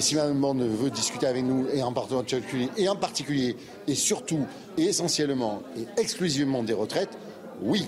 [0.00, 3.56] Si Mme Borne veut discuter avec nous, et en particulier, et en particulier,
[3.88, 4.46] et surtout,
[4.76, 7.18] et essentiellement, et exclusivement des retraites,
[7.62, 7.84] oui.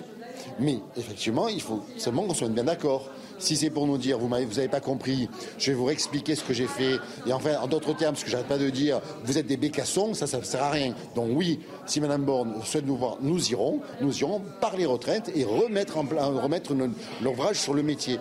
[0.59, 3.11] Mais effectivement, il faut seulement qu'on soit bien d'accord.
[3.39, 6.53] Si c'est pour nous dire, vous n'avez pas compris, je vais vous réexpliquer ce que
[6.53, 6.97] j'ai fait,
[7.29, 10.13] et enfin, en d'autres termes, ce que j'arrête pas de dire, vous êtes des bécassons,
[10.13, 10.97] ça, ça ne sert à rien.
[11.15, 15.31] Donc oui, si Mme Borne souhaite nous voir, nous irons, nous irons par les retraites
[15.37, 16.73] et remettre, remettre
[17.23, 18.19] l'ouvrage sur le métier.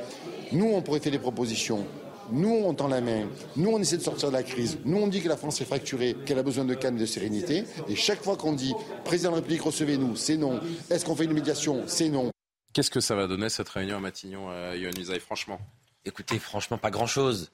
[0.51, 1.87] Nous, on pourrait faire des propositions
[2.31, 3.27] nous, on tend la main.
[3.55, 4.77] Nous, on essaie de sortir de la crise.
[4.85, 7.05] Nous, on dit que la France est fracturée, qu'elle a besoin de calme et de
[7.05, 7.63] sérénité.
[7.87, 8.73] Et chaque fois qu'on dit
[9.03, 10.59] président de la République, recevez-nous, c'est non.
[10.89, 11.83] Est-ce qu'on fait une médiation?
[11.87, 12.31] C'est non.
[12.73, 15.59] Qu'est-ce que ça va donner cette réunion à Matignon, euh, Yohann franchement?
[16.05, 17.51] Écoutez, franchement, pas grand-chose.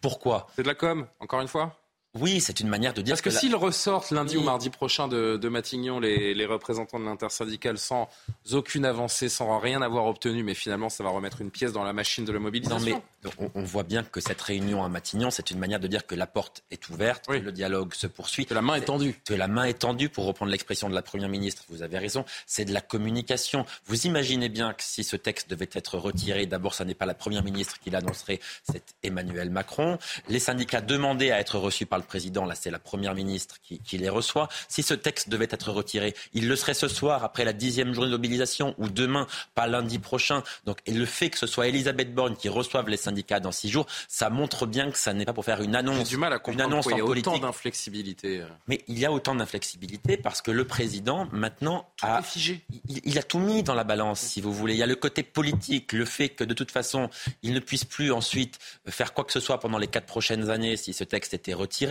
[0.00, 0.48] Pourquoi?
[0.56, 1.78] C'est de la com, encore une fois?
[2.20, 3.12] Oui, c'est une manière de dire.
[3.12, 8.08] Parce que, s'ils ressortent lundi ou mardi prochain de, Matignon, les, représentants de l'intersyndicale, sans
[8.52, 11.92] aucune avancée, sans rien avoir obtenu, mais finalement, ça va remettre une pièce dans la
[11.92, 13.02] machine de la mobilisation.
[13.24, 16.06] Non, mais on, voit bien que cette réunion à Matignon, c'est une manière de dire
[16.06, 18.46] que la porte est ouverte, que le dialogue se poursuit.
[18.46, 19.20] Que la main est tendue.
[19.24, 21.64] Que la main est tendue, pour reprendre l'expression de la Première ministre.
[21.68, 22.24] Vous avez raison.
[22.46, 23.66] C'est de la communication.
[23.86, 27.14] Vous imaginez bien que si ce texte devait être retiré, d'abord, ça n'est pas la
[27.14, 28.40] Première ministre qui l'annoncerait,
[28.70, 29.98] c'est Emmanuel Macron.
[30.28, 33.98] Les syndicats demandaient à être reçus par le président, là c'est la première ministre qui,
[33.98, 34.48] les reçoit.
[34.68, 38.10] Si ce texte devait être retiré, il le serait ce soir après la dixième journée
[38.10, 40.42] de mobilisation ou demain, pas lundi prochain.
[40.64, 43.68] Donc et le fait que ce soit Elisabeth Borne qui reçoive les syndicats dans six
[43.68, 46.08] jours, ça montre bien que ça n'est pas pour faire une annonce.
[46.08, 48.44] du mal à comprendre une annonce il y a autant d'inflexibilité.
[48.66, 52.64] Mais il y a autant d'inflexibilité parce que le président maintenant a figé.
[52.88, 54.74] Il, il a tout mis dans la balance, si vous voulez.
[54.74, 57.10] Il y a le côté politique, le fait que de toute façon
[57.42, 60.76] il ne puisse plus ensuite faire quoi que ce soit pendant les quatre prochaines années
[60.76, 61.85] si ce texte était retiré.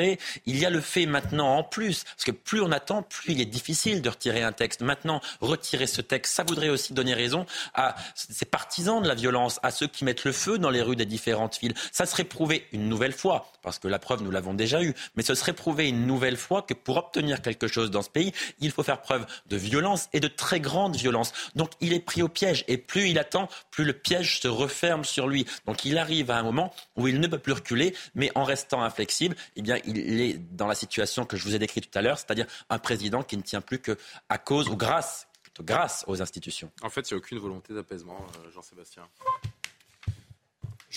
[0.45, 3.41] Il y a le fait maintenant en plus, parce que plus on attend, plus il
[3.41, 4.81] est difficile de retirer un texte.
[4.81, 9.59] Maintenant, retirer ce texte, ça voudrait aussi donner raison à ces partisans de la violence,
[9.63, 11.73] à ceux qui mettent le feu dans les rues des différentes villes.
[11.91, 15.23] Ça serait prouvé une nouvelle fois, parce que la preuve, nous l'avons déjà eue, mais
[15.23, 18.71] ce serait prouvé une nouvelle fois que pour obtenir quelque chose dans ce pays, il
[18.71, 21.33] faut faire preuve de violence et de très grande violence.
[21.55, 25.03] Donc il est pris au piège, et plus il attend, plus le piège se referme
[25.03, 25.45] sur lui.
[25.65, 28.83] Donc il arrive à un moment où il ne peut plus reculer, mais en restant
[28.83, 32.01] inflexible, eh bien il est dans la situation que je vous ai décrite tout à
[32.01, 35.27] l'heure, c'est-à-dire un président qui ne tient plus qu'à cause ou grâce,
[35.61, 36.71] grâce aux institutions.
[36.81, 39.07] En fait, il n'y a aucune volonté d'apaisement, euh, Jean-Sébastien.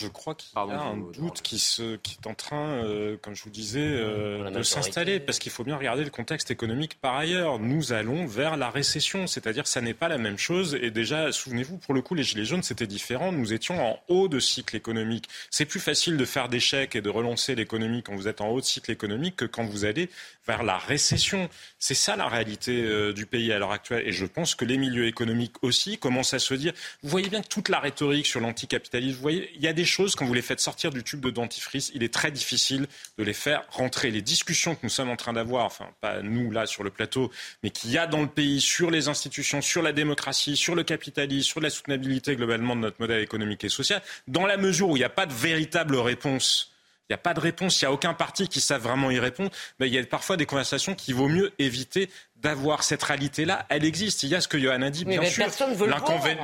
[0.00, 3.34] Je crois qu'il y a un doute qui, se, qui est en train, euh, comme
[3.34, 7.16] je vous disais, euh, de s'installer, parce qu'il faut bien regarder le contexte économique par
[7.16, 7.58] ailleurs.
[7.58, 10.78] Nous allons vers la récession, c'est-à-dire ça n'est pas la même chose.
[10.80, 13.32] Et déjà, souvenez-vous, pour le coup, les Gilets jaunes, c'était différent.
[13.32, 15.28] Nous étions en haut de cycle économique.
[15.50, 18.48] C'est plus facile de faire des chèques et de relancer l'économie quand vous êtes en
[18.50, 20.10] haut de cycle économique que quand vous allez
[20.48, 21.48] vers la récession.
[21.78, 24.02] C'est ça la réalité euh, du pays à l'heure actuelle.
[24.06, 26.72] Et je pense que les milieux économiques aussi commencent à se dire,
[27.02, 29.84] vous voyez bien que toute la rhétorique sur l'anticapitalisme, vous voyez, il y a des
[29.84, 32.86] choses, quand vous les faites sortir du tube de dentifrice, il est très difficile
[33.18, 34.10] de les faire rentrer.
[34.10, 37.30] Les discussions que nous sommes en train d'avoir, enfin pas nous là sur le plateau,
[37.62, 40.82] mais qu'il y a dans le pays sur les institutions, sur la démocratie, sur le
[40.82, 44.96] capitalisme, sur la soutenabilité globalement de notre modèle économique et social, dans la mesure où
[44.96, 46.72] il n'y a pas de véritable réponse
[47.08, 49.18] il n'y a pas de réponse, il n'y a aucun parti qui sache vraiment y
[49.18, 49.50] répondre.
[49.80, 52.10] Mais il y a parfois des conversations qu'il vaut mieux éviter
[52.42, 54.22] d'avoir cette réalité-là, elle existe.
[54.22, 55.46] Il y a ce que Johan a dit, bien sûr.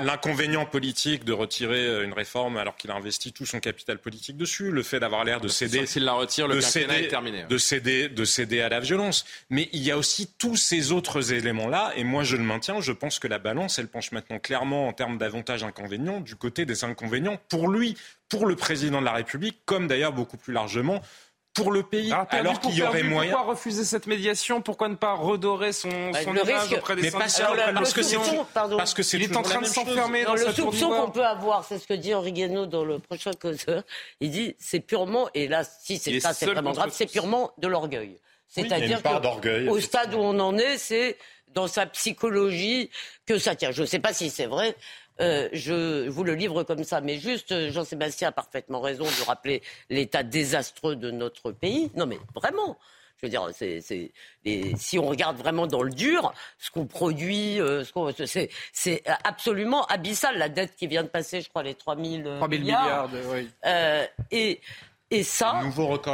[0.02, 4.36] L'inconvénient politique de retirer euh, une réforme alors qu'il a investi tout son capital politique
[4.36, 7.42] dessus, le fait d'avoir l'air de céder, s'il la retire, le de céder, est terminé.
[7.42, 7.46] Hein.
[7.48, 9.24] De céder, de céder à la violence.
[9.50, 12.80] Mais il y a aussi tous ces autres éléments-là, et moi je le maintiens.
[12.80, 16.66] Je pense que la balance, elle penche maintenant clairement en termes d'avantages inconvénients du côté
[16.66, 17.96] des inconvénients pour lui,
[18.28, 21.00] pour le président de la République, comme d'ailleurs beaucoup plus largement
[21.54, 23.32] pour le pays, alors, qu'il y aurait moyen.
[23.32, 24.60] Pourquoi refuser cette médiation?
[24.60, 28.18] Pourquoi ne pas redorer son, bah, son image auprès des mais syndicats parce, que c'est
[28.76, 31.64] parce que c'est il est en train de s'enfermer dans Le soupçon qu'on peut avoir,
[31.64, 33.84] c'est ce que dit Henri Guénaud dans le prochain causeur.
[34.20, 37.68] Il dit c'est purement, et là, si c'est ça, c'est vraiment grave, c'est purement de
[37.68, 38.18] l'orgueil.
[38.48, 41.16] C'est-à-dire qu'au stade où on en est, c'est
[41.54, 42.90] dans sa psychologie
[43.26, 43.70] que ça tient.
[43.70, 44.76] Je ne sais pas si c'est vrai,
[45.20, 49.26] euh, je vous le livre comme ça, mais juste, euh, Jean-Sébastien a parfaitement raison de
[49.26, 51.90] rappeler l'état désastreux de notre pays.
[51.94, 52.78] Non, mais vraiment.
[53.16, 53.80] Je veux dire, c'est,
[54.76, 57.84] si on regarde vraiment dans le dur, ce qu'on produit, euh,
[58.26, 60.36] c'est, c'est absolument abyssal.
[60.36, 63.08] La dette qui vient de passer, je crois, les 3 000, 3 000 milliards.
[63.08, 63.48] milliards oui.
[64.30, 64.60] et
[65.14, 65.60] et ça,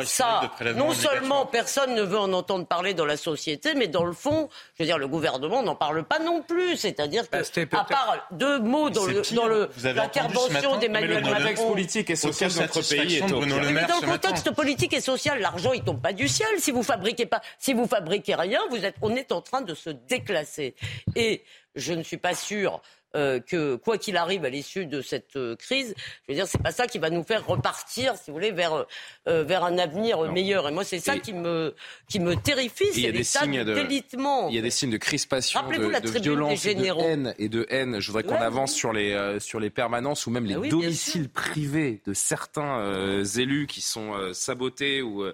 [0.04, 4.12] ça non seulement personne ne veut en entendre parler dans la société, mais dans le
[4.12, 6.76] fond, je veux dire, le gouvernement n'en parle pas non plus.
[6.76, 11.30] C'est-à-dire que, bah, à part deux mots dans, le, dans le, l'intervention d'Emmanuel Macron...
[11.30, 14.92] Le contexte politique et social de notre pays est au mais dans le contexte politique
[14.92, 16.48] et social, l'argent, il tombe pas du ciel.
[16.58, 19.74] Si vous fabriquez pas, si vous fabriquez rien, vous êtes, on est en train de
[19.74, 20.74] se déclasser.
[21.16, 21.42] Et
[21.74, 22.82] je ne suis pas sûr
[23.16, 26.62] euh, que quoi qu'il arrive à l'issue de cette euh, crise, je veux dire, c'est
[26.62, 28.86] pas ça qui va nous faire repartir, si vous voulez, vers
[29.26, 30.68] euh, vers un avenir meilleur.
[30.68, 31.74] Et moi, c'est ça qui me
[32.08, 34.48] qui me terrifie, c'est des signes de délitement.
[34.48, 37.98] Il y a des signes de crispation, de, de violence, de haine et de haine.
[37.98, 42.02] Je voudrais qu'on avance sur les sur les permanences ou même les ah domiciles privés
[42.06, 45.24] de certains élus qui sont sabotés ou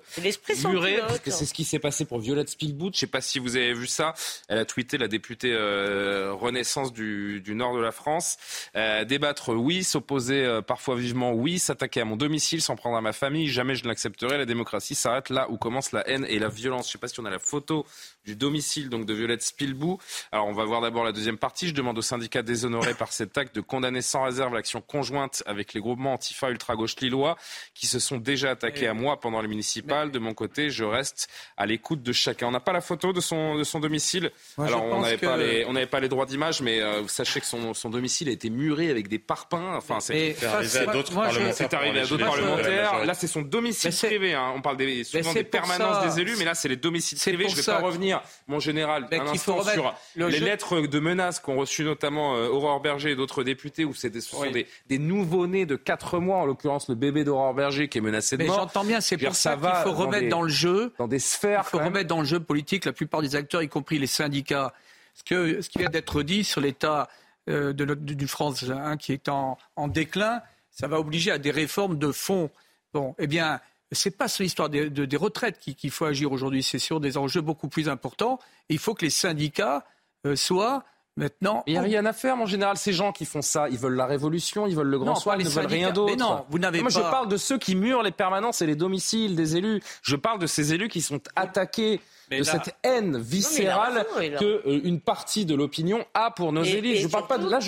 [0.66, 2.92] murés, parce que c'est ce qui s'est passé pour Violette Spielbout.
[2.94, 4.14] Je sais pas si vous avez vu ça.
[4.48, 8.36] Elle a tweeté la députée Renaissance du, du Nord de la France.
[8.76, 9.84] Euh, débattre, oui.
[9.84, 11.58] S'opposer euh, parfois vivement, oui.
[11.58, 14.38] S'attaquer à mon domicile, s'en prendre à ma famille, jamais je ne l'accepterai.
[14.38, 16.86] La démocratie s'arrête là où commence la haine et la violence.
[16.86, 17.86] Je ne sais pas si on a la photo
[18.24, 19.98] du domicile donc de Violette Spilbou.
[20.32, 21.68] Alors on va voir d'abord la deuxième partie.
[21.68, 25.74] Je demande au syndicat déshonoré par cet acte de condamner sans réserve l'action conjointe avec
[25.74, 27.36] les groupements antifa ultra-gauche lillois
[27.74, 30.10] qui se sont déjà attaqués à moi pendant les municipales.
[30.10, 32.48] De mon côté, je reste à l'écoute de chacun.
[32.48, 34.30] On n'a pas la photo de son, de son domicile?
[34.58, 37.55] Alors on n'avait pas, les, on pas les droits d'image, mais euh, sachez que son,
[37.74, 39.74] son, domicile a été muré avec des parpaings.
[39.76, 41.54] Enfin, c'est arrivé à d'autres parlementaires.
[41.54, 43.04] C'est arrivé à d'autres parlementaires.
[43.04, 44.34] Là, c'est son domicile privé.
[44.34, 44.52] Hein.
[44.54, 47.48] On parle des, souvent des permanences des élus, mais là, c'est les domiciles privés.
[47.48, 51.56] Je ne vais pas revenir mon général, un instant sur les lettres de menaces qu'ont
[51.56, 55.76] reçues notamment euh, Aurore Berger et d'autres députés, où ce sont des, des nouveau-nés de
[55.76, 58.56] 4 mois, en l'occurrence le bébé d'Aurore Berger qui est menacé de mort.
[58.56, 61.70] J'entends bien, c'est pour ça, qu'il faut remettre dans, le jeu, dans des sphères, il
[61.70, 64.72] faut remettre dans le jeu politique la plupart des acteurs, y compris les syndicats.
[65.14, 67.08] Ce, que, ce qui vient d'être dit sur l'état
[67.48, 71.50] euh, de du France hein, qui est en, en déclin, ça va obliger à des
[71.50, 72.50] réformes de fond.
[72.92, 73.60] Bon, eh bien,
[73.92, 77.40] c'est pas sur l'histoire des, des retraites qu'il faut agir aujourd'hui, c'est sur des enjeux
[77.40, 78.38] beaucoup plus importants.
[78.68, 79.84] il faut que les syndicats
[80.26, 80.84] euh, soient
[81.16, 81.62] maintenant.
[81.66, 83.68] Il n'y a rien à faire, en général, ces gens qui font ça.
[83.68, 86.16] Ils veulent la révolution, ils veulent le grand soir, ils ne veulent rien d'autre.
[86.16, 89.36] non, vous n'avez Moi, je parle de ceux qui murent les permanences et les domiciles
[89.36, 89.80] des élus.
[90.02, 92.00] Je parle de ces élus qui sont attaqués.
[92.30, 94.06] De cette haine viscérale
[94.38, 96.96] qu'une partie de l'opinion a pour nos élus.
[96.96, 97.58] je parle pas de là.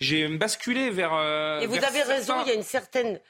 [0.00, 1.12] J'ai basculé vers.
[1.14, 2.34] Euh, et vous avez raison.
[2.44, 3.20] Il y a une certaine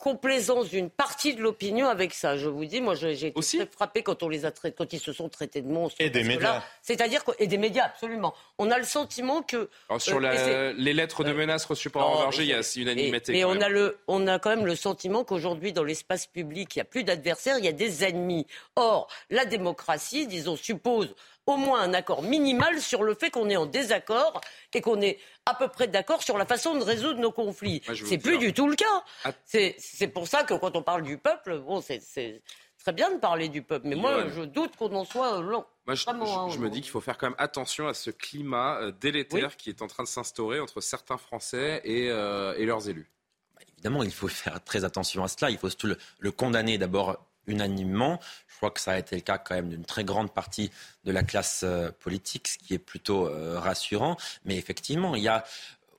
[0.00, 2.36] complaisance d'une partie de l'opinion avec ça.
[2.36, 4.98] Je vous dis, moi, j'ai été très frappé quand on les a traités, quand ils
[4.98, 6.00] se sont traités de monstres.
[6.00, 6.62] Et des médias.
[6.82, 8.34] C'est-à-dire et des médias, absolument.
[8.58, 9.68] On a le sentiment que
[9.98, 13.32] sur euh, les lettres de menaces reçues par Berger, il y a unanimité.
[13.32, 16.78] Mais on a le, on a quand même le sentiment qu'aujourd'hui, dans l'espace public, il
[16.78, 18.46] n'y a plus d'adversaires, il y a des ennemis.
[18.76, 21.14] Or, la démocratie, disons, suppose
[21.46, 24.40] au moins un accord minimal sur le fait qu'on est en désaccord
[24.72, 27.82] et qu'on est à peu près d'accord sur la façon de résoudre nos conflits.
[28.06, 29.04] C'est plus du tout le cas.
[29.24, 29.32] Ah.
[29.44, 32.42] C'est pour ça que quand on parle du peuple, bon, c'est
[32.78, 35.64] très bien de parler du peuple, mais moi, je doute qu'on en soit long.
[35.86, 38.92] Moi, je, hein, me dis qu'il faut faire quand même attention à ce climat euh,
[38.92, 43.10] délétère qui est en train de s'instaurer entre certains Français et, euh, leurs élus.
[43.56, 45.50] Bah, évidemment, il faut faire très attention à cela.
[45.50, 48.20] Il faut surtout le condamner d'abord unanimement.
[48.60, 50.70] Je crois que ça a été le cas quand même d'une très grande partie
[51.06, 54.18] de la classe euh, politique, ce qui est plutôt euh, rassurant.
[54.44, 55.46] Mais effectivement, il y a,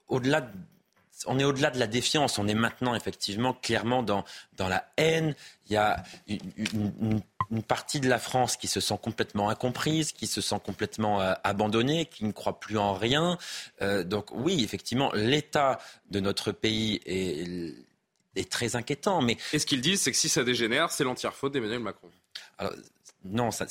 [0.08, 0.52] au-delà de
[1.26, 2.38] on est au-delà de la défiance.
[2.38, 4.26] On est maintenant effectivement clairement dans,
[4.58, 5.34] dans la haine.
[5.68, 7.24] Il y a une,
[7.68, 12.06] partie de la France qui se sent complètement incomprise, qui se sent complètement euh, abandonnée,
[12.06, 13.40] qui ne croit plus en rien.
[14.06, 15.80] Donc oui, effectivement, l'état
[16.12, 17.74] de notre pays est,
[18.36, 19.22] est très inquiétant.
[19.24, 19.38] Mais...
[19.52, 22.12] Et ce qu'ils disent, c'est que si ça dégénère, c'est l'entière faute d'Emmanuel Macron.
[22.62, 22.74] Alors,
[23.24, 23.66] non, ça,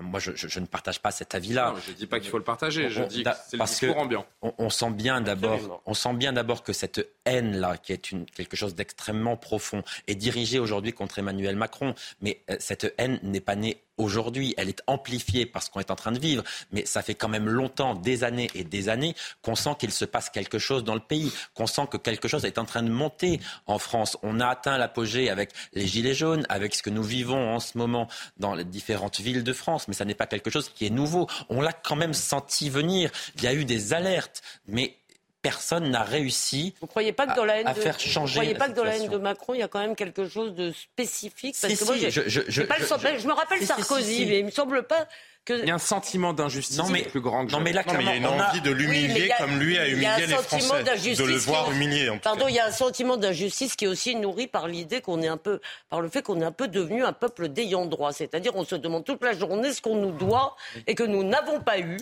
[0.00, 1.74] moi je, ne partage pas cet avis-là.
[1.86, 4.26] Je ne dis pas qu'il faut le partager, je dis que c'est le discours ambiant.
[4.42, 8.56] On, sent bien d'abord, on sent bien d'abord que cette haine-là, qui est une, quelque
[8.56, 11.94] chose d'extrêmement profond, est dirigée aujourd'hui contre Emmanuel Macron.
[12.20, 15.96] Mais euh, cette haine n'est pas née aujourd'hui, elle est amplifiée parce qu'on est en
[15.96, 16.42] train de vivre,
[16.72, 20.04] mais ça fait quand même longtemps, des années et des années, qu'on sent qu'il se
[20.04, 22.90] passe quelque chose dans le pays, qu'on sent que quelque chose est en train de
[22.90, 24.16] monter en France.
[24.22, 27.78] On a atteint l'apogée avec les Gilets jaunes, avec ce que nous vivons en ce
[27.78, 28.08] moment
[28.38, 31.28] dans les différentes villes de France, mais ça n'est pas quelque chose qui est nouveau.
[31.48, 33.10] On l'a quand même senti venir.
[33.36, 34.96] Il y a eu des alertes, mais
[35.42, 38.34] personne n'a réussi vous croyez pas que dans la haine à, de, faire changer.
[38.34, 40.28] Vous croyez pas que dans la haine de Macron, il y a quand même quelque
[40.28, 44.46] chose de spécifique Parce que moi, je, je, je, je, me rappelle Sarkozy, mais il
[44.46, 45.06] me semble pas
[45.48, 48.06] il y a un sentiment d'injustice plus grand que non, mais là, non, mais il
[48.06, 50.84] y a une envie de l'humilier comme lui a humilié les Français.
[50.84, 54.14] De le voir humilié, en Pardon, il y a un sentiment d'injustice qui est aussi
[54.14, 55.60] nourri par l'idée qu'on est un peu,
[55.90, 58.12] par le fait qu'on est un peu devenu un peuple d'ayant droit.
[58.12, 60.54] C'est-à-dire, on se demande toute la journée ce qu'on nous doit
[60.86, 61.98] et que nous n'avons pas eu.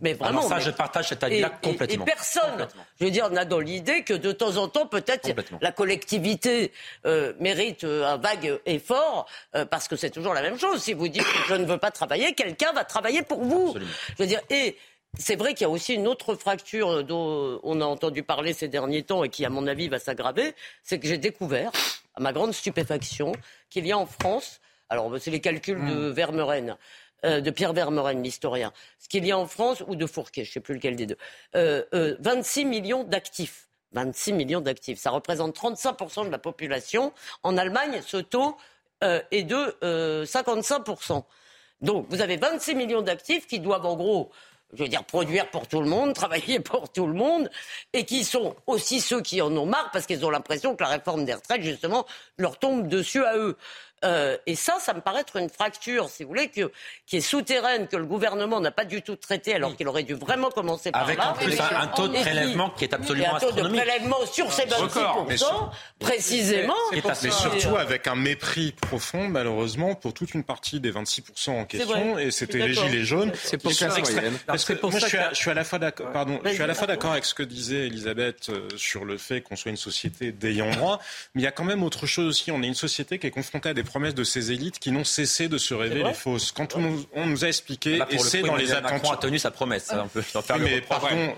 [0.00, 0.42] Mais ah vraiment.
[0.42, 2.04] ça, je partage cet avis-là complètement.
[2.04, 2.68] Et, personne,
[3.00, 5.28] je veux dire, n'a dans l'idée que de temps en temps, peut-être,
[5.60, 6.72] la collectivité
[7.06, 10.82] euh, mérite euh, un vague effort, euh, parce que c'est toujours la même chose.
[10.82, 13.74] Si vous dites que je ne veux pas travailler, quelqu'un va travailler pour vous.
[14.18, 14.76] Je veux dire, et
[15.18, 18.68] c'est vrai qu'il y a aussi une autre fracture dont on a entendu parler ces
[18.68, 20.54] derniers temps et qui, à mon avis, va s'aggraver.
[20.82, 21.72] C'est que j'ai découvert,
[22.14, 23.32] à ma grande stupéfaction,
[23.70, 26.12] qu'il y a en France, alors c'est les calculs de hmm.
[26.12, 26.76] Vermeuren,
[27.26, 30.50] euh, de Pierre Vermeuren, l'historien, ce qu'il y a en France, ou de Fourquet, je
[30.50, 31.18] ne sais plus lequel des deux,
[31.54, 33.68] euh, 26 euh, millions d'actifs.
[33.92, 34.98] 26 millions d'actifs.
[34.98, 37.12] Ça représente 35% de la population.
[37.42, 38.56] En Allemagne, ce taux
[39.04, 41.22] euh, est de 55%.
[41.80, 44.30] Donc, vous avez 26 millions d'actifs qui doivent en gros,
[44.72, 47.50] je veux dire, produire pour tout le monde, travailler pour tout le monde,
[47.92, 50.90] et qui sont aussi ceux qui en ont marre parce qu'ils ont l'impression que la
[50.90, 52.06] réforme des retraites, justement,
[52.38, 53.56] leur tombe dessus à eux.
[54.04, 56.70] Euh, et ça, ça me paraît être une fracture, si vous voulez, que,
[57.06, 60.14] qui est souterraine, que le gouvernement n'a pas du tout traité, alors qu'il aurait dû
[60.14, 61.28] vraiment commencer par Avec là.
[61.28, 63.64] Avec en plus un, taux de prélèvement qui, est absolument astronomique.
[63.64, 65.44] Un taux de prélèvement sur ces 26%,
[65.98, 66.74] précisément.
[66.92, 72.18] Mais, surtout avec un mépris profond, malheureusement, pour toute une partie des 26% en question,
[72.18, 73.32] et c'était les gilets jaunes.
[73.34, 73.88] C'est pour ça.
[74.46, 76.62] Parce que moi, je suis, à, je suis à la fois d'accord, pardon, je suis
[76.62, 79.70] à la fois d'accord avec ce que disait Elisabeth euh, sur le fait qu'on soit
[79.70, 81.00] une société d'ayant droit,
[81.34, 82.50] mais il y a quand même autre chose aussi.
[82.50, 85.04] On est une société qui est confrontée à des promesses de ces élites qui n'ont
[85.04, 86.52] cessé de se révéler fausses.
[86.52, 88.92] Quand on nous, a expliqué, et c'est dans les attentes.
[88.92, 89.92] Macron a tenu sa promesse.
[89.92, 90.22] Un peu,
[90.60, 91.34] mais pardon,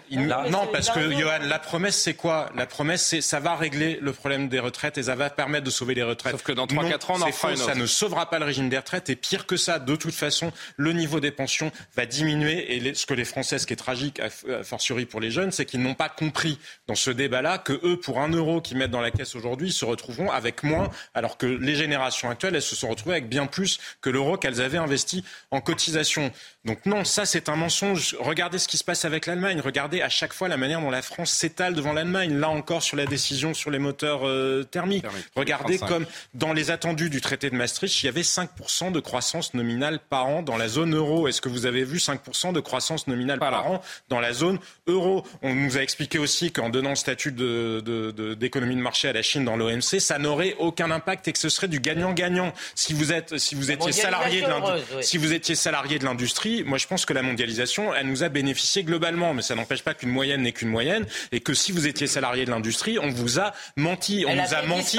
[0.51, 2.51] non, parce que Johan, la promesse c'est quoi?
[2.57, 5.71] La promesse c'est ça va régler le problème des retraites et ça va permettre de
[5.71, 6.33] sauver les retraites.
[6.33, 8.79] Sauf que dans 3-4 ans, on en fera Ça ne sauvera pas le régime des
[8.79, 12.95] retraites et pire que ça, de toute façon, le niveau des pensions va diminuer et
[12.95, 14.31] ce que les Français, ce qui est tragique, a
[14.63, 18.21] fortiori pour les jeunes, c'est qu'ils n'ont pas compris dans ce débat-là que eux, pour
[18.21, 21.75] un euro qu'ils mettent dans la caisse aujourd'hui, se retrouveront avec moins, alors que les
[21.75, 26.31] générations elles se sont retrouvées avec bien plus que l'euro qu'elles avaient investi en cotisation.
[26.65, 28.17] Donc non, ça c'est un mensonge.
[28.21, 29.61] Regardez ce qui se passe avec l'Allemagne.
[29.61, 32.39] Regardez à chaque fois la manière dont la France s'étale devant l'Allemagne.
[32.39, 35.05] Là encore sur la décision sur les moteurs euh, thermiques.
[35.35, 39.55] Regardez comme dans les attendus du traité de Maastricht, il y avait 5% de croissance
[39.55, 41.29] nominale par an dans la zone euro.
[41.29, 45.25] Est-ce que vous avez vu 5% de croissance nominale par an dans la zone euro?
[45.43, 49.23] On nous a expliqué aussi qu'en donnant le statut d'économie de, de marché à la
[49.23, 52.28] Chine dans l'OMC, ça n'aurait aucun impact et que ce serait du gagnant-gagnant.
[52.75, 56.79] Si vous êtes, si vous étiez salarié de si vous étiez salarié de l'industrie, moi
[56.79, 60.11] je pense que la mondialisation, elle nous a bénéficié globalement, mais ça n'empêche pas qu'une
[60.11, 63.53] moyenne n'est qu'une moyenne, et que si vous étiez salarié de l'industrie, on vous a
[63.77, 64.99] menti, on nous a, menti,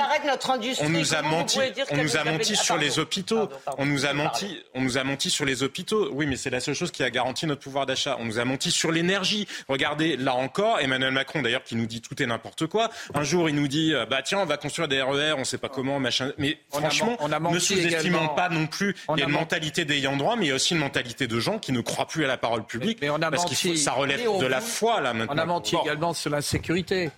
[0.82, 1.60] on nous a menti,
[1.92, 5.30] on nous a menti sur les hôpitaux, on nous a menti, on nous a menti
[5.30, 6.10] sur les hôpitaux.
[6.12, 8.18] Oui, mais c'est la seule chose qui a garanti notre pouvoir d'achat.
[8.20, 9.48] On nous a menti sur l'énergie.
[9.68, 12.90] Regardez, là encore, Emmanuel Macron d'ailleurs qui nous dit tout et n'importe quoi.
[13.14, 15.58] Un jour, il nous dit, euh, bah tiens, on va construire des RER, on sait
[15.58, 16.32] pas comment, machin.
[16.38, 18.96] Mais franchement, on a, ne sous-estimons pas non plus.
[19.16, 21.40] Il y a une mentalité d'ayant droit, mais il y a aussi une mentalité de
[21.40, 23.00] gens qui ne croient plus à la parole publique.
[23.02, 25.36] Mais on a parce menti, ça relève de la foi, là, maintenant.
[25.36, 27.12] On a menti également sur l'insécurité.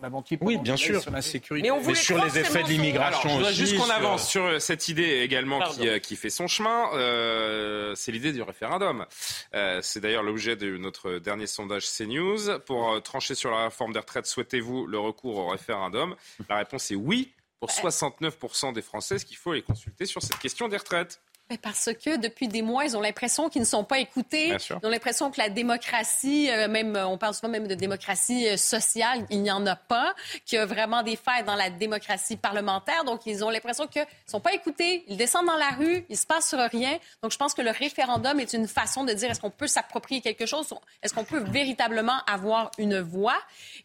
[0.00, 1.02] On a menti oui, bien sûr.
[1.02, 1.70] sur l'insécurité.
[1.70, 3.54] Mais, sur les effets de l'immigration aussi.
[3.54, 6.90] Juste qu'on avance sur euh, cette idée également qui, euh, qui, fait son chemin.
[6.94, 9.06] Euh, c'est l'idée du référendum.
[9.54, 12.60] Euh, c'est d'ailleurs l'objet de notre dernier sondage CNews.
[12.64, 16.14] Pour trancher sur la réforme des retraites, souhaitez-vous le recours au référendum?
[16.48, 20.38] La réponse est oui pour 69% des Français, ce qu'il faut les consulter sur cette
[20.38, 21.20] question des retraites.
[21.50, 24.54] Mais parce que depuis des mois, ils ont l'impression qu'ils ne sont pas écoutés.
[24.70, 28.58] Ils ont l'impression que la démocratie, euh, même on parle souvent même de démocratie euh,
[28.58, 30.14] sociale, il n'y en a pas,
[30.44, 33.04] qu'il y a vraiment des failles dans la démocratie parlementaire.
[33.04, 35.04] Donc ils ont l'impression qu'ils ne sont pas écoutés.
[35.08, 36.98] Ils descendent dans la rue, il se passe rien.
[37.22, 40.20] Donc je pense que le référendum est une façon de dire est-ce qu'on peut s'approprier
[40.20, 40.68] quelque chose,
[41.02, 43.38] est-ce qu'on peut véritablement avoir une voix?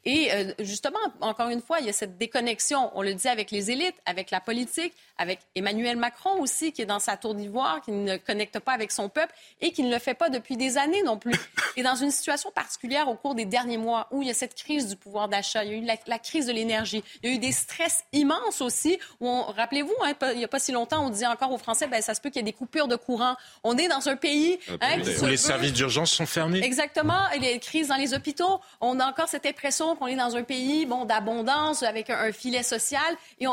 [0.04, 2.92] Et euh, justement, encore une fois, il y a cette déconnexion.
[2.94, 6.86] On le dit avec les élites, avec la politique, avec Emmanuel Macron aussi, qui est
[6.86, 7.53] dans sa tour d'ivoire,
[7.84, 10.78] qui ne connecte pas avec son peuple et qui ne le fait pas depuis des
[10.78, 11.34] années non plus.
[11.76, 14.54] Et dans une situation particulière au cours des derniers mois où il y a cette
[14.54, 17.36] crise du pouvoir d'achat, il y a eu la, crise de l'énergie, il y a
[17.36, 21.10] eu des stress immenses aussi, où rappelez-vous, hein, il n'y a pas si longtemps, on
[21.10, 23.36] disait encore aux Français, ben, ça se peut qu'il y ait des coupures de courant.
[23.64, 24.60] On est dans un pays...
[24.82, 26.64] Hein, où les services d'urgence sont fermés.
[26.64, 27.30] Exactement.
[27.36, 27.58] Il y a
[27.88, 28.60] dans les hôpitaux.
[28.82, 32.64] On a encore cette impression qu'on est dans un pays bon, d'abondance, avec un, filet
[32.64, 33.02] social.
[33.40, 33.46] Et,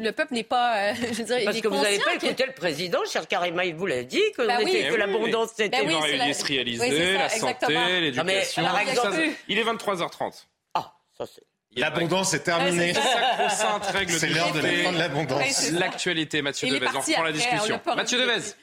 [0.00, 0.76] le, peuple n'est pas...
[0.76, 0.94] Euh,
[1.44, 4.46] Parce que vous n'avez pas écouté le président, cher Karima, il vous l'a dit, que,
[4.46, 5.84] bah que l'abondance c'était...
[5.84, 8.62] Ben oui, réindustrialiser, la, santé, l'éducation.
[9.48, 10.46] Il est 23h30.
[10.74, 11.42] Ah, ça c'est...
[11.76, 12.94] L'abondance est terminée.
[14.08, 15.70] C'est l'heure de la l'abondance.
[15.72, 17.80] L'actualité, Mathieu Devez, on reprend la discussion.
[17.94, 18.54] Mathieu Devez.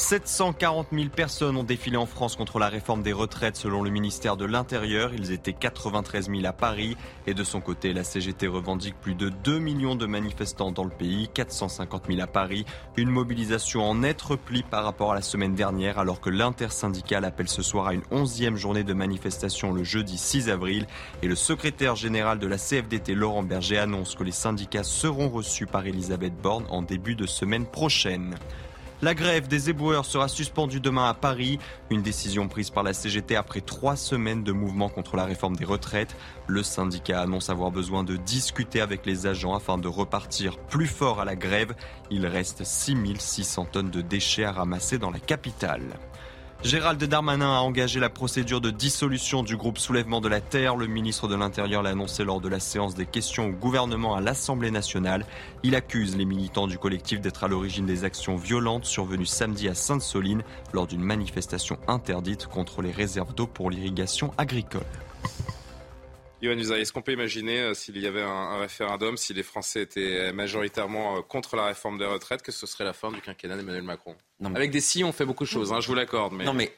[0.00, 4.38] 740 000 personnes ont défilé en France contre la réforme des retraites selon le ministère
[4.38, 5.12] de l'Intérieur.
[5.12, 6.96] Ils étaient 93 000 à Paris.
[7.26, 10.90] Et de son côté, la CGT revendique plus de 2 millions de manifestants dans le
[10.90, 12.64] pays, 450 000 à Paris.
[12.96, 17.48] Une mobilisation en net repli par rapport à la semaine dernière alors que l'intersyndicale appelle
[17.48, 20.86] ce soir à une onzième journée de manifestation le jeudi 6 avril.
[21.22, 25.66] Et le secrétaire général de la CFDT, Laurent Berger, annonce que les syndicats seront reçus
[25.66, 28.34] par Elisabeth Borne en début de semaine prochaine.
[29.02, 31.58] La grève des éboueurs sera suspendue demain à Paris.
[31.88, 35.64] Une décision prise par la CGT après trois semaines de mouvement contre la réforme des
[35.64, 36.14] retraites.
[36.46, 41.18] Le syndicat annonce avoir besoin de discuter avec les agents afin de repartir plus fort
[41.18, 41.74] à la grève.
[42.10, 45.98] Il reste 6600 tonnes de déchets à ramasser dans la capitale.
[46.62, 50.76] Gérald Darmanin a engagé la procédure de dissolution du groupe Soulèvement de la Terre.
[50.76, 54.20] Le ministre de l'Intérieur l'a annoncé lors de la séance des questions au gouvernement à
[54.20, 55.24] l'Assemblée nationale.
[55.62, 59.74] Il accuse les militants du collectif d'être à l'origine des actions violentes survenues samedi à
[59.74, 60.42] Sainte-Soline
[60.74, 64.82] lors d'une manifestation interdite contre les réserves d'eau pour l'irrigation agricole.
[66.42, 70.32] Yohann est-ce qu'on peut imaginer, euh, s'il y avait un, référendum, si les Français étaient
[70.32, 73.82] majoritairement euh, contre la réforme des retraites, que ce serait la fin du quinquennat d'Emmanuel
[73.82, 74.16] Macron
[74.54, 76.32] Avec des si, on fait beaucoup de choses, hein, je vous l'accorde.
[76.32, 76.44] Mais...
[76.44, 76.72] Non, mais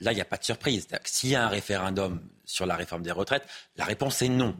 [0.00, 0.88] là, il n'y a pas de surprise.
[1.04, 4.56] S'il y a un référendum sur la réforme des retraites, la réponse est non.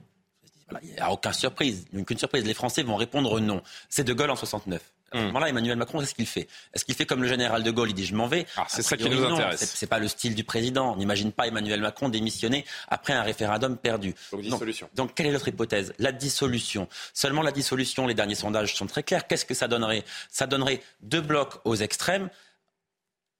[0.83, 2.45] Il n'y a aucune surprise, aucune surprise.
[2.45, 3.63] Les Français vont répondre non.
[3.89, 4.83] C'est De Gaulle en 69.
[5.11, 5.27] À ce hmm.
[5.27, 6.49] moment-là, Emmanuel Macron, qu'est-ce qu'il fait?
[6.75, 8.47] Est-ce qu'il fait comme le général de Gaulle Il dit je m'en vais?
[8.57, 9.73] Ah, c'est ça qui nous intéresse.
[9.75, 10.93] C'est pas le style du président.
[10.93, 14.15] On n'imagine pas Emmanuel Macron démissionner après un référendum perdu.
[14.33, 14.89] Donc, dissolution.
[14.95, 15.95] Donc, quelle est l'autre hypothèse?
[15.99, 16.89] La dissolution.
[17.15, 19.27] Seulement la dissolution, les derniers sondages sont très clairs.
[19.27, 20.05] Qu'est-ce que ça donnerait?
[20.31, 22.29] Ça donnerait deux blocs aux extrêmes,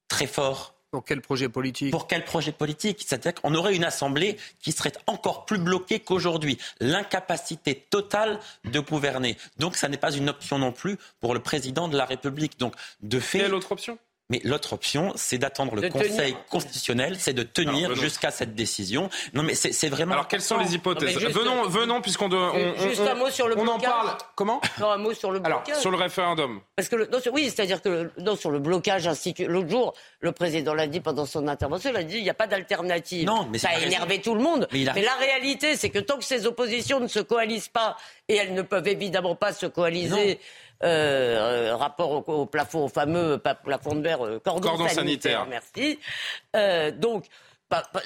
[0.09, 4.37] très forts pour quel projet politique Pour quel projet politique C'est-à-dire qu'on aurait une assemblée
[4.61, 6.59] qui serait encore plus bloquée qu'aujourd'hui.
[6.81, 9.37] L'incapacité totale de gouverner.
[9.59, 12.59] Donc ça n'est pas une option non plus pour le président de la République.
[12.59, 13.41] Donc de fait.
[13.41, 13.99] Quelle autre option?
[14.31, 19.09] Mais l'autre option, c'est d'attendre le Conseil constitutionnel, c'est de tenir jusqu'à cette décision.
[19.33, 20.13] Non, mais c'est vraiment.
[20.13, 23.67] Alors, quelles sont les hypothèses Venons, venons, puisqu'on on, juste un mot sur le on
[23.67, 24.17] en parle.
[24.35, 25.69] Comment Non, un mot sur le blocage.
[25.69, 26.61] Alors, sur le référendum.
[26.77, 29.47] Parce que le, oui, c'est-à-dire que non, sur le blocage institué.
[29.47, 32.35] L'autre jour, le président l'a dit pendant son intervention, il a dit il n'y a
[32.35, 33.27] pas d'alternative.
[33.27, 34.69] Non, mais ça a énervé tout le monde.
[34.73, 37.97] Mais, la réalité, c'est que tant que ces oppositions ne se coalisent pas,
[38.29, 40.39] et elles ne peuvent évidemment pas se coaliser.
[40.85, 45.99] Euh, rapport au, plafond, au fameux plafond de verre, euh, cordon, sanitaire, Merci.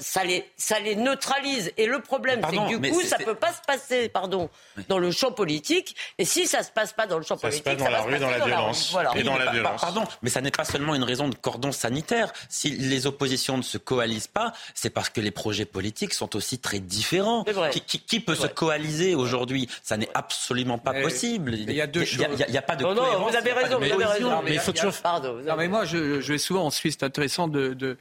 [0.00, 1.72] Ça les, ça les neutralise.
[1.76, 4.50] Et le problème, c'est que du coup, ça ne peut pas se passer pardon,
[4.88, 5.94] dans le champ politique.
[6.18, 7.90] Et si ça ne se passe pas dans le champ politique, ça se passe dans
[7.90, 8.96] la rue, dans la violence.
[9.14, 9.80] Et dans la violence.
[9.80, 12.32] Pardon, mais ça n'est pas seulement une raison de cordon sanitaire.
[12.48, 16.58] Si les oppositions ne se coalisent pas, c'est parce que les projets politiques sont aussi
[16.58, 17.44] très différents.
[18.08, 19.68] Qui, peut se coaliser aujourd'hui?
[19.82, 21.54] Ça n'est absolument pas possible.
[21.54, 22.26] Il y a deux choses.
[22.46, 23.78] Il n'y a, pas de non, non, vous avez raison.
[23.78, 24.42] Vous avez raison.
[24.42, 24.92] Mais il faut toujours.
[25.02, 25.40] Pardon.
[25.46, 26.96] Non, mais moi, je, je vais souvent en Suisse.
[26.98, 27.96] C'est intéressant de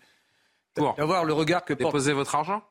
[0.76, 1.94] D'avoir le regard que porte...
[1.94, 2.64] Déposer votre argent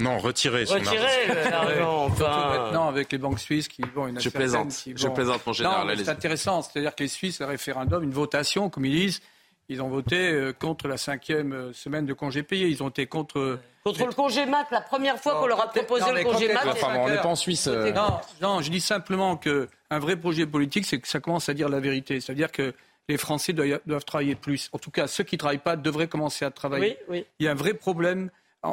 [0.00, 2.06] non, retirez son retirez l'argent.
[2.06, 2.58] enfin...
[2.58, 4.74] Maintenant, avec les banques suisses qui vont une Je plaisante.
[4.94, 5.96] Je plaisante, mon général.
[5.96, 6.62] C'est intéressant.
[6.62, 9.20] C'est-à-dire que les Suisses, le référendum, une votation, comme ils disent,
[9.68, 12.68] ils ont voté euh, contre la cinquième euh, semaine de congé payé.
[12.68, 13.60] Ils ont été contre.
[13.82, 16.64] Contre le congé mat, la première fois qu'on leur a proposé le congé mat.
[16.82, 17.66] on n'est pas en Suisse.
[17.68, 17.92] Euh.
[17.92, 21.68] Non, non, je dis simplement qu'un vrai projet politique, c'est que ça commence à dire
[21.68, 22.20] la vérité.
[22.20, 22.74] C'est-à-dire que
[23.08, 24.70] les Français doivent, travailler plus.
[24.72, 26.98] En tout cas, ceux qui ne travaillent pas devraient commencer à travailler.
[27.10, 28.30] Il y a un vrai problème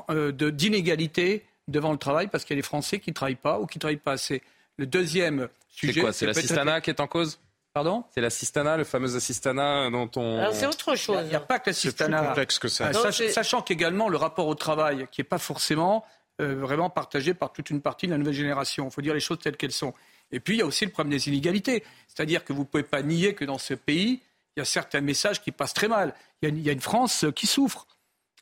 [0.09, 3.59] euh, d'inégalité devant le travail parce qu'il y a des Français qui ne travaillent pas
[3.59, 4.41] ou qui ne travaillent pas assez.
[4.77, 5.93] Le deuxième sujet.
[5.93, 7.39] C'est quoi C'est l'assistanat qui est en cause?
[7.73, 8.03] Pardon?
[8.13, 10.51] C'est l'assistana, le fameux assistana dont on.
[10.51, 11.19] c'est autre chose.
[11.23, 12.17] Il n'y a pas que l'assistana.
[12.17, 12.87] C'est plus complexe que ça.
[12.87, 16.05] Euh, sachant qu'également le rapport au travail, qui n'est pas forcément
[16.41, 18.87] euh, vraiment partagé par toute une partie de la nouvelle génération.
[18.87, 19.93] Il faut dire les choses telles qu'elles sont.
[20.31, 21.83] Et puis il y a aussi le problème des inégalités.
[22.07, 24.21] C'est-à-dire que vous ne pouvez pas nier que dans ce pays,
[24.55, 26.13] il y a certains messages qui passent très mal.
[26.41, 27.87] Il y a une, France qui souffre.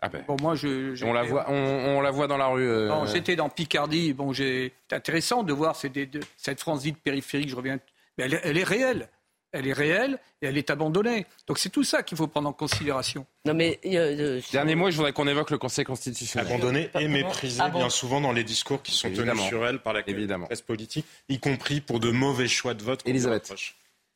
[0.02, 0.24] Ah ben.
[0.28, 2.68] bon, moi, je, on, la voit, on, la voit dans la rue.
[2.68, 3.06] Euh...
[3.08, 4.14] J'étais dans Picardie.
[4.14, 5.98] Bon, c'est intéressant de voir cette,
[6.38, 7.50] cette France dite périphérique.
[7.50, 7.80] Je reviens,
[8.18, 9.10] mais elle est réelle
[9.52, 11.26] elle est réelle et elle est abandonnée.
[11.48, 13.26] Donc c'est tout ça qu'il faut prendre en considération.
[13.46, 16.52] Non mais euh, dernier mot, je voudrais qu'on évoque le Conseil constitutionnel.
[16.52, 19.94] Abandonnée et méprisée ah bien souvent dans les discours qui sont tenus sur elle par
[19.94, 23.02] la presse politique, y compris pour de mauvais choix de vote.
[23.06, 23.54] Elisabeth.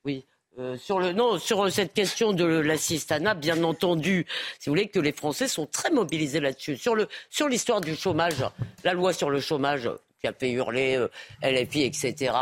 [0.05, 0.25] Oui.
[0.59, 4.27] Euh, sur le non sur cette question de l'assistanat, bien entendu,
[4.59, 6.77] si vous voulez que les Français sont très mobilisés là-dessus.
[6.77, 8.45] Sur le sur l'histoire du chômage,
[8.83, 9.89] la loi sur le chômage,
[10.23, 11.09] qui a fait hurler euh,
[11.41, 12.33] LFI, etc.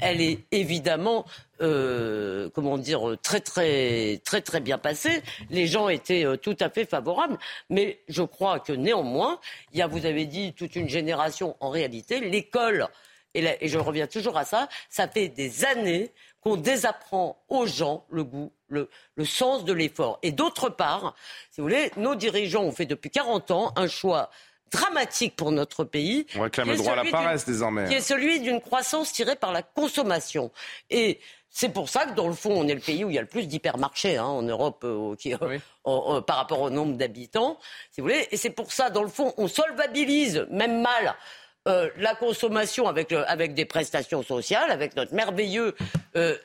[0.00, 1.24] Elle est évidemment,
[1.60, 5.20] euh, comment dire, très très très très bien passée.
[5.50, 7.36] Les gens étaient euh, tout à fait favorables,
[7.70, 9.40] mais je crois que néanmoins,
[9.72, 11.56] il y a, vous avez dit, toute une génération.
[11.58, 12.86] En réalité, l'école,
[13.34, 18.22] et, je reviens toujours à ça, ça fait des années qu'on désapprend aux gens le
[18.22, 20.20] goût, le, le sens de l'effort.
[20.22, 21.16] Et d'autre part,
[21.50, 24.30] si vous voulez, nos dirigeants ont fait depuis 40 ans un choix
[24.70, 26.26] dramatique pour notre pays.
[26.36, 27.88] On réclame le droit à la paresse désormais.
[27.88, 30.50] Qui est celui d'une croissance tirée par la consommation.
[30.90, 31.20] Et
[31.56, 33.22] c'est pour ça que, dans le fond, on est le pays où il y a
[33.22, 37.60] le plus d'hypermarchés hein, en Europe euh, qui, euh, par rapport au nombre d'habitants,
[37.92, 38.26] si vous voulez.
[38.32, 41.14] Et c'est pour ça, dans le fond, on solvabilise, même mal,
[41.68, 45.76] euh, la consommation avec, avec des prestations sociales, avec notre merveilleux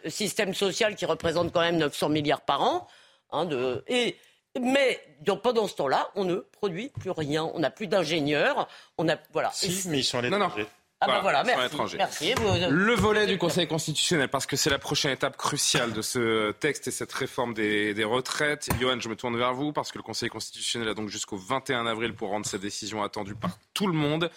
[0.05, 2.87] système social qui représente quand même 900 milliards par an.
[3.31, 4.15] Hein, de, et
[4.59, 4.99] mais
[5.43, 7.43] pendant ce temps-là, on ne produit plus rien.
[7.53, 8.67] On n'a plus d'ingénieurs.
[8.97, 9.51] On a voilà.
[9.53, 10.65] Si, mais ils sont à l'étranger.
[11.01, 12.33] Ah ben voilà, merci.
[12.35, 16.89] Le volet du Conseil constitutionnel, parce que c'est la prochaine étape cruciale de ce texte
[16.89, 18.67] et cette réforme des, des, retraites.
[18.81, 21.85] Johan, je me tourne vers vous, parce que le Conseil constitutionnel a donc jusqu'au 21
[21.85, 24.29] avril pour rendre cette décision attendue par tout le monde.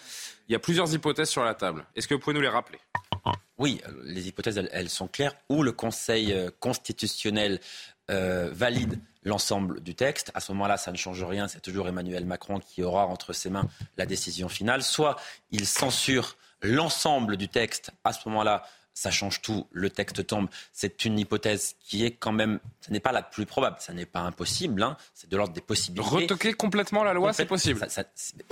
[0.47, 1.85] Il y a plusieurs hypothèses sur la table.
[1.97, 2.79] Est-ce que vous pouvez nous les rappeler?
[3.57, 5.35] Oui, les hypothèses, elles, sont claires.
[5.49, 7.59] Ou le Conseil euh, constitutionnel
[8.11, 10.31] euh, valide l'ensemble du texte.
[10.33, 11.47] À ce moment-là, ça ne change rien.
[11.47, 13.67] C'est toujours Emmanuel Macron qui aura entre ses mains
[13.97, 14.83] la décision finale.
[14.83, 15.15] Soit
[15.51, 17.91] il censure l'ensemble du texte.
[18.03, 18.63] À ce moment-là,
[18.93, 20.47] ça change tout, le texte tombe.
[20.71, 24.05] C'est une hypothèse qui est quand même, ce n'est pas la plus probable, ça n'est
[24.05, 24.97] pas impossible, hein.
[25.13, 26.15] c'est de l'ordre des possibilités.
[26.15, 27.85] Retoquer complètement la loi, c'est possible.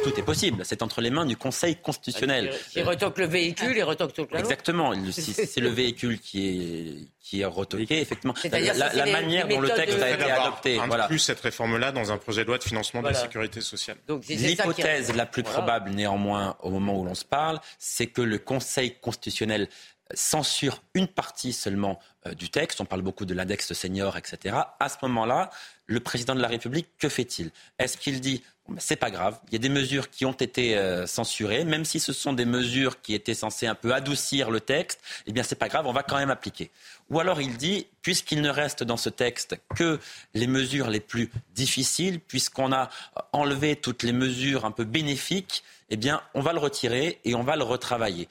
[0.03, 2.53] tout est possible, c'est entre les mains du Conseil constitutionnel.
[2.75, 4.49] Il retoque le véhicule, il retoque toute la loi.
[4.49, 8.33] Exactement, c'est le véhicule qui est qui est retoqué, effectivement.
[8.51, 10.79] La, la manière dont le texte a été adopté.
[10.87, 11.07] Voilà.
[11.07, 13.97] plus cette réforme-là dans un projet de loi de financement de la sécurité sociale.
[14.27, 18.95] L'hypothèse la plus probable, néanmoins, au moment où l'on se parle, c'est que le Conseil
[18.99, 19.69] constitutionnel
[20.13, 24.57] censure une partie seulement euh, du texte, on parle beaucoup de l'index senior, etc.
[24.79, 25.49] À ce moment-là,
[25.87, 27.51] le président de la République, que fait-il?
[27.79, 30.77] Est-ce qu'il dit ben, c'est pas grave, il y a des mesures qui ont été
[30.77, 34.61] euh, censurées, même si ce sont des mesures qui étaient censées un peu adoucir le
[34.61, 36.69] texte, eh bien c'est pas grave, on va quand même appliquer.
[37.09, 39.99] Ou alors il dit, puisqu'il ne reste dans ce texte que
[40.35, 42.89] les mesures les plus difficiles, puisqu'on a
[43.33, 47.43] enlevé toutes les mesures un peu bénéfiques, eh bien on va le retirer et on
[47.43, 48.29] va le retravailler.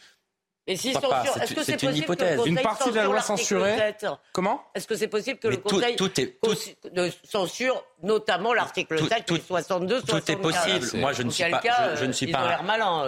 [0.77, 2.41] C'est une hypothèse.
[2.47, 3.95] Une partie de la loi censurée.
[4.33, 4.65] Comment?
[4.75, 5.97] Est-ce que c'est possible que le Conseil
[7.25, 10.99] censure notamment l'article 7 tout, 62, Tout est possible.
[10.99, 11.61] Moi, je ne suis pas,
[11.97, 12.61] je, ne suis pas,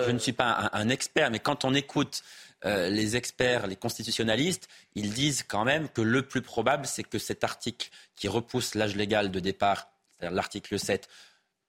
[0.06, 2.22] je ne suis pas un, expert, mais quand on écoute
[2.64, 7.18] euh, les experts, les constitutionnalistes, ils disent quand même que le plus probable, c'est que
[7.18, 11.08] cet article qui repousse l'âge légal de départ, c'est-à-dire l'article 7,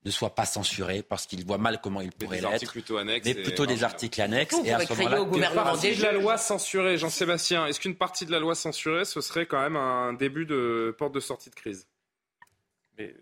[0.05, 2.71] ne soit pas censuré parce qu'il voit mal comment il pourrait l'être.
[2.71, 4.55] Plutôt annexes mais plutôt des articles annexes.
[4.63, 8.31] et à ce moment-là, une partie de la loi censurée, Jean-Sébastien, est-ce qu'une partie de
[8.31, 11.87] la loi censurée, ce serait quand même un début de porte de sortie de crise?
[12.97, 13.13] Mais,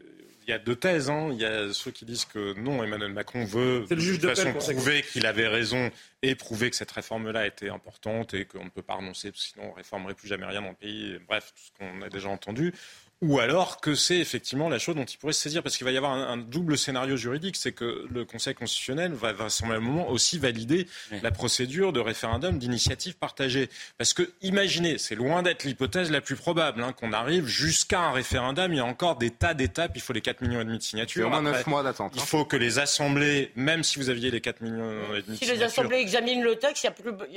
[0.43, 1.09] il y a deux thèses.
[1.09, 1.29] Hein.
[1.31, 5.03] Il y a ceux qui disent que non, Emmanuel Macron veut de toute façon prouver
[5.03, 5.91] qu'il avait raison
[6.21, 9.71] et prouver que cette réforme-là était importante et qu'on ne peut pas renoncer, sinon on
[9.71, 11.19] ne réformerait plus jamais rien dans le pays.
[11.27, 12.73] Bref, tout ce qu'on a déjà entendu
[13.21, 15.91] ou alors que c'est effectivement la chose dont il pourrait se saisir, parce qu'il va
[15.91, 19.79] y avoir un, double scénario juridique, c'est que le Conseil constitutionnel va, va à un
[19.79, 20.87] moment aussi valider
[21.21, 23.69] la procédure de référendum d'initiative partagée.
[23.99, 28.11] Parce que imaginez, c'est loin d'être l'hypothèse la plus probable, hein, qu'on arrive jusqu'à un
[28.11, 30.79] référendum, il y a encore des tas d'étapes, il faut les 4 millions et demi
[30.79, 31.27] de signatures.
[31.27, 32.13] Il y a 9 mois d'attente.
[32.15, 32.25] Il hein.
[32.25, 35.47] faut que les assemblées, même si vous aviez les 4 millions et demi de signatures...
[35.47, 36.89] Si les assemblées examinent le texte,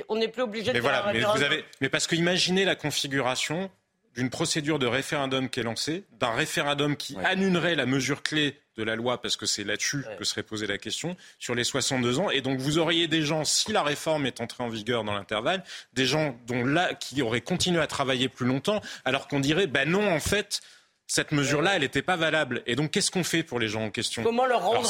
[0.09, 2.65] on n'est plus obligé de mais faire un mais, vous avez, mais parce que imaginez
[2.65, 3.71] la configuration
[4.15, 8.83] d'une procédure de référendum qui est lancée, d'un référendum qui annulerait la mesure clé de
[8.83, 12.31] la loi, parce que c'est là-dessus que serait posée la question, sur les 62 ans.
[12.31, 15.63] Et donc vous auriez des gens, si la réforme est entrée en vigueur dans l'intervalle,
[15.93, 19.89] des gens dont là, qui auraient continué à travailler plus longtemps, alors qu'on dirait, ben
[19.89, 20.61] non, en fait,
[21.07, 22.63] cette mesure-là, elle n'était pas valable.
[22.67, 24.23] Et donc, qu'est-ce qu'on fait pour les gens en question?
[24.23, 24.87] Comment leur rendre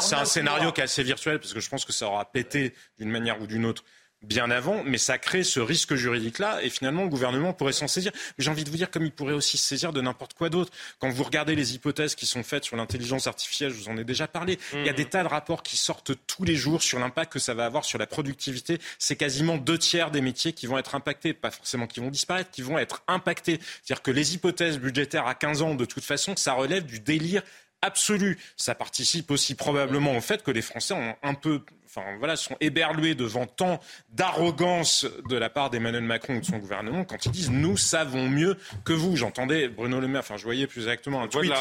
[0.00, 2.74] C'est un scénario qui est assez virtuel, parce que je pense que ça aura pété
[2.98, 3.84] d'une manière ou d'une autre
[4.22, 8.12] bien avant, mais ça crée ce risque juridique-là, et finalement, le gouvernement pourrait s'en saisir.
[8.38, 10.72] J'ai envie de vous dire, comme il pourrait aussi se saisir de n'importe quoi d'autre.
[10.98, 14.04] Quand vous regardez les hypothèses qui sont faites sur l'intelligence artificielle, je vous en ai
[14.04, 14.96] déjà parlé, il y a mmh.
[14.96, 17.84] des tas de rapports qui sortent tous les jours sur l'impact que ça va avoir
[17.84, 18.78] sur la productivité.
[18.98, 22.50] C'est quasiment deux tiers des métiers qui vont être impactés, pas forcément qui vont disparaître,
[22.50, 23.58] qui vont être impactés.
[23.82, 27.42] C'est-à-dire que les hypothèses budgétaires à 15 ans, de toute façon, ça relève du délire
[27.82, 28.38] absolu.
[28.56, 31.62] Ça participe aussi probablement au fait que les Français ont un peu
[31.94, 33.80] enfin, voilà, sont éberlués devant tant
[34.12, 38.28] d'arrogance de la part d'Emmanuel Macron ou de son gouvernement quand ils disent nous savons
[38.28, 39.16] mieux que vous.
[39.16, 41.52] J'entendais Bruno Le Maire, enfin je voyais plus exactement un tweet,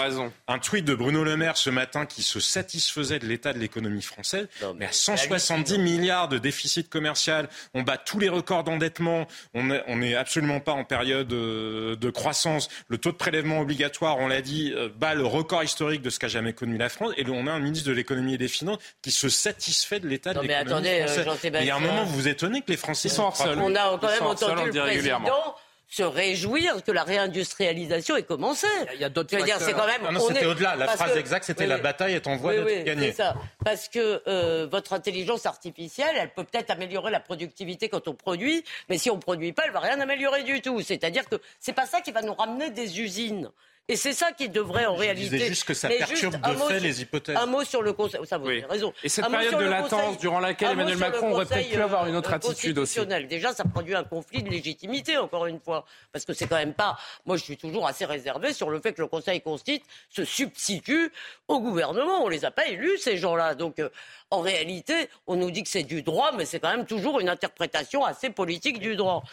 [0.47, 4.01] un tweet de Bruno Le Maire ce matin qui se satisfaisait de l'état de l'économie
[4.01, 9.63] française, mais, à 170 milliards de déficit commercial, on bat tous les records d'endettement, on
[9.63, 14.41] n'est absolument pas en période euh, de croissance, le taux de prélèvement obligatoire, on l'a
[14.41, 17.47] dit, euh, bat le record historique de ce qu'a jamais connu la France, et on
[17.47, 20.53] a un ministre de l'économie et des finances qui se satisfait de l'état non, mais
[20.53, 21.61] attendez, euh, Jean-Sébastien.
[21.61, 23.59] Il y a un moment, vous vous étonnez que les Français sont hors sol.
[23.61, 25.55] On a quand même entendu le président
[25.91, 28.65] se réjouir que la réindustrialisation ait commencé.
[28.93, 30.01] Il y a d'autres dire, c'est quand même.
[30.07, 30.77] Ah non, c'était au-delà.
[30.77, 33.11] La phrase exacte, c'était la bataille est en voie d'être oui, gagnée.
[33.11, 33.35] ça.
[33.63, 38.63] Parce que euh, votre intelligence artificielle, elle peut peut-être améliorer la productivité quand on produit,
[38.89, 40.81] mais si on produit pas, elle va rien améliorer du tout.
[40.81, 43.51] C'est-à-dire que c'est pas ça qui va nous ramener des usines.
[43.91, 45.37] Et c'est ça qui devrait en réalité.
[45.37, 47.35] Je juste que ça perturbe de fait les hypothèses.
[47.35, 48.25] Un mot sur le Conseil.
[48.25, 48.93] Ça, vous avez raison.
[49.03, 52.31] Et cette période de latence durant laquelle Emmanuel Macron aurait peut-être pu avoir une autre
[52.31, 53.05] euh, attitude aussi.
[53.27, 55.85] Déjà, ça produit un conflit de légitimité, encore une fois.
[56.13, 56.97] Parce que c'est quand même pas.
[57.25, 61.11] Moi, je suis toujours assez réservé sur le fait que le Conseil constitue se substitue
[61.49, 62.23] au gouvernement.
[62.23, 63.55] On les a pas élus, ces gens-là.
[63.55, 63.89] Donc, euh,
[64.29, 67.27] en réalité, on nous dit que c'est du droit, mais c'est quand même toujours une
[67.27, 69.23] interprétation assez politique du droit.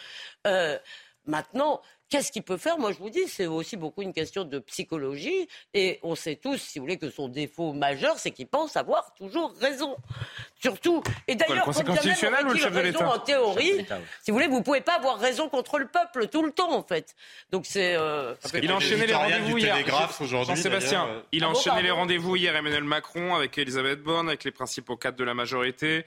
[0.47, 0.77] Euh,
[1.25, 2.79] maintenant, Qu'est-ce qu'il peut faire?
[2.79, 5.47] Moi, je vous dis, c'est aussi beaucoup une question de psychologie.
[5.75, 9.13] Et on sait tous, si vous voulez, que son défaut majeur, c'est qu'il pense avoir
[9.13, 9.95] toujours raison.
[10.59, 11.03] Surtout.
[11.27, 13.85] Et d'ailleurs, quand constitutionnel ou le chef de l'État En théorie,
[14.23, 16.83] si vous voulez, vous pouvez pas avoir raison contre le peuple tout le temps, en
[16.83, 17.15] fait.
[17.51, 17.95] Donc c'est.
[17.95, 18.33] Euh...
[18.53, 19.77] Il a enchaîné les rendez-vous hier.
[20.19, 21.21] Jean-Sébastien, euh.
[21.31, 24.97] il a ah enchaîné les rendez-vous hier, Emmanuel Macron, avec Elisabeth Borne, avec les principaux
[24.97, 26.05] cadres de la majorité.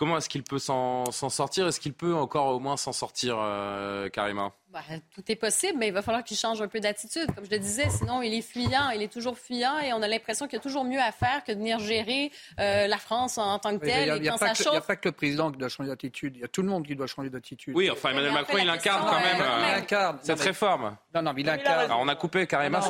[0.00, 1.66] Comment est-ce qu'il peut s'en sortir?
[1.66, 4.50] Est-ce qu'il peut encore au moins s'en sortir, euh, Karima?
[4.72, 4.80] Bah,
[5.14, 7.26] Tout est possible, mais il va falloir qu'il change un peu d'attitude.
[7.34, 10.08] Comme je le disais, sinon il est fuyant, il est toujours fuyant et on a
[10.08, 13.36] l'impression qu'il y a toujours mieux à faire que de venir gérer euh, la France
[13.36, 14.16] en, tant que telle.
[14.16, 14.38] Il n'y a, a,
[14.80, 16.96] pas que le président qui doit changer d'attitude, il y a tout le monde qui
[16.96, 17.76] doit changer d'attitude.
[17.76, 20.96] Oui, enfin Emmanuel Macron, il incarne quand même, euh, cette réforme.
[21.14, 21.84] Non, non, mais il incarne.
[21.84, 22.80] Alors, on a coupé Karima.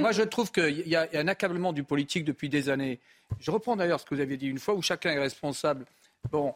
[0.00, 2.98] Moi, je trouve qu'il y, a un accablement du politique depuis des années.
[3.40, 5.84] Je reprends d'ailleurs ce que vous avez dit une fois, où chacun est responsable.
[6.30, 6.54] Bon,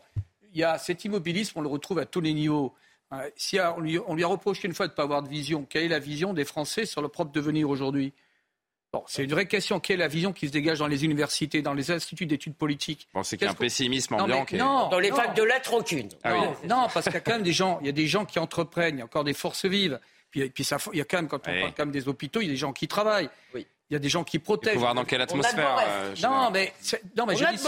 [0.52, 2.74] il y a cet immobilisme, on le retrouve à tous les niveaux.
[3.12, 5.84] Euh, si on, lui, a reproché une fois de ne pas avoir de vision, quelle
[5.84, 8.12] est la vision des Français sur leur propre devenir aujourd'hui?
[8.92, 9.80] Bon, c'est une vraie question.
[9.80, 13.08] Quelle est la vision qui se dégage dans les universités, dans les instituts d'études politiques?
[13.12, 14.46] Bon, C'est qu'il y a un pessimisme ambiant.
[14.52, 16.08] Non, dans les facs de lettres, aucune.
[16.22, 16.34] Ah
[16.64, 18.38] non, parce qu'il y a quand même des gens, il y a des gens qui
[18.38, 19.98] entreprennent, il y a encore des forces vives.
[20.30, 22.40] Puis, puis ça, il y a quand même, quand on parle quand même des hôpitaux,
[22.40, 23.30] il y a des gens qui travaillent.
[23.52, 23.66] Oui.
[23.94, 24.72] Il y a des gens qui protègent.
[24.72, 25.76] Il faut voir dans quelle atmosphère.
[25.86, 26.72] Euh, non, mais,
[27.16, 27.62] non, mais je dis,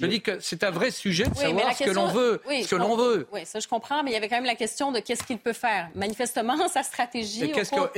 [0.00, 2.42] je dis que c'est un vrai sujet de savoir ce que l'on veut.
[2.48, 3.28] Oui, ce que l'on veut.
[3.32, 5.38] Oui, ça je comprends, mais il y avait quand même la question de qu'est-ce qu'il
[5.38, 5.90] peut faire.
[5.94, 7.88] Manifestement, sa stratégie au cours,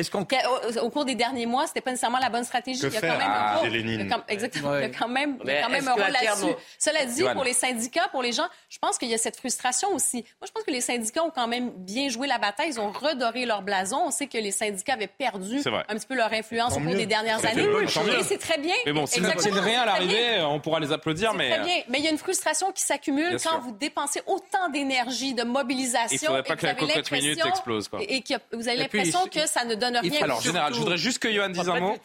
[0.82, 2.82] au, cours, des derniers mois, c'était pas nécessairement la bonne stratégie.
[2.82, 4.24] il y a quand même un rôle.
[4.28, 4.76] exactement.
[4.76, 6.54] Il y a quand même, quand même un rôle là-dessus.
[6.78, 9.88] Cela dit, pour les syndicats, pour les gens, je pense qu'il y a cette frustration
[9.94, 10.18] aussi.
[10.40, 12.68] Moi, je pense que les syndicats ont quand même bien joué la bataille.
[12.68, 14.02] Ils ont redoré leur blason.
[14.04, 17.06] On sait que les syndicats avaient perdu un petit peu leur influence au cours des
[17.06, 18.22] derniers dernières années.
[18.22, 18.74] C'est très bien.
[18.86, 21.34] Mais bon, si de rien à l'arrivée, on pourra les applaudir.
[21.34, 21.50] Mais...
[21.50, 21.82] Très bien.
[21.88, 26.08] Mais il y a une frustration qui s'accumule quand vous dépensez autant d'énergie, de mobilisation.
[26.10, 27.88] Il ne faudrait pas que la cocotte minute explose.
[28.08, 30.22] Et que vous avez l'impression que ça ne donne rien.
[30.22, 31.96] Alors, général, je voudrais juste que Johan dise un mot.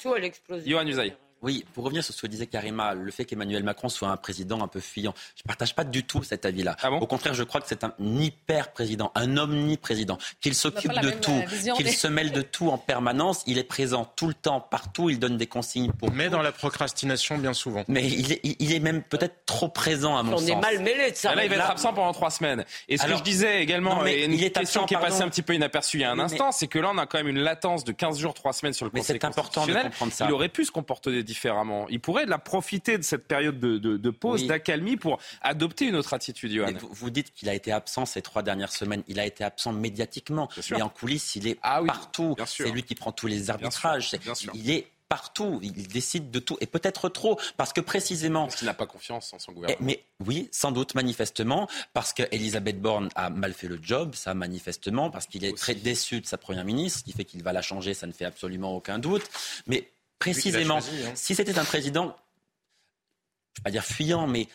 [0.66, 1.14] Johan Usaï.
[1.46, 4.64] Oui, pour revenir sur ce que disait Karima, le fait qu'Emmanuel Macron soit un président
[4.64, 6.76] un peu fuyant, je ne partage pas du tout cet avis-là.
[6.82, 11.44] Ah Au contraire, je crois que c'est un hyper-président, un omni-président, qu'il s'occupe de tout,
[11.78, 15.20] qu'il se mêle de tout en permanence, il est présent tout le temps, partout, il
[15.20, 16.12] donne des consignes pour...
[16.12, 17.84] Mais dans la procrastination, bien souvent.
[17.90, 20.50] Mais il est, il est même peut-être trop présent à mon sens.
[20.50, 21.36] On est mal mêlé de ça.
[21.36, 22.66] Là, il va être absent pendant trois semaines.
[22.90, 25.44] Et ce que je disais également, et une il question qui est passée un petit
[25.44, 27.42] peu inaperçue il y a un instant, c'est que là, on a quand même une
[27.42, 30.26] latence de 15 jours, 3 semaines sur le Conseil Mais c'est important de comprendre ça.
[30.26, 31.88] Il aurait pu se comporter différemment.
[31.90, 36.14] Il pourrait pourrait la profiter de cette période de, pause, d'accalmie pour adopter une autre
[36.14, 36.72] attitude, Johan.
[36.92, 39.04] Vous, dites qu'il a été absent ces trois dernières semaines.
[39.08, 40.48] Il a été absent médiatiquement.
[40.72, 42.36] Mais en coulisses, il est ah partout.
[42.46, 44.16] C'est lui qui prend tous les arbitrages.
[44.54, 45.60] Il est partout.
[45.62, 48.46] Il décide de tout et peut-être trop parce que précisément.
[48.46, 49.86] Parce qu'il n'a pas confiance en son gouvernement.
[49.86, 55.10] Mais oui, sans doute manifestement parce qu'Elisabeth Borne a mal fait le job, ça manifestement
[55.10, 57.62] parce qu'il est très déçu de sa première ministre, ce qui fait qu'il va la
[57.62, 59.30] changer, ça ne fait absolument aucun doute.
[59.68, 59.90] Mais
[60.34, 61.12] précisément, hein.
[61.16, 64.48] si c'était un président, je ne vais pas dire fuyant, mais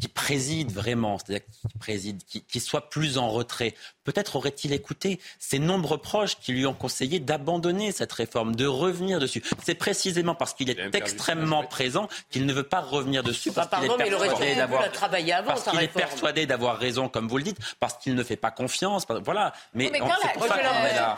[0.00, 3.74] qui préside vraiment, c'est-à-dire qui préside, qui, soit plus en retrait.
[4.02, 9.20] Peut-être aurait-il écouté ses nombreux proches qui lui ont conseillé d'abandonner cette réforme, de revenir
[9.20, 9.42] dessus.
[9.62, 13.84] C'est précisément parce qu'il est extrêmement présent qu'il ne veut pas revenir dessus, parce qu'il
[13.84, 14.90] est persuadé d'avoir,
[15.44, 18.50] parce qu'il est persuadé d'avoir raison, comme vous le dites, parce qu'il ne fait pas
[18.50, 19.06] confiance.
[19.24, 19.52] Voilà.
[19.74, 19.92] Mais,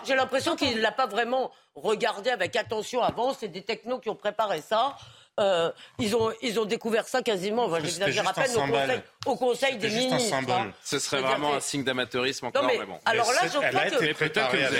[0.04, 3.32] j'ai l'impression qu'il ne l'a pas vraiment regardé avec attention avant.
[3.32, 4.96] C'est des technos qui ont préparé ça.
[5.38, 9.36] Euh, ils, ont, ils ont découvert ça quasiment, enfin, j'exagère à peine, au conseil, au
[9.36, 10.34] conseil des ministres.
[10.34, 10.72] Hein.
[10.82, 12.64] Ce serait vraiment un signe d'amateurisme encore.
[12.64, 12.98] mais, bon.
[13.04, 13.96] Alors là, je crois que,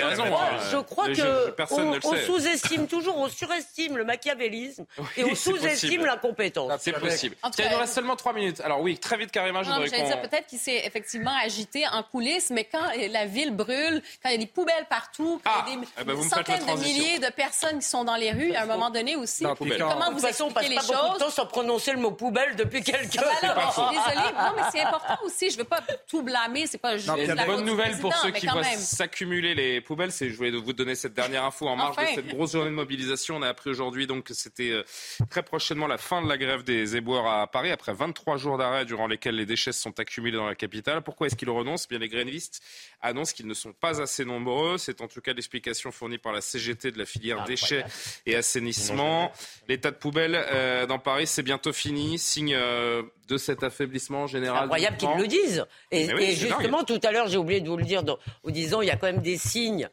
[0.05, 0.23] raison,
[0.71, 4.85] je crois que on, sous-estime toujours, on surestime le machiavélisme
[5.17, 6.71] et on sous-estime l'incompétence.
[6.79, 7.35] C'est possible.
[7.59, 8.59] il nous reste seulement trois minutes.
[8.61, 12.49] Alors oui, très vite, carrément, je voudrais dire peut-être qu'il s'est effectivement agité en coulisses,
[12.49, 15.77] mais quand la ville brûle, quand il y a des poubelles partout, quand il y
[15.77, 18.53] a des ah, eh ben, centaines de milliers de personnes qui sont dans les rues,
[18.55, 21.91] à un moment donné aussi, comment vous on passe pas beaucoup de temps sans prononcer
[21.91, 24.27] le mot poubelle depuis quelques ah, bah je suis désolée.
[24.37, 25.49] Non, mais c'est important aussi.
[25.49, 26.67] Je veux pas tout blâmer.
[26.67, 30.35] C'est pas juste la bonne nouvelle pour ceux qui voient s'accumuler les poubelles, c'est je
[30.35, 33.37] voulais vous donner cette dernière info en marge de cette grosse journée de mobilisation.
[33.37, 34.83] On a appris aujourd'hui donc que c'était euh,
[35.29, 38.85] très prochainement la fin de la grève des éboueurs à Paris après 23 jours d'arrêt
[38.85, 41.01] durant lesquels les déchets sont accumulés dans la capitale.
[41.01, 41.87] Pourquoi est-ce qu'ils renoncent?
[41.87, 42.61] Bien les grévistes
[43.01, 44.77] annoncent qu'ils ne sont pas assez nombreux.
[44.77, 47.85] C'est en tout cas l'explication fournie par la CGT de la filière déchets
[48.25, 49.31] et assainissement.
[49.67, 52.17] L'état de poubelle euh, dans Paris, c'est bientôt fini.
[52.17, 54.59] Signe euh, de cet affaiblissement général.
[54.59, 55.65] C'est incroyable qu'ils le disent.
[55.91, 58.91] Et, justement, tout à l'heure, j'ai oublié de vous le dire en disant il y
[58.91, 59.89] a quand même des signes.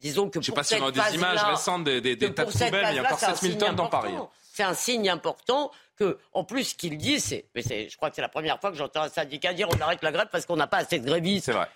[0.00, 2.50] Disons que Je ne sais pas si on a des images récentes des, tas de
[2.50, 4.14] poubelles, il y a encore 7000 tonnes dans Paris.
[4.52, 8.10] C'est un signe important que, en plus, ce qu'il dit, c'est, mais c'est, je crois
[8.10, 10.46] que c'est la première fois que j'entends un syndicat dire on arrête la grève parce
[10.46, 11.46] qu'on n'a pas assez de grévistes.
[11.46, 11.68] C'est vrai.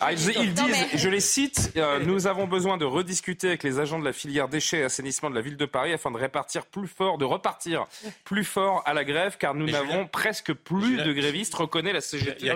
[0.00, 3.98] Ah, ils, disent, je les cite, euh, nous avons besoin de rediscuter avec les agents
[3.98, 6.88] de la filière déchets et assainissement de la ville de Paris afin de répartir plus
[6.88, 7.84] fort, de repartir
[8.24, 12.38] plus fort à la grève, car nous n'avons presque plus de grévistes, reconnaît la CGT.
[12.40, 12.54] Il y a,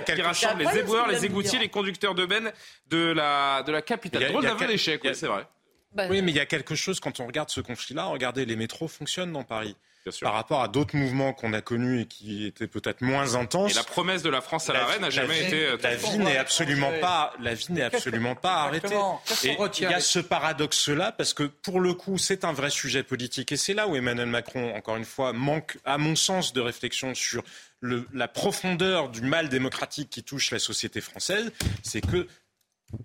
[0.00, 2.52] quelques qui rassemble les éboueurs, les égoutiers, les conducteurs de bennes
[2.88, 4.28] de la, de la capitale.
[4.28, 5.46] Drôle d'aveu d'échec, c'est vrai.
[5.92, 8.04] Bah, oui, mais il y a quelque chose quand on regarde ce conflit-là.
[8.06, 9.76] Regardez, les métros fonctionnent dans Paris
[10.20, 13.72] par rapport à d'autres mouvements qu'on a connus et qui étaient peut-être moins intenses.
[13.72, 15.64] Et la promesse de la France à l'arène n'a jamais été.
[15.64, 18.96] Euh, la vie n'est absolument pas, la vie n'est absolument pas arrêtée.
[19.44, 23.02] Et il y a ce paradoxe-là parce que pour le coup, c'est un vrai sujet
[23.02, 26.60] politique et c'est là où Emmanuel Macron, encore une fois, manque, à mon sens, de
[26.60, 27.42] réflexion sur
[27.80, 31.52] le, la profondeur du mal démocratique qui touche la société française.
[31.82, 32.26] C'est que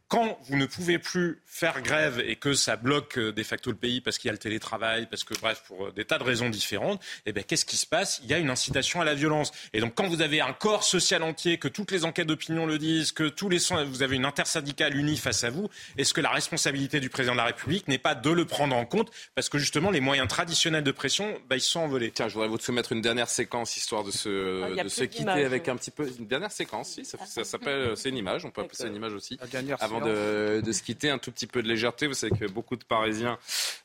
[0.08, 3.78] quand vous ne pouvez plus faire grève et que ça bloque euh, de facto le
[3.78, 6.24] pays parce qu'il y a le télétravail, parce que bref, pour euh, des tas de
[6.24, 8.20] raisons différentes, eh bien, qu'est-ce qui se passe?
[8.24, 9.52] Il y a une incitation à la violence.
[9.74, 12.78] Et donc, quand vous avez un corps social entier, que toutes les enquêtes d'opinion le
[12.78, 16.32] disent, que tous les vous avez une intersyndicale unie face à vous, est-ce que la
[16.32, 19.12] responsabilité du président de la République n'est pas de le prendre en compte?
[19.36, 22.12] Parce que justement, les moyens traditionnels de pression, bah, ils sont envolés.
[22.12, 25.46] Tiens, je voudrais vous soumettre une dernière séquence histoire de se, ah, de se quitter
[25.46, 26.90] avec un petit peu une dernière séquence.
[26.94, 28.46] Si, ça, ça s'appelle, c'est une image.
[28.46, 29.38] On peut appeler ça une image aussi
[29.80, 32.08] avant de, de, se quitter, un tout petit peu de légèreté.
[32.08, 33.38] Vous savez que beaucoup de Parisiens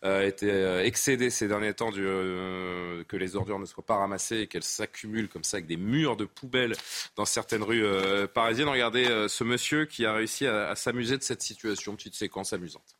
[0.04, 3.96] euh, étaient euh, excédés ces derniers temps du, euh, que les ordures ne soient pas
[3.96, 6.74] ramassées et qu'elles s'accumulent comme ça avec des murs de poubelles
[7.16, 8.68] dans certaines rues euh, parisiennes.
[8.68, 11.94] Regardez ce monsieur qui a réussi à, à s'amuser de cette situation.
[11.96, 12.96] Petite séquence amusante.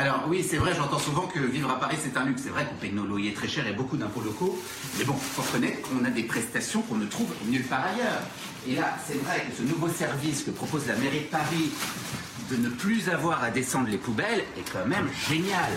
[0.00, 2.40] Alors oui, c'est vrai, j'entends souvent que vivre à Paris c'est un luxe.
[2.44, 4.58] C'est vrai qu'on paye nos loyers très cher et beaucoup d'impôts locaux.
[4.96, 8.22] Mais bon, il faut reconnaître qu'on a des prestations qu'on ne trouve nulle part ailleurs.
[8.66, 11.70] Et là, c'est vrai que ce nouveau service que propose la mairie de Paris
[12.50, 15.70] de ne plus avoir à descendre les poubelles est quand même génial.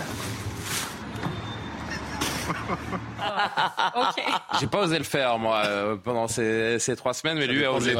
[2.48, 4.22] okay.
[4.60, 7.94] J'ai pas osé le faire moi euh, pendant ces, trois semaines, mais lui a osé.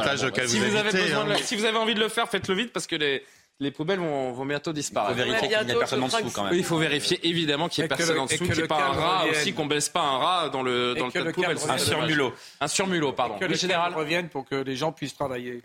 [0.47, 1.35] Si vous, avez besoin hein.
[1.39, 3.23] si vous avez envie de le faire, faites-le vite parce que les,
[3.59, 5.17] les poubelles vont, vont, bientôt disparaître.
[5.17, 6.53] Il faut vérifier qu'il n'y a personne en dessous quand même.
[6.53, 8.91] il faut vérifier évidemment qu'il n'y ait personne en dessous, qu'il n'y ait pas un
[8.91, 11.57] rat aussi, qu'on baisse pas un rat dans le, dans le tas de poubelles.
[11.69, 12.33] Un surmulot.
[12.59, 13.37] Un surmulot, pardon.
[13.37, 15.61] que le général revienne pour que les gens puissent travailler.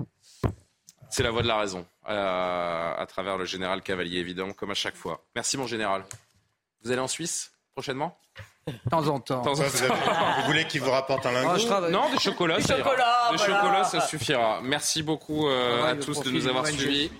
[1.10, 4.74] C'est la voie de la raison, à, à, travers le général Cavalier, évidemment, comme à
[4.74, 5.24] chaque fois.
[5.34, 6.04] Merci, mon général.
[6.84, 8.16] Vous allez en Suisse prochainement?
[8.66, 9.42] De temps en temps.
[9.42, 12.58] Vous, voulez qu'il vous rapporte un lingot Non, des chocolats.
[12.58, 14.60] Des chocolats, des chocolats, ça suffira.
[14.62, 17.10] Merci beaucoup euh, à tous de nous avoir suivis.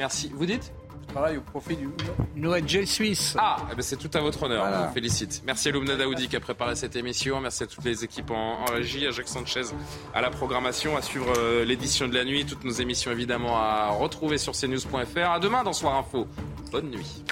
[0.00, 0.32] Merci.
[0.34, 0.72] Vous dites
[1.02, 1.90] Je travaille au profit du
[2.34, 3.36] Noël Gel Suisse.
[3.38, 4.66] Ah, eh ben c'est tout à votre honneur.
[4.66, 5.42] On vous félicite.
[5.44, 7.38] Merci à Lumna Daoudi qui a préparé cette émission.
[7.38, 9.74] Merci à toutes les équipes en, régie, à Jacques Sanchez
[10.14, 12.46] à la programmation, à suivre euh, l'édition de la nuit.
[12.46, 15.30] Toutes nos émissions évidemment à retrouver sur cnews.fr.
[15.30, 16.26] À demain dans Soir Info.
[16.72, 17.22] Bonne nuit.